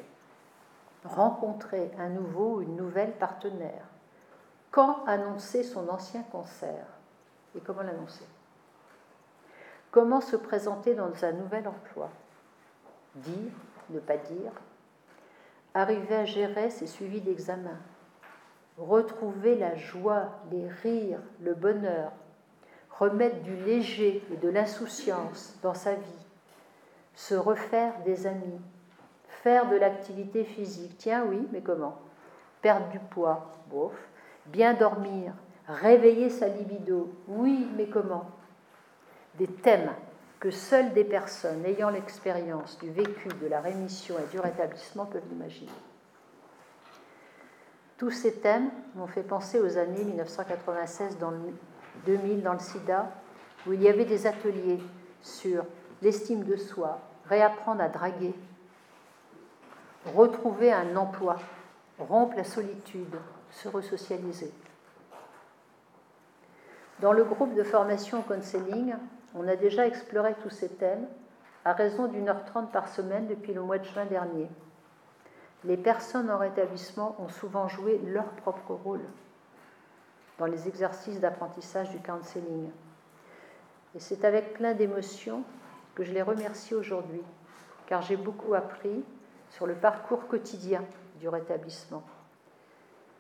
[1.07, 3.85] rencontrer un nouveau ou une nouvelle partenaire,
[4.71, 6.85] quand annoncer son ancien cancer
[7.55, 8.27] et comment l'annoncer?
[9.91, 12.11] Comment se présenter dans un nouvel emploi?
[13.15, 13.53] Dire,
[13.91, 14.53] ne pas dire?
[15.73, 17.79] Arriver à gérer ses suivis d'examen?
[18.77, 22.13] Retrouver la joie, les rires, le bonheur?
[22.99, 26.27] Remettre du léger et de l'insouciance dans sa vie?
[27.15, 28.61] Se refaire des amis?
[29.43, 31.99] Faire de l'activité physique Tiens, oui, mais comment?
[32.63, 33.93] Perdre du poids Bof
[34.47, 35.33] bien dormir,
[35.69, 37.13] réveiller sa libido.
[37.29, 38.31] Oui, mais comment?
[39.35, 39.93] Des thèmes
[40.41, 45.23] que seules des personnes ayant l'expérience du vécu, de la rémission et du rétablissement peuvent
[45.33, 45.71] imaginer.
[47.99, 51.39] Tous ces thèmes m'ont fait penser aux années 1996 dans le
[52.05, 53.11] 2000 dans le sida,
[53.67, 54.79] où il y avait des ateliers
[55.23, 55.65] sur
[56.03, 58.35] l'estime de soi, réapprendre à draguer,
[60.15, 61.37] retrouver un emploi,
[61.99, 63.17] rompre la solitude,
[63.51, 64.53] se resocialiser.
[67.01, 68.95] Dans le groupe de formation counseling,
[69.35, 71.07] on a déjà exploré tous ces thèmes
[71.65, 74.49] à raison d'une heure trente par semaine depuis le mois de juin dernier.
[75.65, 79.03] Les personnes en rétablissement ont souvent joué leur propre rôle
[80.39, 82.71] dans les exercices d'apprentissage du counseling.
[83.95, 85.43] Et c'est avec plein d'émotions
[85.95, 87.23] que je les remercie aujourd'hui,
[87.87, 89.05] car j'ai beaucoup appris
[89.51, 90.85] sur le parcours quotidien
[91.19, 92.03] du rétablissement.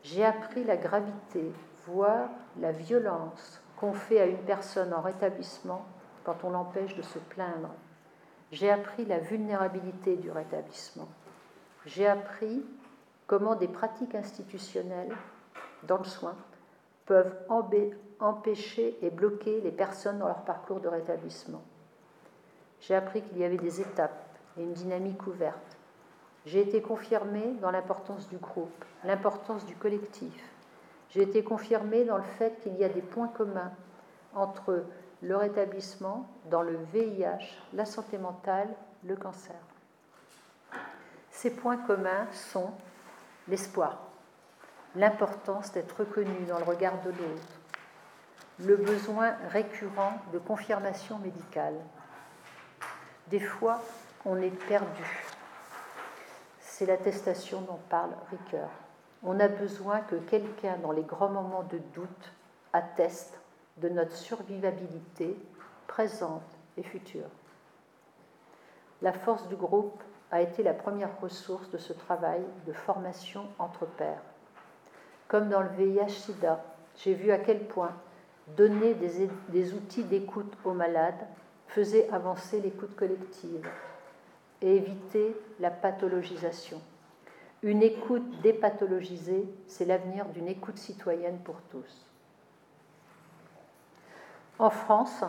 [0.03, 1.53] J'ai appris la gravité,
[1.87, 2.29] voire
[2.61, 5.85] la violence qu'on fait à une personne en rétablissement
[6.25, 7.71] quand on l'empêche de se plaindre.
[8.53, 11.09] J'ai appris la vulnérabilité du rétablissement.
[11.85, 12.65] J'ai appris
[13.27, 15.15] comment des pratiques institutionnelles
[15.83, 16.37] dans le soin
[17.07, 17.37] peuvent
[18.19, 21.63] empêcher et bloquer les personnes dans leur parcours de rétablissement.
[22.81, 24.27] J'ai appris qu'il y avait des étapes
[24.59, 25.76] et une dynamique ouverte
[26.47, 30.33] j'ai été confirmée dans l'importance du groupe, l'importance du collectif.
[31.11, 33.73] J'ai été confirmée dans le fait qu'il y a des points communs
[34.35, 34.85] entre
[35.23, 38.69] le rétablissement dans le VIH, la santé mentale,
[39.05, 39.57] le cancer.
[41.31, 42.71] Ces points communs sont
[43.49, 43.99] l'espoir,
[44.95, 47.61] l'importance d'être reconnu dans le regard de l'autre,
[48.61, 51.75] le besoin récurrent de confirmation médicale.
[53.29, 53.83] Des fois,
[54.25, 55.36] on est perdu
[56.77, 58.69] c'est l'attestation dont parle Ricoeur.
[59.23, 62.33] On a besoin que quelqu'un, dans les grands moments de doute,
[62.75, 63.41] atteste
[63.79, 65.39] de notre survivabilité
[65.87, 66.45] présente
[66.77, 67.31] et future.
[69.01, 73.87] La force du groupe a été la première ressource de ce travail de formation entre
[73.87, 74.21] pairs.
[75.29, 76.63] Comme dans le VIH-Sida,
[76.97, 77.93] j'ai vu à quel point
[78.49, 81.27] donner des, des outils d'écoute aux malades
[81.69, 83.67] faisait avancer l'écoute collective
[84.63, 86.81] et éviter la pathologisation.
[87.63, 92.07] Une écoute dépathologisée, c'est l'avenir d'une écoute citoyenne pour tous.
[94.59, 95.25] En France,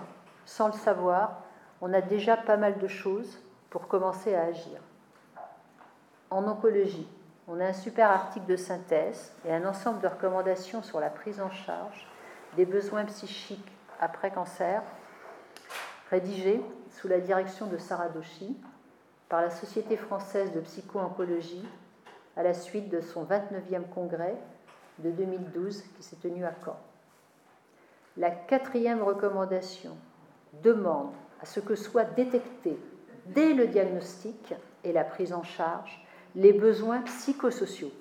[0.45, 1.43] sans le savoir,
[1.81, 4.81] on a déjà pas mal de choses pour commencer à agir.
[6.29, 7.07] En oncologie,
[7.47, 11.39] on a un super article de synthèse et un ensemble de recommandations sur la prise
[11.39, 12.07] en charge
[12.55, 14.81] des besoins psychiques après cancer,
[16.09, 16.61] rédigé
[16.91, 18.57] sous la direction de Sarah Doshi,
[19.29, 21.65] par la Société française de psycho-oncologie
[22.35, 24.37] à la suite de son 29e congrès
[24.99, 26.77] de 2012 qui s'est tenu à Caen.
[28.15, 29.97] La quatrième recommandation
[30.63, 31.11] demande
[31.41, 32.77] à ce que soient détectés
[33.27, 34.53] dès le diagnostic
[34.83, 36.03] et la prise en charge
[36.35, 37.91] les besoins psychosociaux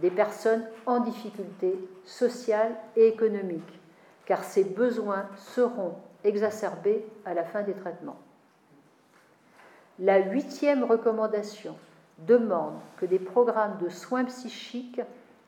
[0.00, 3.80] des personnes en difficulté sociale et économique,
[4.26, 5.94] car ces besoins seront
[6.24, 8.18] exacerbés à la fin des traitements.
[9.98, 11.74] La huitième recommandation
[12.18, 15.00] demande que des programmes de soins psychiques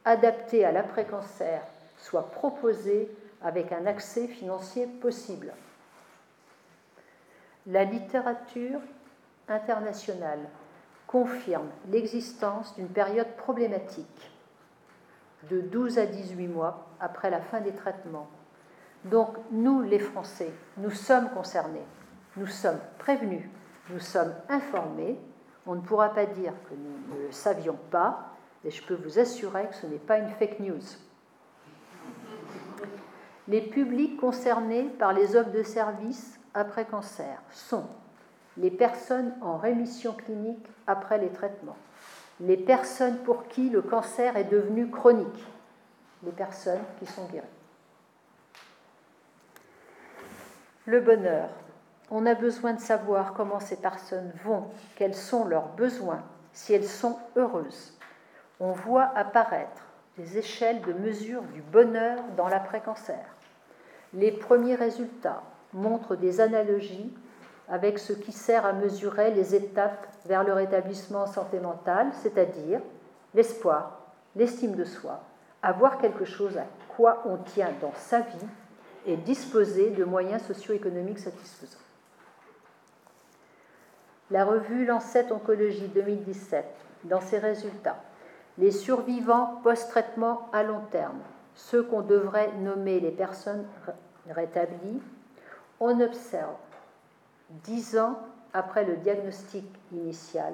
[0.07, 1.63] adaptés à l'après-cancer
[1.99, 3.11] soient proposés
[3.43, 5.53] avec un accès financier possible.
[7.67, 8.81] La littérature
[9.49, 10.41] internationale
[11.07, 14.31] confirme l'existence d'une période problématique
[15.51, 18.29] de 12 à 18 mois après la fin des traitements.
[19.05, 21.85] Donc nous, les Français, nous sommes concernés,
[22.37, 23.45] nous sommes prévenus
[23.91, 25.19] nous sommes informés.
[25.67, 28.33] On ne pourra pas dire que nous ne le savions pas,
[28.65, 30.83] mais je peux vous assurer que ce n'est pas une fake news.
[33.49, 37.87] Les publics concernés par les offres de services après cancer sont
[38.57, 41.77] les personnes en rémission clinique après les traitements,
[42.41, 45.47] les personnes pour qui le cancer est devenu chronique,
[46.25, 47.47] les personnes qui sont guéries.
[50.87, 51.51] Le bonheur,
[52.11, 54.65] on a besoin de savoir comment ces personnes vont,
[54.97, 57.95] quels sont leurs besoins, si elles sont heureuses.
[58.61, 59.85] on voit apparaître
[60.17, 63.25] des échelles de mesure du bonheur dans l'après-cancer.
[64.13, 65.43] Les premiers résultats
[65.73, 67.15] montrent des analogies
[67.69, 72.81] avec ce qui sert à mesurer les étapes vers le rétablissement en santé mentale, c'est-à-dire
[73.35, 74.01] l'espoir,
[74.35, 75.23] l'estime de soi,
[75.63, 78.47] avoir quelque chose à quoi on tient dans sa vie
[79.07, 81.79] et disposer de moyens socio-économiques satisfaisants.
[84.31, 86.67] La revue Lancet Oncologie 2017,
[87.05, 87.97] dans ses résultats,
[88.59, 91.21] les survivants post-traitement à long terme,
[91.55, 93.65] ceux qu'on devrait nommer les personnes
[94.29, 95.01] rétablies,
[95.81, 96.57] on observe
[97.65, 98.19] 10 ans
[98.53, 100.53] après le diagnostic initial,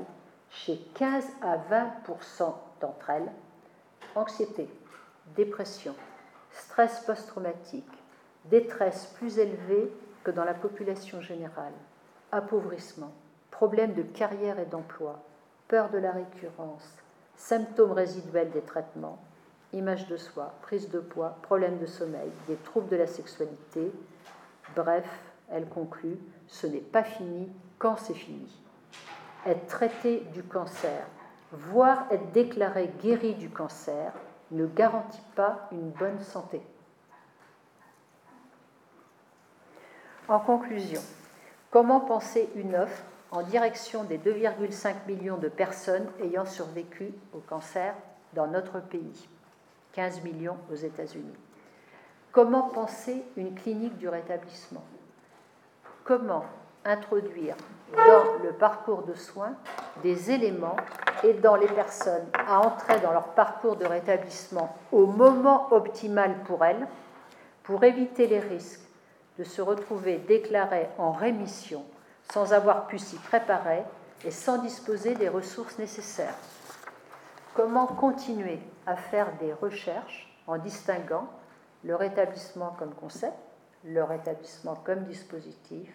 [0.51, 3.33] chez 15 à 20% d'entre elles,
[4.14, 4.68] anxiété,
[5.35, 5.97] dépression,
[6.53, 7.91] stress post-traumatique,
[8.45, 9.91] détresse plus élevée
[10.22, 11.72] que dans la population générale,
[12.31, 13.12] appauvrissement,
[13.55, 15.20] problèmes de carrière et d'emploi,
[15.68, 16.98] peur de la récurrence,
[17.36, 19.18] symptômes résiduels des traitements,
[19.72, 23.92] image de soi, prise de poids, problèmes de sommeil, des troubles de la sexualité.
[24.74, 25.07] Bref,
[25.52, 27.48] elle conclut, ce n'est pas fini
[27.78, 28.61] quand c'est fini.
[29.46, 31.07] Être traité du cancer,
[31.52, 34.12] voire être déclaré guéri du cancer,
[34.50, 36.61] ne garantit pas une bonne santé.
[40.26, 41.00] En conclusion,
[41.70, 43.05] comment penser une offre
[43.35, 47.93] en direction des 2,5 millions de personnes ayant survécu au cancer
[48.32, 49.28] dans notre pays,
[49.93, 51.35] 15 millions aux États-Unis.
[52.30, 54.85] Comment penser une clinique du rétablissement?
[56.05, 56.45] Comment
[56.85, 57.57] introduire
[57.93, 59.55] dans le parcours de soins
[60.05, 60.76] des éléments
[61.24, 66.87] aidant les personnes à entrer dans leur parcours de rétablissement au moment optimal pour elles,
[67.64, 68.87] pour éviter les risques
[69.39, 71.85] de se retrouver déclarées en rémission
[72.33, 73.83] sans avoir pu s'y préparer
[74.25, 76.35] et sans disposer des ressources nécessaires.
[77.55, 81.29] Comment continuer à faire des recherches en distinguant
[81.85, 83.37] le rétablissement comme concept,
[83.85, 85.93] le rétablissement comme dispositif,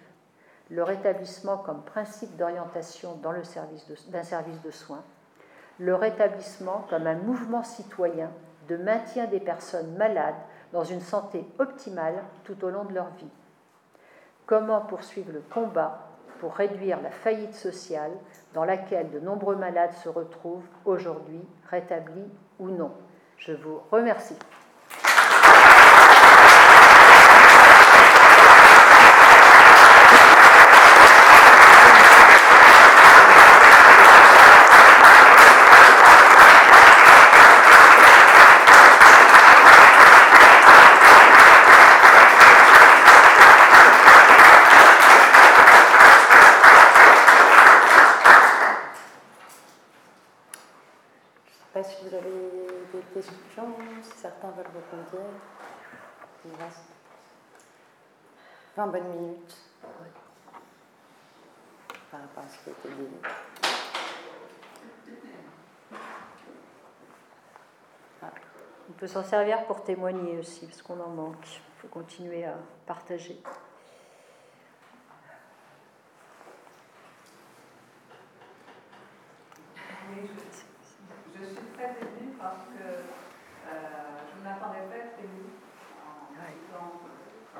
[0.70, 5.04] le rétablissement comme principe d'orientation dans le service d'un service de soins,
[5.80, 8.30] le rétablissement comme un mouvement citoyen
[8.68, 10.36] de maintien des personnes malades
[10.72, 13.32] dans une santé optimale tout au long de leur vie.
[14.46, 16.09] Comment poursuivre le combat
[16.40, 18.12] pour réduire la faillite sociale
[18.54, 22.92] dans laquelle de nombreux malades se retrouvent aujourd'hui, rétablis ou non
[23.38, 24.38] Je vous remercie.
[54.22, 55.28] certains veulent rebondir.
[56.46, 56.90] Il reste
[58.76, 59.58] 20 bonnes minutes
[62.12, 63.16] par rapport à ce qui a été dit.
[68.22, 68.32] Ah.
[68.90, 71.45] On peut s'en servir pour témoigner aussi, parce qu'on en manque.
[71.45, 72.55] Il faut continuer à
[72.86, 73.41] partager.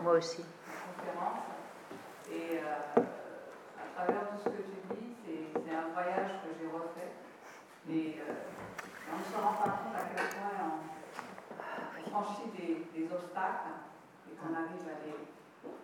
[0.02, 0.46] Moi aussi.
[0.96, 1.40] Conférence.
[2.32, 3.02] Et euh,
[3.78, 7.12] à travers tout ce que tu dis, c'est un voyage que j'ai refait.
[7.90, 8.34] Et euh,
[9.14, 11.00] on ne se rend pas compte à quel point on,
[12.10, 13.80] franchit des, obstacles
[14.30, 15.16] et qu'on arrive à les,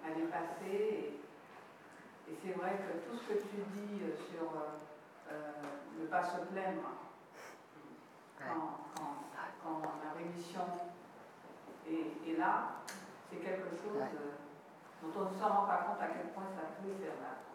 [0.03, 1.11] à les passer.
[2.28, 3.99] Et, c'est vrai que tout ce que tu dis
[4.30, 4.49] sur
[5.32, 5.51] euh,
[5.99, 6.89] ne pas se plaindre
[8.38, 8.78] quand,
[9.63, 10.61] quand, la rémission
[11.88, 12.82] est, est là,
[13.30, 14.01] c'est quelque chose
[15.01, 17.45] dont on ne se rend pas compte à quel point ça peut faire mal.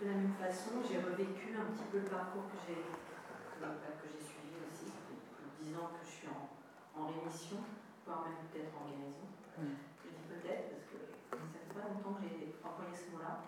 [0.00, 3.78] De la même façon, j'ai revécu un petit peu le parcours que j'ai que, bah,
[4.02, 4.90] j'ai suivi aussi.
[4.90, 6.50] Ça fait plus de 10 ans que je suis en,
[6.98, 7.62] en rémission,
[8.06, 9.28] voire même peut-être en guérison.
[9.54, 10.98] Je dis peut-être parce que
[11.30, 13.46] ça fait pas longtemps que j'ai employé ce mot-là.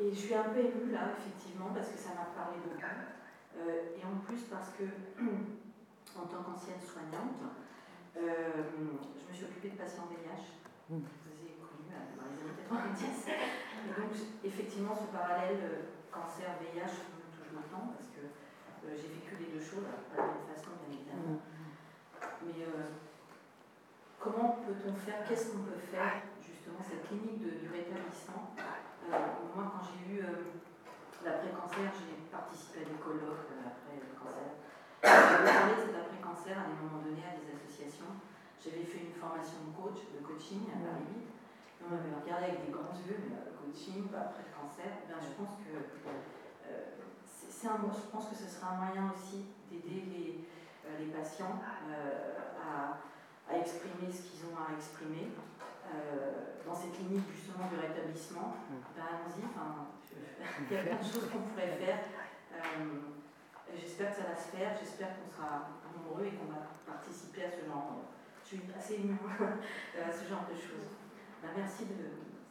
[0.00, 2.80] Et je suis un peu émue là, effectivement, parce que ça m'a parlé beaucoup.
[2.80, 4.84] Euh, et en plus parce que,
[6.20, 7.40] en tant qu'ancienne soignante,
[8.16, 10.60] euh, je me suis occupée de patients VIH.
[10.88, 13.28] Vous avez connu euh, dans les années 90.
[13.28, 14.12] Et donc,
[14.44, 17.15] effectivement, ce parallèle cancer-VIH
[17.46, 18.22] touche maintenant parce que
[18.90, 21.38] j'ai vécu les deux choses, pas de la même façon, bien évidemment.
[21.38, 21.66] Mm.
[22.46, 22.66] Mais
[24.18, 28.54] comment peut-on faire, qu'est-ce qu'on peut faire, justement, cette clinique du rétablissement?
[29.54, 30.22] moi, quand j'ai eu
[31.24, 34.50] l'après-cancer, j'ai participé à des colloques après le cancer.
[35.02, 38.18] J'ai parlé de cet après-cancer à des moments donnés à des associations.
[38.58, 41.26] J'avais fait une formation de coach, de coaching à Paris
[41.86, 44.90] on m'avait regardé avec des grands yeux, mais coaching, après le cancer.
[45.06, 45.70] Eh je pense que
[47.64, 50.44] un, je pense que ce sera un moyen aussi d'aider les,
[51.00, 53.00] les, patients à,
[53.48, 55.32] à, exprimer ce qu'ils ont à exprimer.
[56.66, 58.56] dans ces cliniques justement de rétablissement,
[58.94, 59.86] ben, allons-y, enfin,
[60.70, 62.00] il y a plein de choses qu'on pourrait faire.
[62.52, 67.44] Euh, j'espère que ça va se faire, j'espère qu'on sera nombreux et qu'on va participer
[67.44, 68.02] à ce genre,
[68.42, 70.90] je suis assez émue à ce genre de choses.
[71.42, 71.94] Ben, merci de,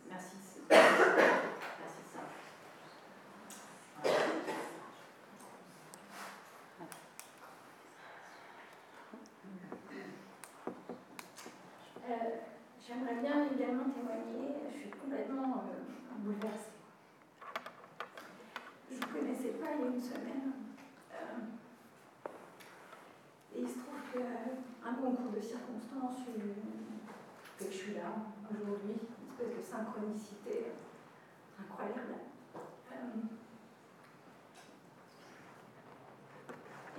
[0.09, 2.19] merci de, merci de ça.
[12.07, 12.11] Euh,
[12.87, 16.75] J'aimerais bien également témoigner, je suis complètement euh, bouleversée
[18.91, 20.51] je ne connaissais pas il y a une semaine.
[21.11, 21.39] Euh,
[23.55, 26.23] et il se trouve qu'un concours de circonstances
[27.57, 28.13] que je suis là
[28.51, 30.71] aujourd'hui, une espèce de synchronicité
[31.59, 32.15] incroyable.
[32.91, 33.21] Euh,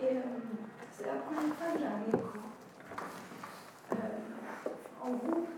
[0.02, 0.22] et euh,
[0.92, 2.32] c'est la première fois que j'ai un écho
[5.02, 5.48] en groupe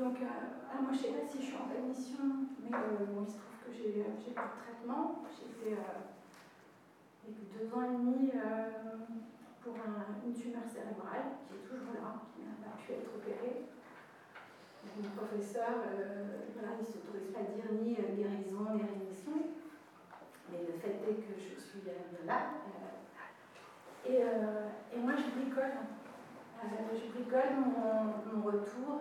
[0.00, 1.68] Donc, euh, moi, je ne sais pas si je suis en
[2.70, 5.22] mais euh, il se trouve que j'ai euh, plus de traitement.
[5.34, 5.76] J'ai fait
[7.26, 8.30] deux ans et demi
[9.62, 13.66] pour une tumeur cérébrale qui est toujours là, qui n'a pas pu être opérée.
[14.96, 15.84] mon professeur,
[16.54, 19.36] voilà, il ne s'autorise pas à dire ni guérison ni rémission,
[20.50, 21.82] mais le fait est que je suis
[22.26, 22.50] là.
[24.08, 25.76] Et, et, moi, je bricole.
[26.94, 27.52] je bricole
[28.32, 29.00] mon retour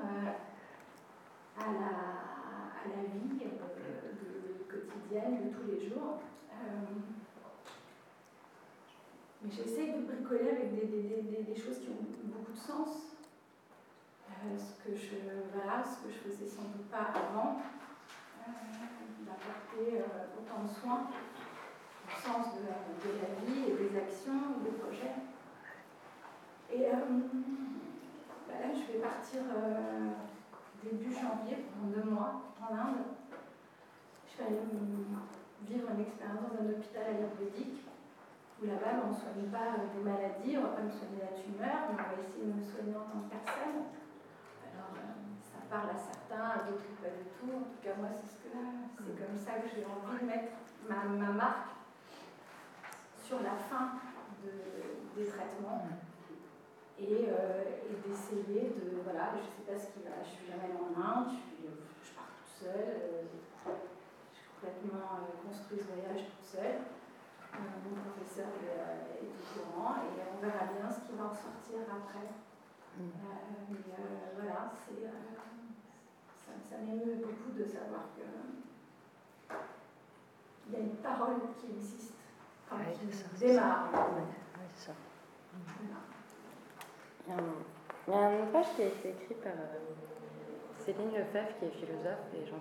[1.58, 2.39] à la,
[2.86, 6.20] à la vie euh, quotidienne de tous les jours.
[6.52, 6.96] Euh,
[9.42, 13.16] mais j'essaie de bricoler avec des, choses qui ont beaucoup de sens.
[14.30, 15.16] Euh, ce, que je,
[15.54, 17.62] voilà, ce que je faisais sans doute pas avant,
[19.26, 20.02] d'apporter
[20.38, 21.08] autant de soins
[22.08, 25.16] au sens de, la vie et des actions, des projets.
[26.72, 29.42] Et là, je vais partir
[30.84, 33.04] début janvier, pendant deux mois, en Inde.
[34.28, 34.64] Je vais aller
[35.68, 37.84] vivre une expérience dans un hôpital ayurvédique
[38.60, 41.36] où là-bas, on ne soigne pas des maladies, on ne va pas me soigner la
[41.36, 43.88] tumeur, mais on va essayer de me soigner en tant que personne.
[44.68, 47.52] Alors, euh, ça parle à certains, à d'autres pas du tout.
[47.56, 50.60] En tout cas, moi, c'est ce que, c'est comme ça que j'ai envie de mettre
[50.88, 51.72] ma, ma marque
[53.16, 53.96] sur la fin
[54.44, 54.52] de,
[55.16, 55.88] des traitements
[57.02, 59.00] euh, et, d'essayer de.
[59.04, 60.20] Voilà, je ne sais pas ce qui va.
[60.24, 62.92] Je suis jamais en Inde, je, je pars toute seule.
[63.08, 63.24] Euh,
[64.36, 66.84] j'ai complètement euh, construit ce voyage toute seule.
[67.56, 72.36] mon professeur est, au courant et on verra bien ce qui va en sortir après.
[72.98, 73.16] Mm.
[73.72, 73.80] mais
[74.36, 75.08] voilà, c'est,
[76.68, 78.28] ça, m'émeut beaucoup de savoir que
[80.68, 82.14] il y a une parole qui existe,
[82.70, 83.90] enfin, qui démarre.
[84.76, 84.94] ça.
[87.30, 89.78] Il y a un ouvrage qui a été écrit par euh,
[90.80, 92.60] Céline Lefebvre, qui est philosophe et Jean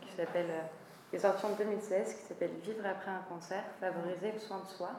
[0.00, 0.62] qui s'appelle, euh,
[1.10, 4.66] qui est sorti en 2016, qui s'appelle Vivre après un cancer, favoriser le soin de
[4.66, 4.90] soi.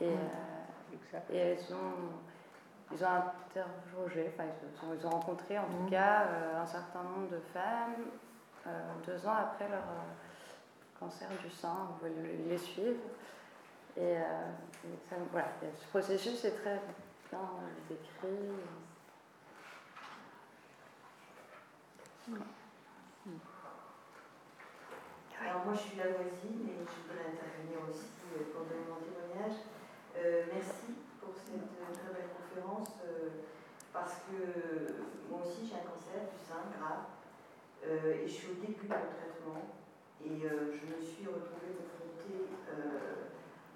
[0.00, 2.12] Et, euh, et ils, ont,
[2.92, 6.26] ils ont interrogé, enfin, ils, ont, ils ont rencontré en tout cas
[6.60, 7.94] un certain nombre de femmes
[9.06, 9.84] deux ans après leur
[11.00, 13.00] cancer du sein, on les suivre.
[13.96, 14.16] Et,
[15.08, 15.48] ça, voilà,
[15.78, 16.80] ce processus est très
[17.30, 17.40] bien
[17.88, 18.50] décrit.
[25.40, 28.14] Alors moi je suis la voisine et je voudrais intervenir aussi
[28.54, 29.58] pour donner mon témoignage.
[30.16, 33.42] Euh, merci pour cette très belle conférence euh,
[33.92, 34.38] parce que
[35.28, 37.10] moi aussi j'ai un cancer du sein grave
[37.84, 39.66] euh, et je suis au début de mon traitement
[40.22, 42.46] et je me suis retrouvée confrontée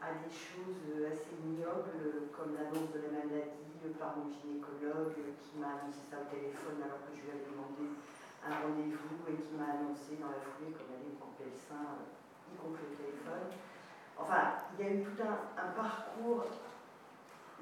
[0.03, 3.67] à des choses assez ignobles, comme l'annonce de la maladie
[3.99, 7.95] par mon gynécologue qui m'a annoncé ça au téléphone alors que je lui avais demandé
[8.43, 12.03] un rendez-vous et qui m'a annoncé dans la foulée qu'on allait me couper le sein,
[12.51, 13.47] y compris au téléphone.
[14.19, 16.47] Enfin, il y a eu tout un, parcours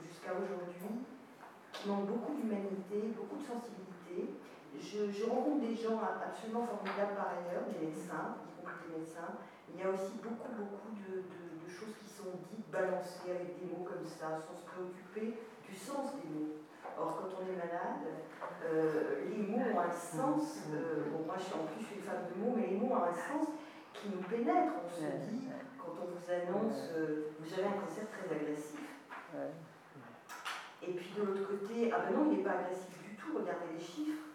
[0.00, 1.02] jusqu'à aujourd'hui
[1.72, 4.38] qui manque beaucoup d'humanité, beaucoup de sensibilité.
[4.78, 9.34] je, rencontre des gens absolument formidables par ailleurs, des médecins, y compris des médecins.
[9.72, 11.26] Il y a aussi beaucoup, beaucoup de,
[11.66, 15.36] choses qui sont dites, balancées avec des mots comme ça, sans se préoccuper
[15.68, 16.56] du sens des mots.
[16.96, 18.06] Or, quand on est malade,
[18.64, 20.64] euh, les mots ont un sens.
[20.72, 22.76] Euh, bon, moi, je suis en plus je suis une femme de mots, mais les
[22.76, 23.48] mots ont un sens
[23.92, 24.72] qui nous pénètre.
[24.84, 25.48] On se dit,
[25.78, 28.80] quand on vous annonce, euh, vous avez un cancer très agressif.
[30.82, 33.72] Et puis de l'autre côté, ah ben non, il n'est pas agressif du tout, regardez
[33.72, 34.33] les chiffres.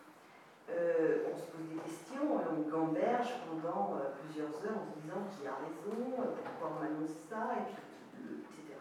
[0.70, 5.56] On se pose des questions, on gamberge pendant plusieurs heures en se disant qui a
[5.58, 8.80] raison, pourquoi on m'annonce ça, et puis, etc.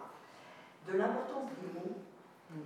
[0.87, 1.97] De l'importance des mots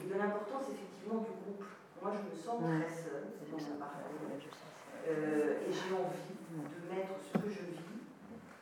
[0.00, 1.64] et de l'importance effectivement du groupe.
[2.02, 4.02] Moi, je me sens très seule dans mon parcours.
[5.08, 8.02] Euh, et j'ai envie de mettre ce que je vis,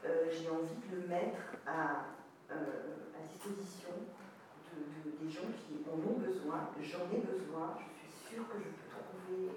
[0.05, 2.09] euh, j'ai envie de le mettre à,
[2.51, 3.93] euh, à disposition
[4.73, 6.71] de, des gens qui en ont besoin.
[6.81, 7.77] J'en ai besoin.
[7.77, 9.53] Je suis sûre que je peux trouver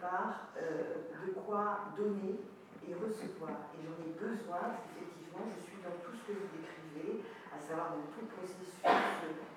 [0.00, 2.40] part, de quoi donner
[2.88, 3.68] et recevoir.
[3.76, 7.92] Et j'en ai besoin, effectivement, je suis dans tout ce que vous décrivez, à savoir
[7.92, 8.80] dans tout processus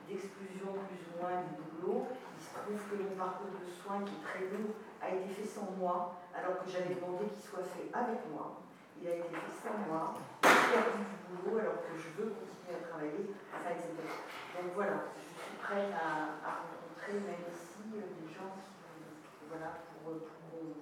[0.07, 2.07] d'exclusion plus ou moins du boulot.
[2.35, 5.47] Il se trouve que mon parcours de soins, qui est très lourd, a été fait
[5.47, 8.59] sans moi, alors que j'avais demandé qu'il soit fait avec moi.
[8.99, 10.13] Il a été fait sans moi,
[10.43, 13.33] j'ai perdu du boulot alors que je veux continuer à travailler,
[13.65, 13.97] etc.
[13.97, 20.13] Donc voilà, je suis prête à, rencontrer même ici euh, des gens qui, voilà, pour,
[20.19, 20.75] pour qu'on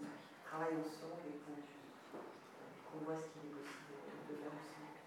[0.45, 1.37] travaille ensemble et
[2.85, 4.97] qu'on voit ce qu'il est possible de faire ensemble.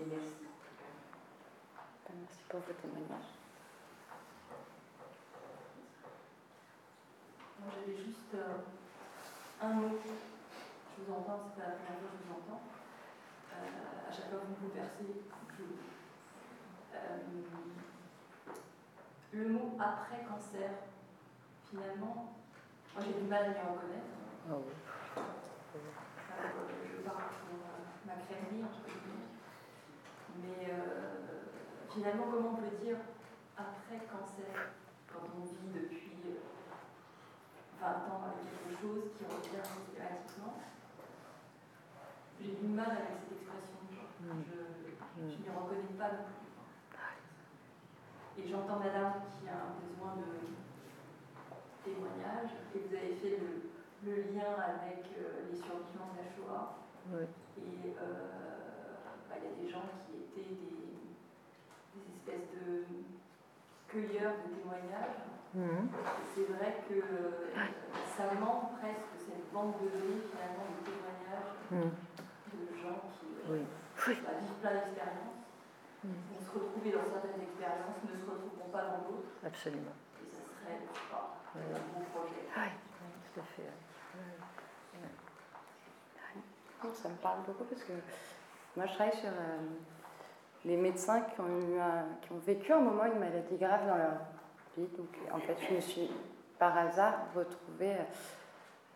[0.00, 0.52] Et merci.
[2.14, 3.30] Merci pour votre témoignage.
[7.58, 8.58] Moi, j'avais juste euh,
[9.62, 9.98] un mot.
[10.04, 12.62] Je vous entends, c'est pas la première fois que je vous entends.
[13.54, 15.22] Euh, à chaque fois que vous vous versez,
[16.94, 17.18] euh,
[19.32, 20.70] le mot après cancer,
[21.72, 22.36] finalement,
[22.92, 24.12] moi j'ai du mal à m'y reconnaître.
[24.52, 24.60] Oh
[25.72, 27.56] je parle pour
[28.04, 28.64] ma crèmerie,
[30.42, 30.68] mais
[31.90, 32.98] finalement, comment on peut dire
[33.56, 34.76] après cancer,
[35.08, 36.12] quand on vit depuis
[37.80, 40.54] 20 ans avec quelque chose qui revient systématiquement
[42.38, 43.80] J'ai du mal avec cette expression.
[44.20, 44.44] Mm.
[45.16, 46.42] Je ne m'y reconnais pas non plus.
[48.42, 50.61] Et j'entends madame qui a un besoin de
[51.84, 56.78] témoignage, et vous avez fait le, lien avec euh, les survivants de la Shoah.
[57.14, 58.24] Et euh,
[59.28, 60.82] bah, il y a des gens qui étaient des
[62.22, 62.84] espèce de
[63.88, 65.22] cueilleur de témoignages.
[65.54, 65.88] Mhm.
[66.34, 66.96] C'est vrai que
[68.16, 71.92] ça manque presque cette banque de données finalement de témoignages mhm.
[72.56, 74.16] de gens qui euh, oui.
[74.24, 75.46] Bah, vivent plein d'expériences,
[76.02, 76.08] mmh.
[76.08, 79.30] vont se retrouver dans certaines expériences, ne se retrouveront pas dans d'autres.
[79.44, 79.94] Absolument.
[80.18, 80.80] Et ça serait
[81.52, 82.42] pas, un bon projet.
[82.56, 82.68] Oui,
[83.32, 83.62] tout à fait.
[86.94, 87.92] Ça me parle beaucoup parce que
[88.76, 89.58] moi je travaille sur euh,
[90.64, 91.78] les médecins qui ont, eu
[92.22, 94.18] qui ont vécu un moment une maladie grave dans leur
[94.76, 94.88] vie.
[94.96, 96.10] Donc, en fait, je me suis
[96.58, 97.96] par hasard retrouvée.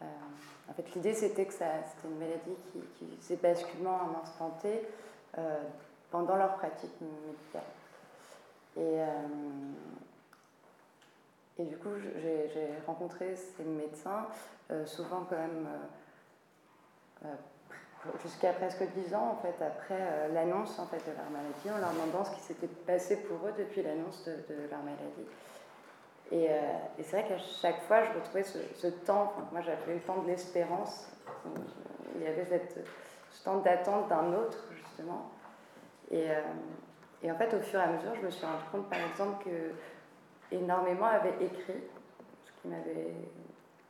[0.02, 0.04] Euh,
[0.68, 4.50] en fait, l'idée c'était que c'était une maladie qui, qui faisait basculement à un instant
[4.62, 4.82] T
[5.38, 5.62] euh,
[6.10, 7.62] pendant leur pratique médicale.
[8.76, 9.06] Et, euh,
[11.58, 11.88] et du coup,
[12.22, 14.26] j'ai rencontré ces médecins,
[14.84, 15.66] souvent quand même
[18.22, 21.78] jusqu'à presque dix ans en fait après euh, l'annonce en fait de leur maladie, en
[21.78, 25.26] leur demandant ce qui s'était passé pour eux depuis l'annonce de, leur maladie.
[26.32, 26.60] Et, euh,
[26.98, 29.32] c'est vrai qu'à chaque fois, je retrouvais ce, temps.
[29.52, 31.08] moi, j'avais le temps de l'espérance.
[32.16, 32.84] Il y avait cette,
[33.30, 35.30] ce temps d'attente d'un autre justement.
[36.10, 36.40] Et, euh,
[37.22, 39.44] et, en fait, au fur et à mesure, je me suis rendu compte, par exemple,
[39.44, 39.72] que
[40.52, 41.82] énormément avaient écrit,
[42.44, 43.14] ce qui m'avait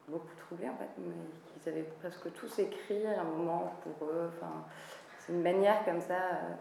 [0.09, 1.15] beaucoup troublé en fait, mais
[1.61, 4.31] qu'ils avaient presque tous écrit à un moment pour eux.
[4.37, 4.65] Enfin,
[5.19, 6.53] c'est une manière comme ça, euh,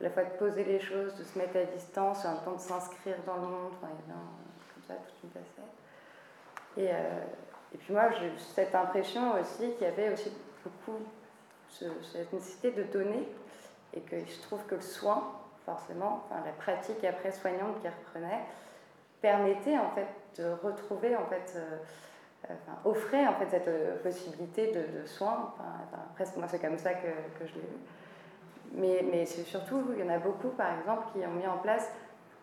[0.00, 2.44] à la fois de poser les choses, de se mettre à distance, et en même
[2.44, 3.72] temps de s'inscrire dans le monde.
[3.72, 5.72] Enfin, il y comme ça toute une facette.
[6.76, 7.24] Et, euh,
[7.74, 10.98] et puis moi, j'ai eu cette impression aussi qu'il y avait aussi beaucoup
[11.70, 13.28] cette nécessité de donner,
[13.94, 15.32] et que je trouve que le soin,
[15.64, 18.44] forcément, enfin, la pratique après soignante qui reprenait,
[19.22, 20.08] permettait en fait
[20.42, 21.54] de retrouver en fait.
[21.56, 21.76] Euh,
[22.44, 25.54] enfin, offrait en fait cette euh, possibilité de, soins.
[25.54, 27.06] Enfin, presque moi c'est comme ça que,
[27.38, 27.76] que je l'ai vu.
[28.74, 31.92] Mais, mais surtout, il y en a beaucoup par exemple qui ont mis en place,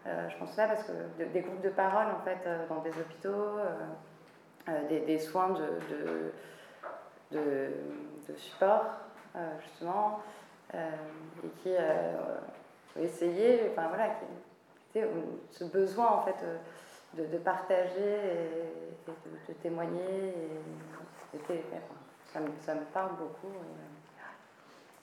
[0.05, 2.91] euh, je pense ça parce que des groupes de parole en fait euh, dans des
[2.91, 3.57] hôpitaux,
[4.87, 6.31] des, des, soins de,
[7.31, 7.71] de,
[8.37, 8.85] support
[9.63, 10.19] justement,
[10.75, 11.71] et qui
[12.99, 14.25] essayé, enfin voilà, qui,
[14.93, 16.43] ce besoin en fait
[17.13, 20.33] de, partager et, de, témoigner.
[21.33, 21.39] Et,
[22.33, 23.53] ça, me, ça, me, parle beaucoup.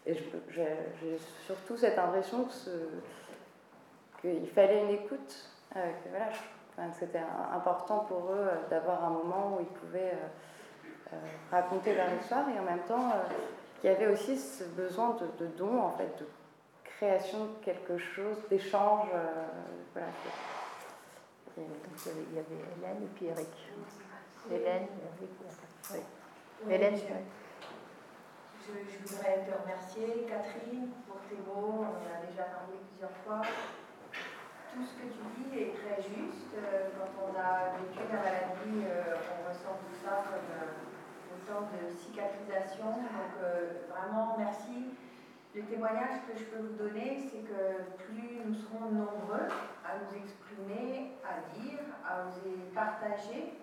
[0.07, 0.15] Et,
[0.51, 2.47] j'ai surtout cette impression
[4.21, 5.51] qu'il fallait une écoute.
[5.75, 7.23] Euh, que voilà, c'était
[7.53, 10.15] important pour eux euh, d'avoir un moment où ils pouvaient
[11.13, 11.17] euh,
[11.51, 13.13] raconter leur histoire et en même temps
[13.81, 16.27] qu'il y avait aussi ce besoin de, de don, en fait, de
[16.97, 19.09] création de quelque chose, d'échange.
[19.93, 20.09] voilà.
[21.57, 21.63] il
[22.35, 23.49] y avait Hélène et puis Eric.
[24.51, 24.87] Hélène,
[25.19, 25.31] Eric,
[25.93, 26.73] oui.
[26.73, 31.79] Hélène, je, je, voudrais te remercier, Catherine, pour tes mots.
[31.79, 33.43] On en a déjà parlé plusieurs fois
[34.77, 36.53] tout ce que tu dis est très juste.
[36.53, 41.73] Euh, quand on a vécu la maladie, euh, on ressent tout ça comme euh, autant
[41.73, 42.93] de cicatrisation.
[42.93, 43.33] Donc
[43.89, 44.93] vraiment, merci.
[45.57, 49.49] Le témoignage que je peux vous donner, c'est que plus nous serons nombreux
[49.83, 53.55] à nous exprimer, à dire, à oser partager,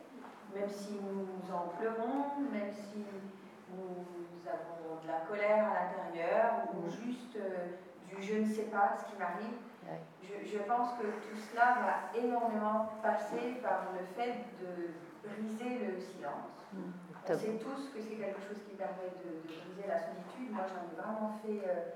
[0.56, 3.06] même si nous en pleurons, même si
[3.70, 7.38] nous avons de la colère à l'intérieur ou juste
[8.10, 9.62] du je ne sais pas ce qui m'arrive,
[10.24, 16.66] je, pense que tout cela va énormément passer par le fait de briser le silence.
[16.74, 17.13] Mm.
[17.26, 20.52] On sait tous que c'est quelque chose qui permet de, briser la solitude.
[20.52, 21.88] Moi, j'en ai vraiment fait euh,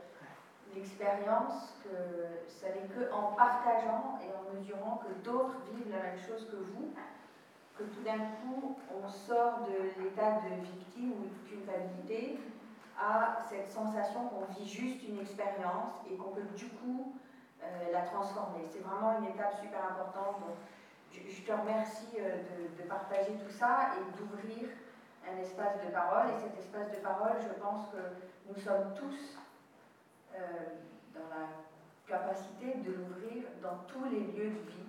[0.73, 6.47] l'expérience que ça n'est qu'en partageant et en mesurant que d'autres vivent la même chose
[6.49, 6.93] que vous,
[7.77, 12.39] que tout d'un coup, on sort de l'état de victime ou de culpabilité
[12.97, 17.13] à cette sensation qu'on vit juste une expérience et qu'on peut du coup
[17.61, 18.63] euh, la transformer.
[18.71, 20.39] C'est vraiment une étape super importante.
[20.39, 20.55] Donc,
[21.11, 22.37] je, te remercie euh,
[22.77, 24.69] de, partager tout ça et d'ouvrir
[25.31, 26.29] un espace de parole.
[26.31, 28.01] Et cet espace de parole, je pense que
[28.47, 29.37] nous sommes tous
[30.35, 30.39] euh,
[31.13, 31.47] dans la
[32.07, 34.87] capacité de l'ouvrir dans tous les lieux de vie,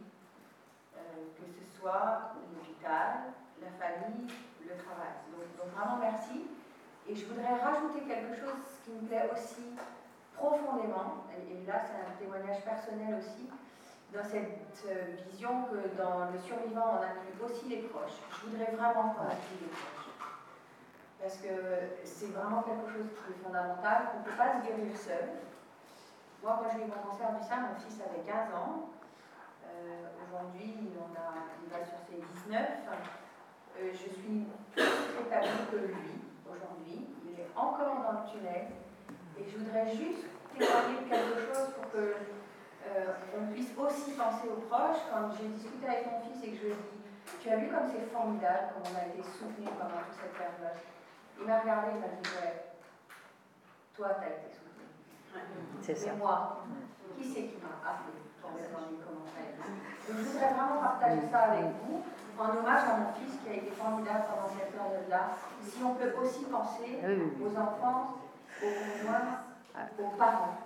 [1.37, 4.29] que ce soit l'hôpital, la famille,
[4.63, 5.15] le travail.
[5.33, 6.47] Donc, donc, vraiment merci.
[7.09, 9.75] Et je voudrais rajouter quelque chose qui me plaît aussi
[10.37, 13.49] profondément, et là c'est un témoignage personnel aussi,
[14.13, 18.21] dans cette euh, vision que dans le survivant on inclut aussi les proches.
[18.31, 20.08] Je voudrais vraiment qu'on inclue les proches.
[21.21, 21.51] Parce que
[22.05, 25.43] c'est vraiment quelque chose qui est fondamental, qu'on ne peut pas se guérir seul.
[26.43, 28.95] Moi, quand j'ai eu mon cancer du sein, mon fils avait 15 ans.
[29.67, 32.55] Euh, aujourd'hui, il, va sur ses 19.
[32.55, 34.47] Euh, je suis plus
[35.21, 37.07] établie que lui aujourd'hui.
[37.27, 38.71] Il est encore dans le tunnel.
[39.37, 40.27] Et je voudrais juste
[40.57, 42.15] témoigner quelque chose pour que
[42.89, 45.03] euh, on puisse aussi penser aux proches.
[45.11, 47.03] Quand j'ai discuté avec mon fils et que je lui ai dit
[47.43, 50.79] Tu as vu comme c'est formidable, comme on a été soutenu pendant toute cette période
[51.41, 52.75] Il m'a regardé, il m'a dit Ouais,
[53.95, 54.87] toi, tu as été soutenu.
[55.83, 56.13] C'est ça.
[56.13, 56.65] Et moi,
[57.17, 59.63] qui c'est qui m'a appelé pour me demander comment ça a été?
[60.09, 62.03] Je voudrais vraiment partager ça avec vous
[62.39, 65.31] en hommage à mon fils qui a été formidable pendant cette période-là.
[65.63, 67.01] Si on peut aussi penser
[67.43, 68.19] aux enfants
[68.63, 69.39] aux conjoints,
[69.99, 70.59] aux parents.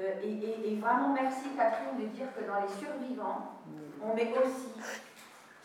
[0.00, 3.58] Euh, et, vraiment merci Catherine de dire que dans les survivants,
[4.02, 4.72] on met aussi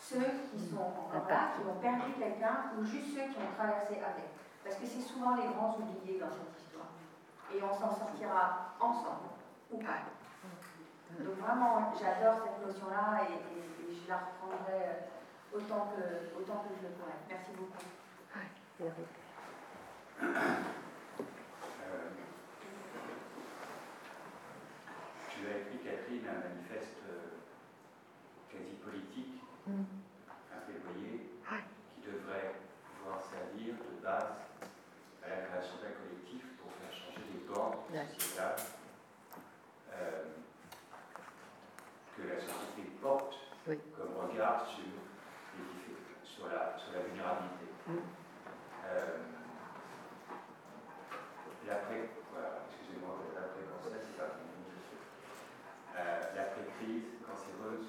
[0.04, 3.96] ceux qui sont encore là, qui ont perdu quelqu'un, ou juste ceux qui ont traversé
[4.04, 4.28] avec.
[4.64, 6.92] Parce que c'est souvent les grands oubliés dans cette histoire.
[7.54, 9.32] Et on s'en sortira ensemble,
[9.72, 10.12] ou pas.
[11.20, 13.64] Donc vraiment, j'adore cette notion-là et,
[13.94, 15.08] je la reprendrai
[15.54, 17.14] autant que, autant que je le pourrai.
[17.30, 17.84] Merci beaucoup.
[25.30, 27.40] tu as écrit, Catherine, un manifeste euh,
[28.52, 29.84] quasi politique, mm.
[30.54, 31.30] un plaidoyer,
[31.94, 32.56] qui devrait
[32.98, 34.34] pouvoir servir de base
[35.24, 37.78] à la création d'un collectif pour faire changer les bornes
[38.10, 38.56] sociétales
[39.94, 40.24] euh,
[42.16, 43.36] que la société porte
[43.66, 44.84] comme regard sur,
[46.24, 47.66] sur, la, sur la vulnérabilité.
[47.88, 47.98] Mm.
[48.86, 49.18] Euh,
[51.68, 54.36] l'après, voilà, excusez-moi, l'après conseil c'est pas
[55.96, 57.88] euh, l'après-crise cancéreuse,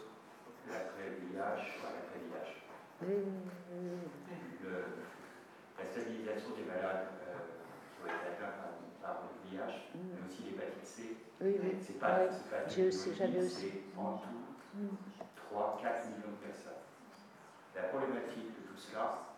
[0.69, 2.51] l'après-VIH, l'après-VIH.
[5.77, 7.35] La stabilisation des malades euh,
[7.91, 8.73] qui ont été atteints par,
[9.03, 11.17] par le VIH, mais aussi l'hépatite C,
[12.31, 12.91] c'est pas, oui.
[12.91, 13.73] pas j'avais aussi.
[13.97, 14.29] en tout
[15.55, 16.85] 3-4 millions de personnes.
[17.75, 19.35] La problématique de tout cela,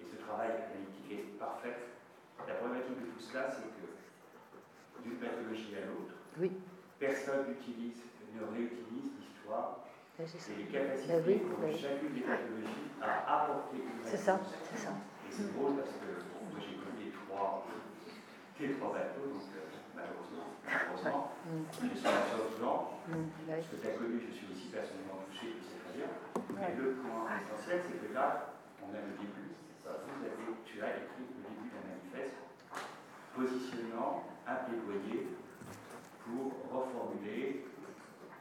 [0.00, 1.76] et ce travail analytique est parfait,
[2.46, 6.52] la problématique de tout cela, c'est que d'une pathologie à l'autre, oui
[7.02, 7.98] personne n'utilise,
[8.38, 9.82] ne réutilise l'histoire
[10.20, 14.38] et les capacités ben oui, qu'ont chacune des pathologies à apporter une C'est ça,
[14.70, 14.90] c'est ça.
[15.26, 17.66] Et c'est drôle parce que moi j'ai connu les trois,
[18.60, 21.32] les trois bateaux, donc euh, malheureusement, malheureusement,
[21.80, 23.12] je suis blanc, mm,
[23.48, 26.10] parce que tu as connu, je suis aussi personnellement touché de cette bien.
[26.54, 29.50] Mais le point essentiel, c'est que là, on a le début.
[29.82, 32.38] Vous avez, tu as écrit le début d'un manifeste
[33.34, 35.28] positionnant un plaidoyer
[36.24, 37.66] pour reformuler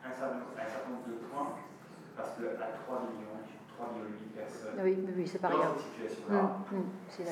[0.05, 1.55] un certain, un certain nombre de points,
[2.15, 3.41] parce qu'à 3 millions,
[3.77, 5.71] 3 millions de personnes Oui, oui, c'est pas dans rien.
[5.77, 6.39] cette situation-là,
[6.71, 7.25] Hum, hum, C'est.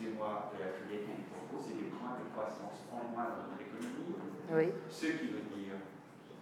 [0.00, 3.60] Excusez-moi de la fidélité du propos, c'est des points de croissance en moins dans notre
[3.60, 4.16] économie,
[4.48, 5.76] Oui, ce qui veut dire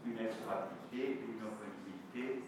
[0.06, 2.46] une insurabilité, une non-ponibilité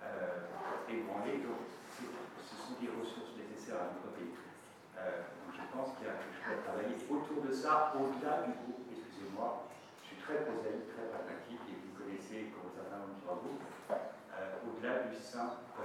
[0.00, 1.44] euh, ébranlée.
[1.44, 4.32] Donc, ce sont des ressources nécessaires à notre pays.
[4.96, 8.48] Euh, donc, je pense qu'il y a quelque chose à travailler autour de ça, au-delà
[8.48, 8.88] du groupe.
[8.88, 9.68] Excusez-moi,
[10.00, 13.60] je suis très prosaïque, très pragmatique, et vous connaissez, comme un certain nombre d'entre vous,
[13.92, 15.68] euh, au-delà du simple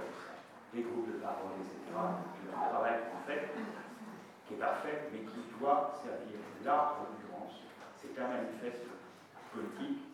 [0.72, 3.52] des groupes de parole, etc., le travail qu'on fait,
[4.46, 6.38] qui est parfait, mais qui doit servir.
[6.64, 7.62] Là, en l'occurrence,
[7.98, 8.86] c'est un manifeste
[9.52, 10.06] politique,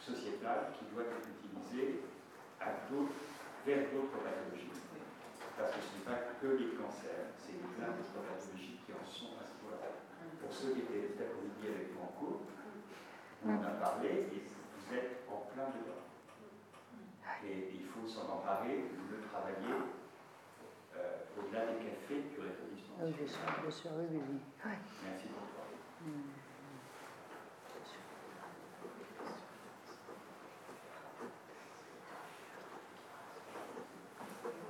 [0.00, 2.02] sociétal, qui doit être utilisé
[2.60, 2.72] à
[3.66, 4.70] vers d'autres pathologies.
[5.56, 9.38] Parce que ce n'est pas que les cancers, c'est plein d'autres pathologies qui en sont
[9.40, 9.90] à ce point-là.
[10.40, 12.40] Pour ceux qui étaient cet après-midi avec moi en cours,
[13.44, 16.02] on en a parlé et vous êtes en plein dedans.
[17.44, 19.74] Et il faut s'en emparer, le travailler
[20.94, 22.38] euh, au-delà des cafés du
[22.98, 23.04] rétablissement.
[23.04, 24.40] oui, bien sûr, bien sûr, oui, oui, oui.
[24.64, 24.78] Ouais.
[25.04, 25.64] Merci pour toi.
[26.02, 26.32] Hum.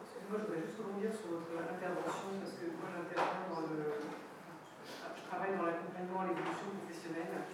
[0.02, 3.78] Excusez-moi, je voudrais juste rebondir sur votre intervention parce que moi j'interviens dans le.
[4.82, 7.48] Je travaille dans l'accompagnement à l'évolution professionnelle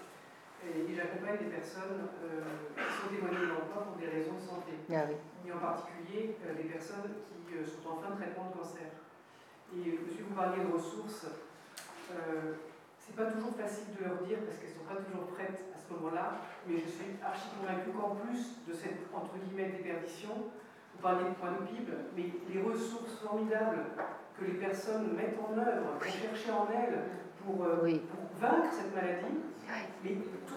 [0.63, 2.43] et j'accompagne des personnes euh,
[2.75, 4.73] qui sont éloignées de l'emploi pour des raisons de santé.
[4.91, 5.17] Ah oui.
[5.47, 7.15] Et en particulier euh, des personnes
[7.47, 8.91] qui euh, sont en fin de traitement de cancer.
[9.75, 11.27] Et monsieur, vous parliez de ressources.
[12.13, 12.55] Euh,
[12.99, 15.93] c'est pas toujours facile de leur dire parce qu'elles sont pas toujours prêtes à ce
[15.95, 16.37] moment-là,
[16.67, 20.53] mais je suis archi convaincue qu'en plus de cette entre guillemets déperdition,
[20.95, 23.85] vous parliez de points de PIB, mais les ressources formidables
[24.39, 26.99] que les personnes mettent en œuvre pour chercher en elles
[27.45, 28.01] pour, euh, Oui.
[28.11, 29.41] pour vaincre cette maladie,
[30.05, 30.15] mais
[30.47, 30.55] tout.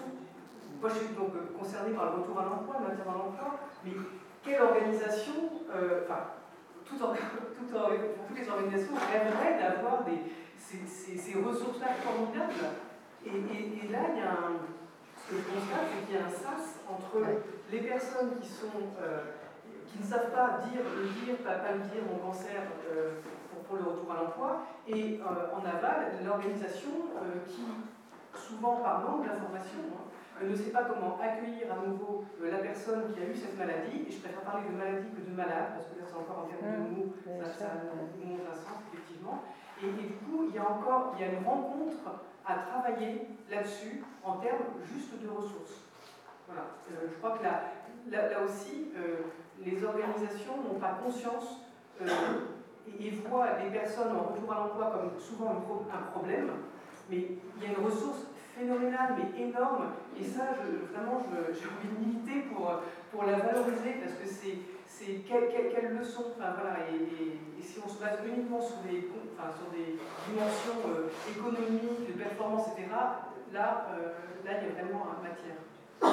[0.80, 3.92] Moi, je suis donc concernée par le retour à l'emploi, le maintien dans l'emploi, mais
[4.42, 5.32] quelle organisation,
[5.70, 6.24] euh, enfin,
[6.98, 7.06] tout
[7.58, 7.78] tout
[8.28, 10.04] toutes les organisations rêveraient d'avoir
[10.58, 12.76] ces, ces- ces ressources-là formidables.
[13.24, 14.58] Et, et- et là, il y a un,
[15.16, 17.22] ce que je constate, c'est qu'il y a un sas entre
[17.70, 19.20] les personnes qui sont euh,
[19.86, 23.20] qui ne savent pas dire, le dire, pas, pas le dire, mon cancer euh,
[23.52, 26.90] pour, pour le retour à l'emploi, et euh, en aval, l'organisation
[27.46, 27.62] qui,
[28.34, 30.08] souvent par manque d'information, hein,
[30.40, 34.04] ne sait pas comment accueillir à nouveau euh, la personne qui a eu cette maladie,
[34.08, 36.48] et je préfère parler de maladie que de malade, parce que là c'est encore en
[36.48, 37.66] termes de mots, bien ça, ça
[38.18, 39.42] monte un sens, effectivement.
[39.82, 41.98] Et, et du coup, il y a encore il y a une rencontre
[42.46, 45.86] à travailler là-dessus en termes juste de ressources.
[46.46, 46.62] Voilà.
[46.90, 47.62] Euh, je crois que là,
[48.10, 49.22] là, là aussi, euh,
[49.64, 51.60] les organisations n'ont pas conscience
[52.00, 52.06] euh,
[52.88, 56.50] et, et voient les personnes en retour à l'emploi comme souvent un, pro- un problème,
[57.08, 57.16] mais
[57.56, 60.54] il y a une ressource phénoménale, mais énorme, et ça,
[60.92, 61.22] vraiment,
[61.52, 66.26] j'ai envie de militer pour, pour la valoriser, parce que c'est quelle, quelle, quelle leçon,
[66.36, 69.96] enfin voilà, et, si on se base uniquement sur des, enfin, sur des
[70.28, 72.88] dimensions euh, économiques, de performance, etc.,
[73.52, 74.12] là, euh,
[74.44, 75.56] là, il y a vraiment un matière.
[76.02, 76.08] Euh,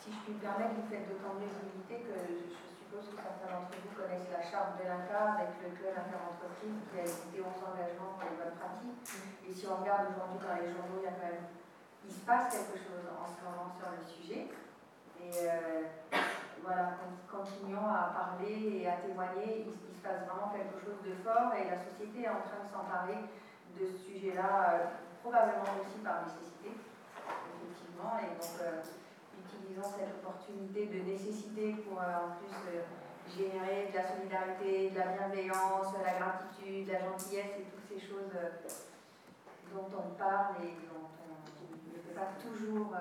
[0.00, 2.65] Si je puis me permettre, vous faites d'autant mieux limité que je je
[3.04, 7.04] que certains d'entre vous connaissent la charte de l'INCA avec le club interentreprise qui a
[7.04, 9.02] édité 11 engagements pour les bonnes pratiques.
[9.44, 11.46] Et si on regarde aujourd'hui dans les journaux, il y a quand même,
[12.06, 14.48] il se passe quelque chose en ce moment sur le sujet.
[15.20, 15.82] Et euh,
[16.62, 19.66] voilà, con- continuons à parler et à témoigner.
[19.68, 22.62] Il, il se passe vraiment quelque chose de fort et la société est en train
[22.64, 23.20] de s'emparer
[23.76, 24.78] de ce sujet-là, euh,
[25.20, 28.16] probablement aussi par nécessité, effectivement.
[28.24, 28.80] Et donc, euh,
[29.74, 32.82] cette opportunité de nécessité pour euh, en plus euh,
[33.36, 37.88] générer de la solidarité, de la bienveillance, de la gratitude, de la gentillesse et toutes
[37.90, 38.50] ces choses euh,
[39.74, 41.34] dont on parle et dont on
[41.90, 42.94] ne fait pas toujours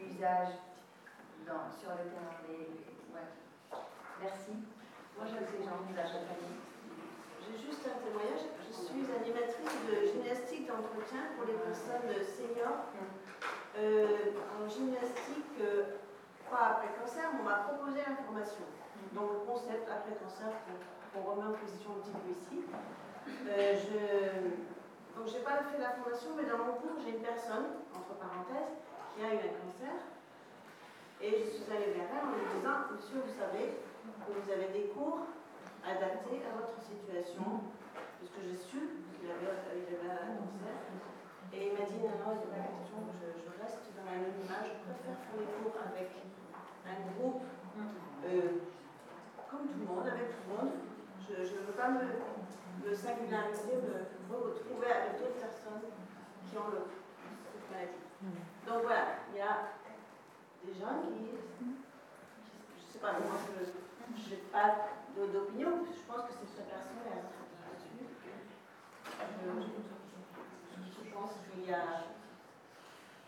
[0.00, 0.54] usage
[1.46, 2.40] dans- sur le terrain.
[2.48, 2.56] Mais,
[3.12, 3.28] ouais.
[4.22, 4.52] Merci.
[5.16, 6.06] Moi, je sais Jean de la.
[6.08, 8.48] J'ai juste un témoignage.
[8.66, 12.88] Je suis animatrice de gymnastique d'entretien pour les personnes seniors.
[13.74, 15.96] Euh, en gymnastique, euh,
[16.50, 18.64] pas après cancer, on m'a proposé l'information.
[19.12, 20.52] Donc le concept après cancer
[21.12, 22.64] qu'on remet en position un petit peu ici.
[23.48, 27.64] Euh, je, donc j'ai pas fait la formation, mais dans mon cours, j'ai une personne,
[27.96, 28.76] entre parenthèses,
[29.14, 29.96] qui a eu un cancer.
[31.20, 33.72] Et je suis allée vers elle en lui disant, monsieur, vous savez
[34.26, 35.24] que vous avez des cours
[35.80, 37.64] adaptés à votre situation,
[38.18, 40.76] puisque j'ai su qu'il avait, avait un cancer.
[41.52, 44.08] Et il m'a dit non, non, il n'y a pas question, je, je reste dans
[44.08, 46.08] l'anonymat, je préfère faire les cours avec
[46.88, 47.44] un groupe,
[48.24, 48.64] euh,
[49.50, 50.72] comme tout le monde, avec tout le monde.
[51.28, 52.04] Je ne veux pas me,
[52.88, 55.92] me singulariser, me retrouver avec d'autres personnes
[56.48, 58.00] qui ont le, cette maladie.
[58.66, 59.76] Donc voilà, il y a
[60.64, 63.36] des gens qui, je ne sais pas, moi
[64.16, 68.08] je n'ai pas d'opinion, je pense que c'est très personnel là-dessus.
[71.14, 72.04] Pense qu'il y a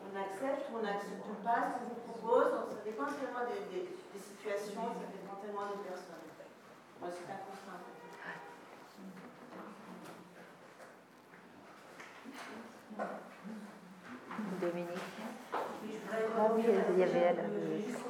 [0.05, 2.53] on accepte ou on n'accepte pas ce qu'on propose.
[2.69, 6.29] ça dépend tellement des, des, des, situations, ça dépend tellement des personnes.
[7.01, 7.81] Moi, c'est un constat.
[14.61, 15.44] Dominique.
[16.37, 17.43] Ah oui, il y avait elle,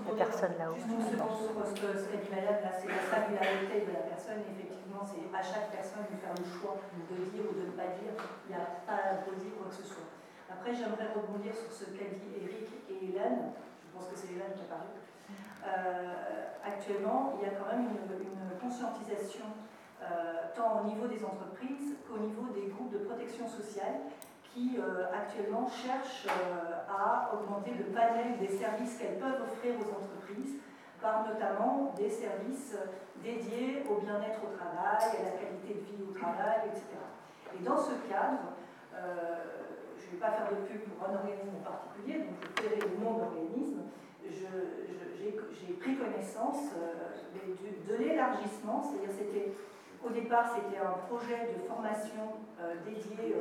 [0.06, 0.76] la personne là-haut.
[0.76, 4.40] Ce que dit Madame, c'est la singularité de la personne.
[4.44, 6.76] Effectivement, c'est à chaque personne de faire le choix
[7.08, 8.12] de dire ou de ne pas dire.
[8.48, 10.08] Il n'y a pas à dire quoi que ce soit.
[10.50, 13.52] Après, j'aimerais rebondir sur ce qu'a dit Eric et Hélène.
[13.84, 14.92] Je pense que c'est Hélène qui a parlé.
[15.64, 19.48] Euh, actuellement, il y a quand même une, une conscientisation
[20.04, 24.04] euh, tant au niveau des entreprises qu'au niveau des groupes de protection sociale
[24.54, 29.90] qui euh, actuellement cherchent euh, à augmenter le panel des services qu'elles peuvent offrir aux
[29.90, 30.60] entreprises
[31.02, 32.76] par notamment des services
[33.22, 36.86] dédiés au bien-être au travail, à la qualité de vie au travail, etc.
[37.58, 38.54] Et dans ce cadre,
[38.94, 39.42] euh,
[39.98, 42.76] je ne vais pas faire de pub pour un organisme en particulier, donc je ferai
[42.76, 43.82] le nom d'organisme,
[44.22, 46.72] j'ai pris connaissance
[47.34, 49.52] de, de l'élargissement, c'est-à-dire c'était
[50.02, 52.40] au départ c'était un projet de formation
[52.86, 53.34] dédié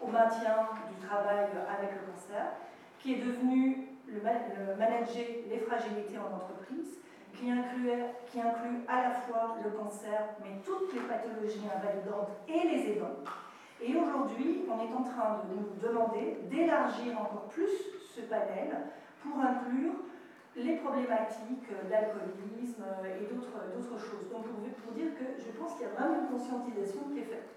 [0.00, 2.52] au maintien du travail avec le cancer,
[2.98, 4.20] qui est devenu le,
[4.76, 6.98] manager les fragilités en entreprise,
[7.34, 12.68] qui, incluait, qui inclut à la fois le cancer, mais toutes les pathologies invalidantes et
[12.68, 13.22] les aidants.
[13.80, 17.70] Et aujourd'hui, on est en train de nous demander d'élargir encore plus
[18.14, 18.74] ce panel
[19.22, 19.94] pour inclure
[20.56, 24.28] les problématiques d'alcoolisme et d'autres choses.
[24.32, 27.30] Donc pour, pour dire que je pense qu'il y a vraiment une conscientisation qui est
[27.30, 27.48] faite.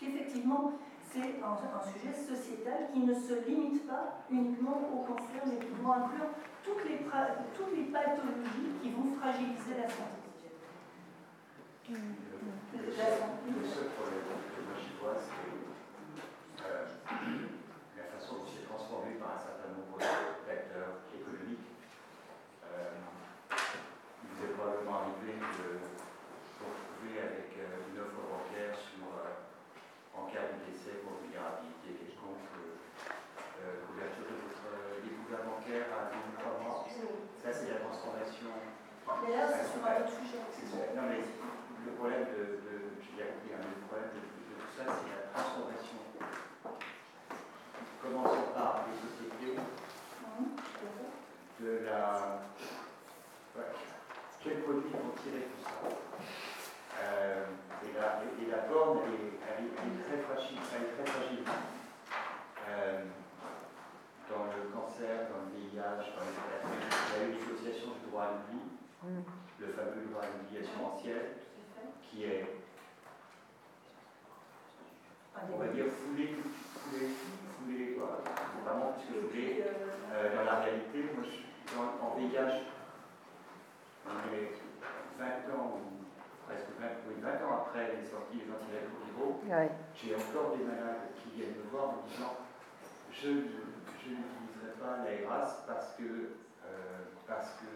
[0.00, 0.72] Qu'effectivement,
[1.12, 5.72] c'est un, un, sujet sociétal qui ne se limite pas uniquement au cancer, mais qui
[5.80, 6.30] doit inclure
[6.64, 7.06] toutes les,
[7.54, 10.26] toutes les pathologies qui vont fragiliser la santé.
[11.88, 12.02] Le,
[12.82, 15.54] seul problème que moi j'y vois, c'est
[16.66, 16.90] euh,
[17.96, 21.70] la façon dont c'est transformé par un certain nombre d'acteurs économiques.
[22.66, 22.98] Euh,
[23.54, 29.06] vous est probablement arrivé de vous retrouver avec euh, une offre bancaire sur
[30.16, 36.12] en cas de décès pour vulnérabilité quelconque, euh, couverture de votre euh, découvert bancaire à
[36.12, 36.84] 3 mois.
[37.40, 38.52] Ça, c'est la transformation.
[39.24, 40.92] Mais là, c'est sur un autre sujet.
[40.92, 46.04] Non, mais le problème de, de le problème de, de, tout ça, c'est la transformation.
[48.02, 49.56] Commençons par les sociétés,
[51.60, 52.42] de la.
[53.56, 53.72] Ouais.
[54.44, 56.45] Quels produits vont tirer tout ça?
[57.02, 57.44] Euh,
[57.84, 60.58] et, la, et, la, borne, elle est, elle est, très fragile.
[60.74, 61.44] Elle est très fragile.
[62.68, 63.04] Euh,
[64.30, 66.36] dans le cancer, dans le VIH, dans les
[66.66, 68.60] il y a eu négociation du droit à l'oubli,
[69.02, 69.22] mm.
[69.60, 71.36] le fameux droit à l'oubli assurantiel,
[72.02, 72.46] qui est,
[75.52, 76.34] on va dire, foulé,
[76.74, 77.06] foulé,
[77.58, 78.22] foulé les doigts.
[78.64, 79.64] Vraiment, puisque foulé,
[80.12, 82.62] euh, dans la réalité, moi, je, dans, en VIH,
[84.06, 84.65] on est 20 ans
[86.80, 89.70] 20, oui, 20 ans après les sorties des antirétroviraux, ouais.
[89.94, 92.36] j'ai encore des malades qui viennent me voir en me disant
[93.10, 93.28] je,
[93.96, 97.68] je n'utiliserai pas l'AERAS parce que euh, parce que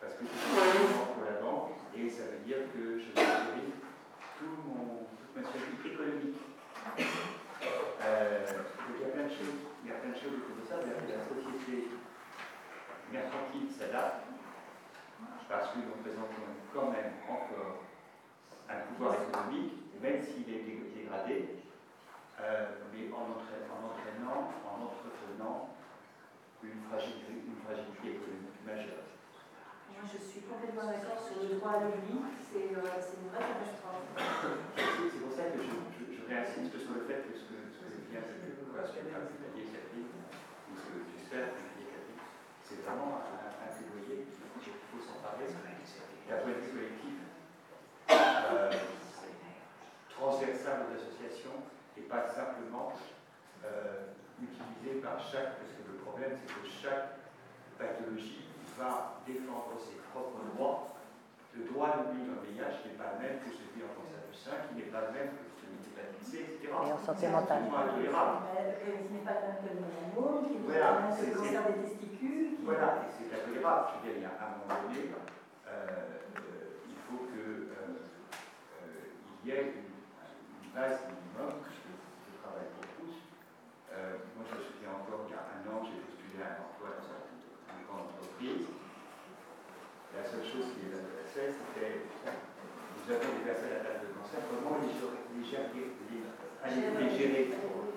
[0.00, 3.70] parce que c'est pour la banque et ça veut dire que je vais gérer
[4.38, 6.38] tout mon, toute ma stratégie économique.
[8.02, 10.56] Euh, donc il y a plein de choses, il y a plein de choses autour
[10.56, 11.90] de ça, c'est-à-dire que la société
[13.12, 14.26] mercantile s'adapte
[15.48, 17.87] parce que nous représentons quand même encore
[18.68, 19.72] un pouvoir économique,
[20.02, 20.62] même s'il est
[20.94, 21.64] dégradé,
[22.40, 25.74] euh, mais en, en, entraînant, en entretenant
[26.62, 29.08] une fragilité, une fragilité économique majeure.
[29.90, 34.06] Moi, je suis complètement d'accord sur le droit à l'oubli, c'est euh, une vraie catastrophe.
[34.14, 37.82] C'est pour ça que je, je, je, réinsiste sur le fait que ce que, ce
[37.82, 40.12] que vient de dire Catherine,
[40.70, 42.22] ou ce que j'espère que Catherine,
[42.62, 47.07] c'est vraiment un, un plaidoyer il faut s'emparer d'un point de vue collectif
[48.10, 48.70] euh,
[50.10, 51.56] transversale aux associations
[51.96, 52.92] et pas simplement
[53.64, 54.06] euh,
[54.40, 57.18] utilisé par chaque, parce que le problème c'est que chaque
[57.78, 58.46] pathologie
[58.78, 60.94] va défendre ses propres droits
[61.56, 64.20] le droit à l'oubli dans le VIH n'est pas le même que celui en cancer
[64.30, 66.70] du sein, qui n'est pas le même que celui l'hépatite C, etc.
[66.70, 67.66] Et en santé mentale.
[67.66, 68.46] C'est intolérable.
[68.78, 71.18] Qui n'est pas le même que le mélanome, qui n'est Voilà, pas le même que
[71.18, 72.50] c'est- le cancer des testicules.
[72.54, 73.82] qui- Voilà, et c'est intolérable.
[73.90, 75.18] Je veux dire, il y a un moment donné, euh,
[75.66, 77.74] euh, il faut qu'il
[79.48, 83.16] y ait une, base minimum, puisque je travaille pour tous.
[83.88, 86.68] Euh, moi, je me souviens encore, il y a un an, j'ai postulé à un
[86.68, 88.68] emploi dans une grande entreprise.
[90.12, 94.44] La seule chose qui les intéressait, c'était nous avons des personnes à table de cancer,
[94.52, 97.42] comment les gérer, les gérer, les, les gérer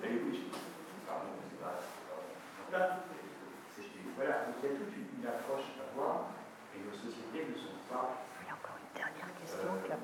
[0.00, 0.56] Allez, oui, je-
[1.04, 1.76] pardon, c'est pas.
[4.16, 6.32] Voilà, donc il y a toute une, une approche à avoir,
[6.72, 9.84] et nos sociétés ne sont pas Il y a encore une dernière question, euh, après,
[9.84, 9.96] il la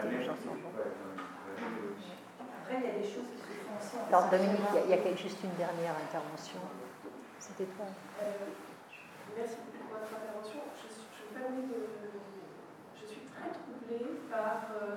[0.00, 0.38] intelligence.
[2.40, 4.90] Après, y a des choses qui se font aussi Alors Dominique, il y a- il
[4.90, 6.60] y, a juste une dernière intervention.
[7.38, 7.84] C'était toi.
[7.84, 8.48] Euh,
[9.36, 10.60] merci pour votre intervention.
[10.80, 11.92] Je, suis- je, me permets de-
[12.96, 14.96] je suis très troublée par euh,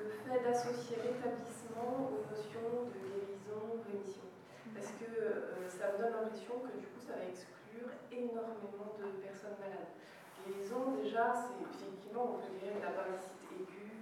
[0.00, 4.24] le fait d'associer l'établissement aux notions de guérison, rémission.
[4.72, 9.20] Parce que euh, ça me donne l'impression que du coup ça va exclure énormément de
[9.20, 9.92] personnes malades.
[10.40, 12.92] Guérison, déjà, c'est effectivement, on peut guérir de la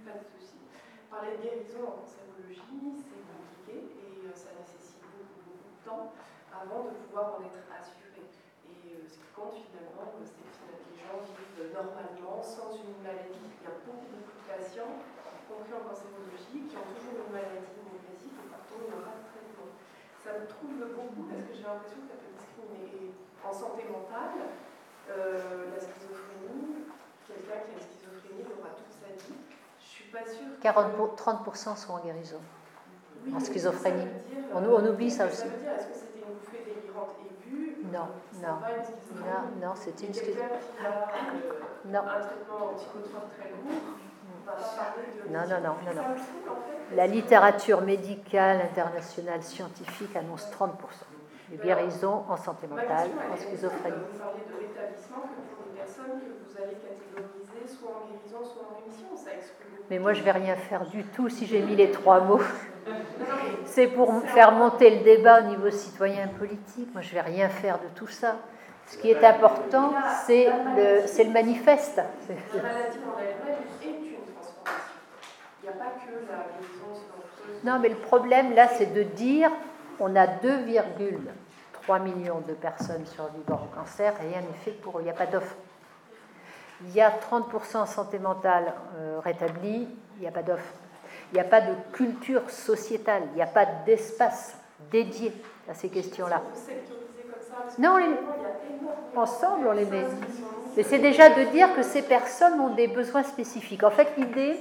[0.03, 0.59] pas de souci.
[1.07, 6.11] Parler de guérison en cancérologie, c'est compliqué et euh, ça nécessite beaucoup, beaucoup de temps
[6.51, 8.19] avant de pouvoir en être assuré.
[8.67, 12.99] Et euh, ce qui compte finalement, euh, c'est que les gens vivent normalement, sans une
[12.99, 13.47] maladie.
[13.47, 17.79] Il y a beaucoup, de patients, y compris en cancérologie, qui ont toujours une maladie
[17.87, 19.71] négative et pourtant il n'y a pas de traitement.
[20.19, 22.91] Ça me trouble beaucoup parce que j'ai l'impression que ça peut discriminer.
[22.91, 23.07] Et
[23.39, 24.51] en santé mentale,
[25.07, 26.91] la schizophrénie,
[27.27, 29.52] quelqu'un qui a une schizophrénie l'aura toute sa vie.
[30.13, 30.39] Pas sûre.
[30.57, 32.39] que- 40 pour- 30% sont en guérison.
[33.25, 34.03] Oui, en schizophrénie.
[34.05, 35.37] dire, On- euh, on oublie ça aussi.
[35.37, 38.59] Ça veut dire, est-ce que c'était une bouffée délirante aiguë Non, non.
[38.61, 39.29] pas une schizophrénie.
[39.61, 40.91] Non, non, c'était une qui a euh,
[41.85, 41.99] Non.
[41.99, 43.81] un traitement psychotrope très lourd,
[44.29, 45.33] on va de.
[45.33, 46.55] Non, non, non, non, non.
[46.95, 51.07] La littérature médicale internationale scientifique annonce 30%
[51.49, 53.95] de guérison en santé mentale, en est, schizophrénie.
[54.11, 58.43] Vous parlez de l'établissement que pour les personnes que vous allez catégoriser soit en guérison,
[58.43, 59.15] soit en rémission.
[59.15, 59.72] Ça exclut.
[59.89, 62.41] Mais moi, je vais rien faire du tout si j'ai mis les trois mots.
[63.65, 66.89] C'est pour faire monter le débat au niveau citoyen et politique.
[66.93, 68.37] Moi, je vais rien faire de tout ça.
[68.85, 69.93] Ce qui est important,
[70.25, 71.97] c'est le, c'est le manifeste.
[71.97, 74.93] La maladie en elle-même est une transformation.
[75.61, 77.63] Il n'y a pas que la silencieuse.
[77.63, 79.49] Non, mais le problème là, c'est de dire
[79.99, 85.01] on a 2,3 millions de personnes survivant au cancer et rien n'est fait pour eux.
[85.01, 85.55] Il n'y a pas d'offre.
[86.83, 89.87] Il y a 30% en santé mentale euh, rétablie,
[90.17, 90.63] il n'y a pas d'offre.
[91.31, 94.57] Il n'y a pas de culture sociétale, il n'y a pas d'espace
[94.91, 95.33] dédié
[95.69, 96.41] à ces questions-là.
[97.79, 98.15] Non, on les-
[99.15, 100.05] Ensemble, on les met.
[100.75, 103.83] Mais c'est déjà de dire que ces personnes ont des besoins spécifiques.
[103.83, 104.59] En fait, l'idée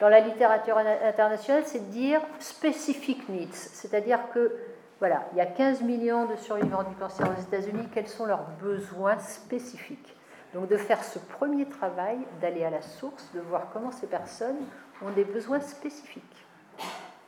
[0.00, 4.56] dans la littérature internationale, c'est de dire specific needs, c'est-à-dire que
[4.98, 8.46] voilà, il y a 15 millions de survivants du cancer aux États-Unis, quels sont leurs
[8.62, 10.16] besoins spécifiques?
[10.54, 14.66] Donc de faire ce premier travail, d'aller à la source, de voir comment ces personnes
[15.02, 16.46] ont des besoins spécifiques.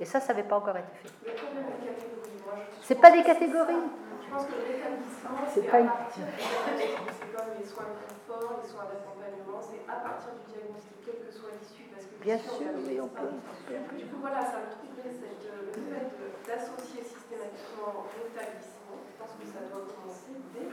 [0.00, 1.10] Et ça, ça n'avait pas encore été fait.
[2.82, 3.86] C'est pas des catégories.
[4.26, 5.90] Je pense que l'établissement, C'est pas une-.
[6.10, 11.20] C'est comme les soins de confort, les soins d'accompagnement, c'est à partir du diagnostic, quelle
[11.26, 11.86] que soit l'issue.
[12.22, 13.34] Bien sûr, oui, on peut.
[13.98, 16.06] Du coup, voilà, ça me troublait cette, euh, le fait
[16.46, 18.94] d'associer systématiquement l'établissement.
[19.10, 20.70] Je pense que ça doit commencer dès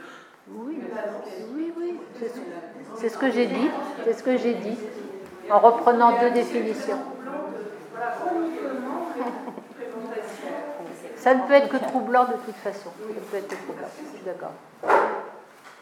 [0.48, 1.46] Oui, le bas-âge.
[1.54, 2.00] oui, oui.
[2.96, 3.70] C'est ce, que j'ai dit.
[4.04, 4.76] C'est ce que j'ai dit.
[5.50, 6.98] En reprenant deux définitions.
[11.16, 12.90] Ça ne peut être que troublant de toute façon.
[12.98, 13.88] Ça ne peut être que troublant.
[14.12, 14.52] Je suis d'accord.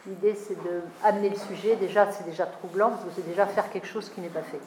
[0.07, 1.77] L'idée, c'est de amener le sujet.
[1.77, 4.61] Déjà, c'est déjà troublant parce que c'est déjà faire quelque chose qui n'est pas fait.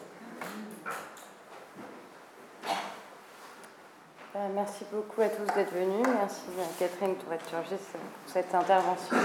[4.33, 6.07] Merci beaucoup à tous d'être venus.
[6.07, 9.17] Merci à Catherine Tourette-Turgis pour cette intervention.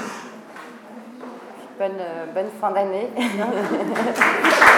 [1.78, 3.08] Bonne, euh, bonne fin d'année.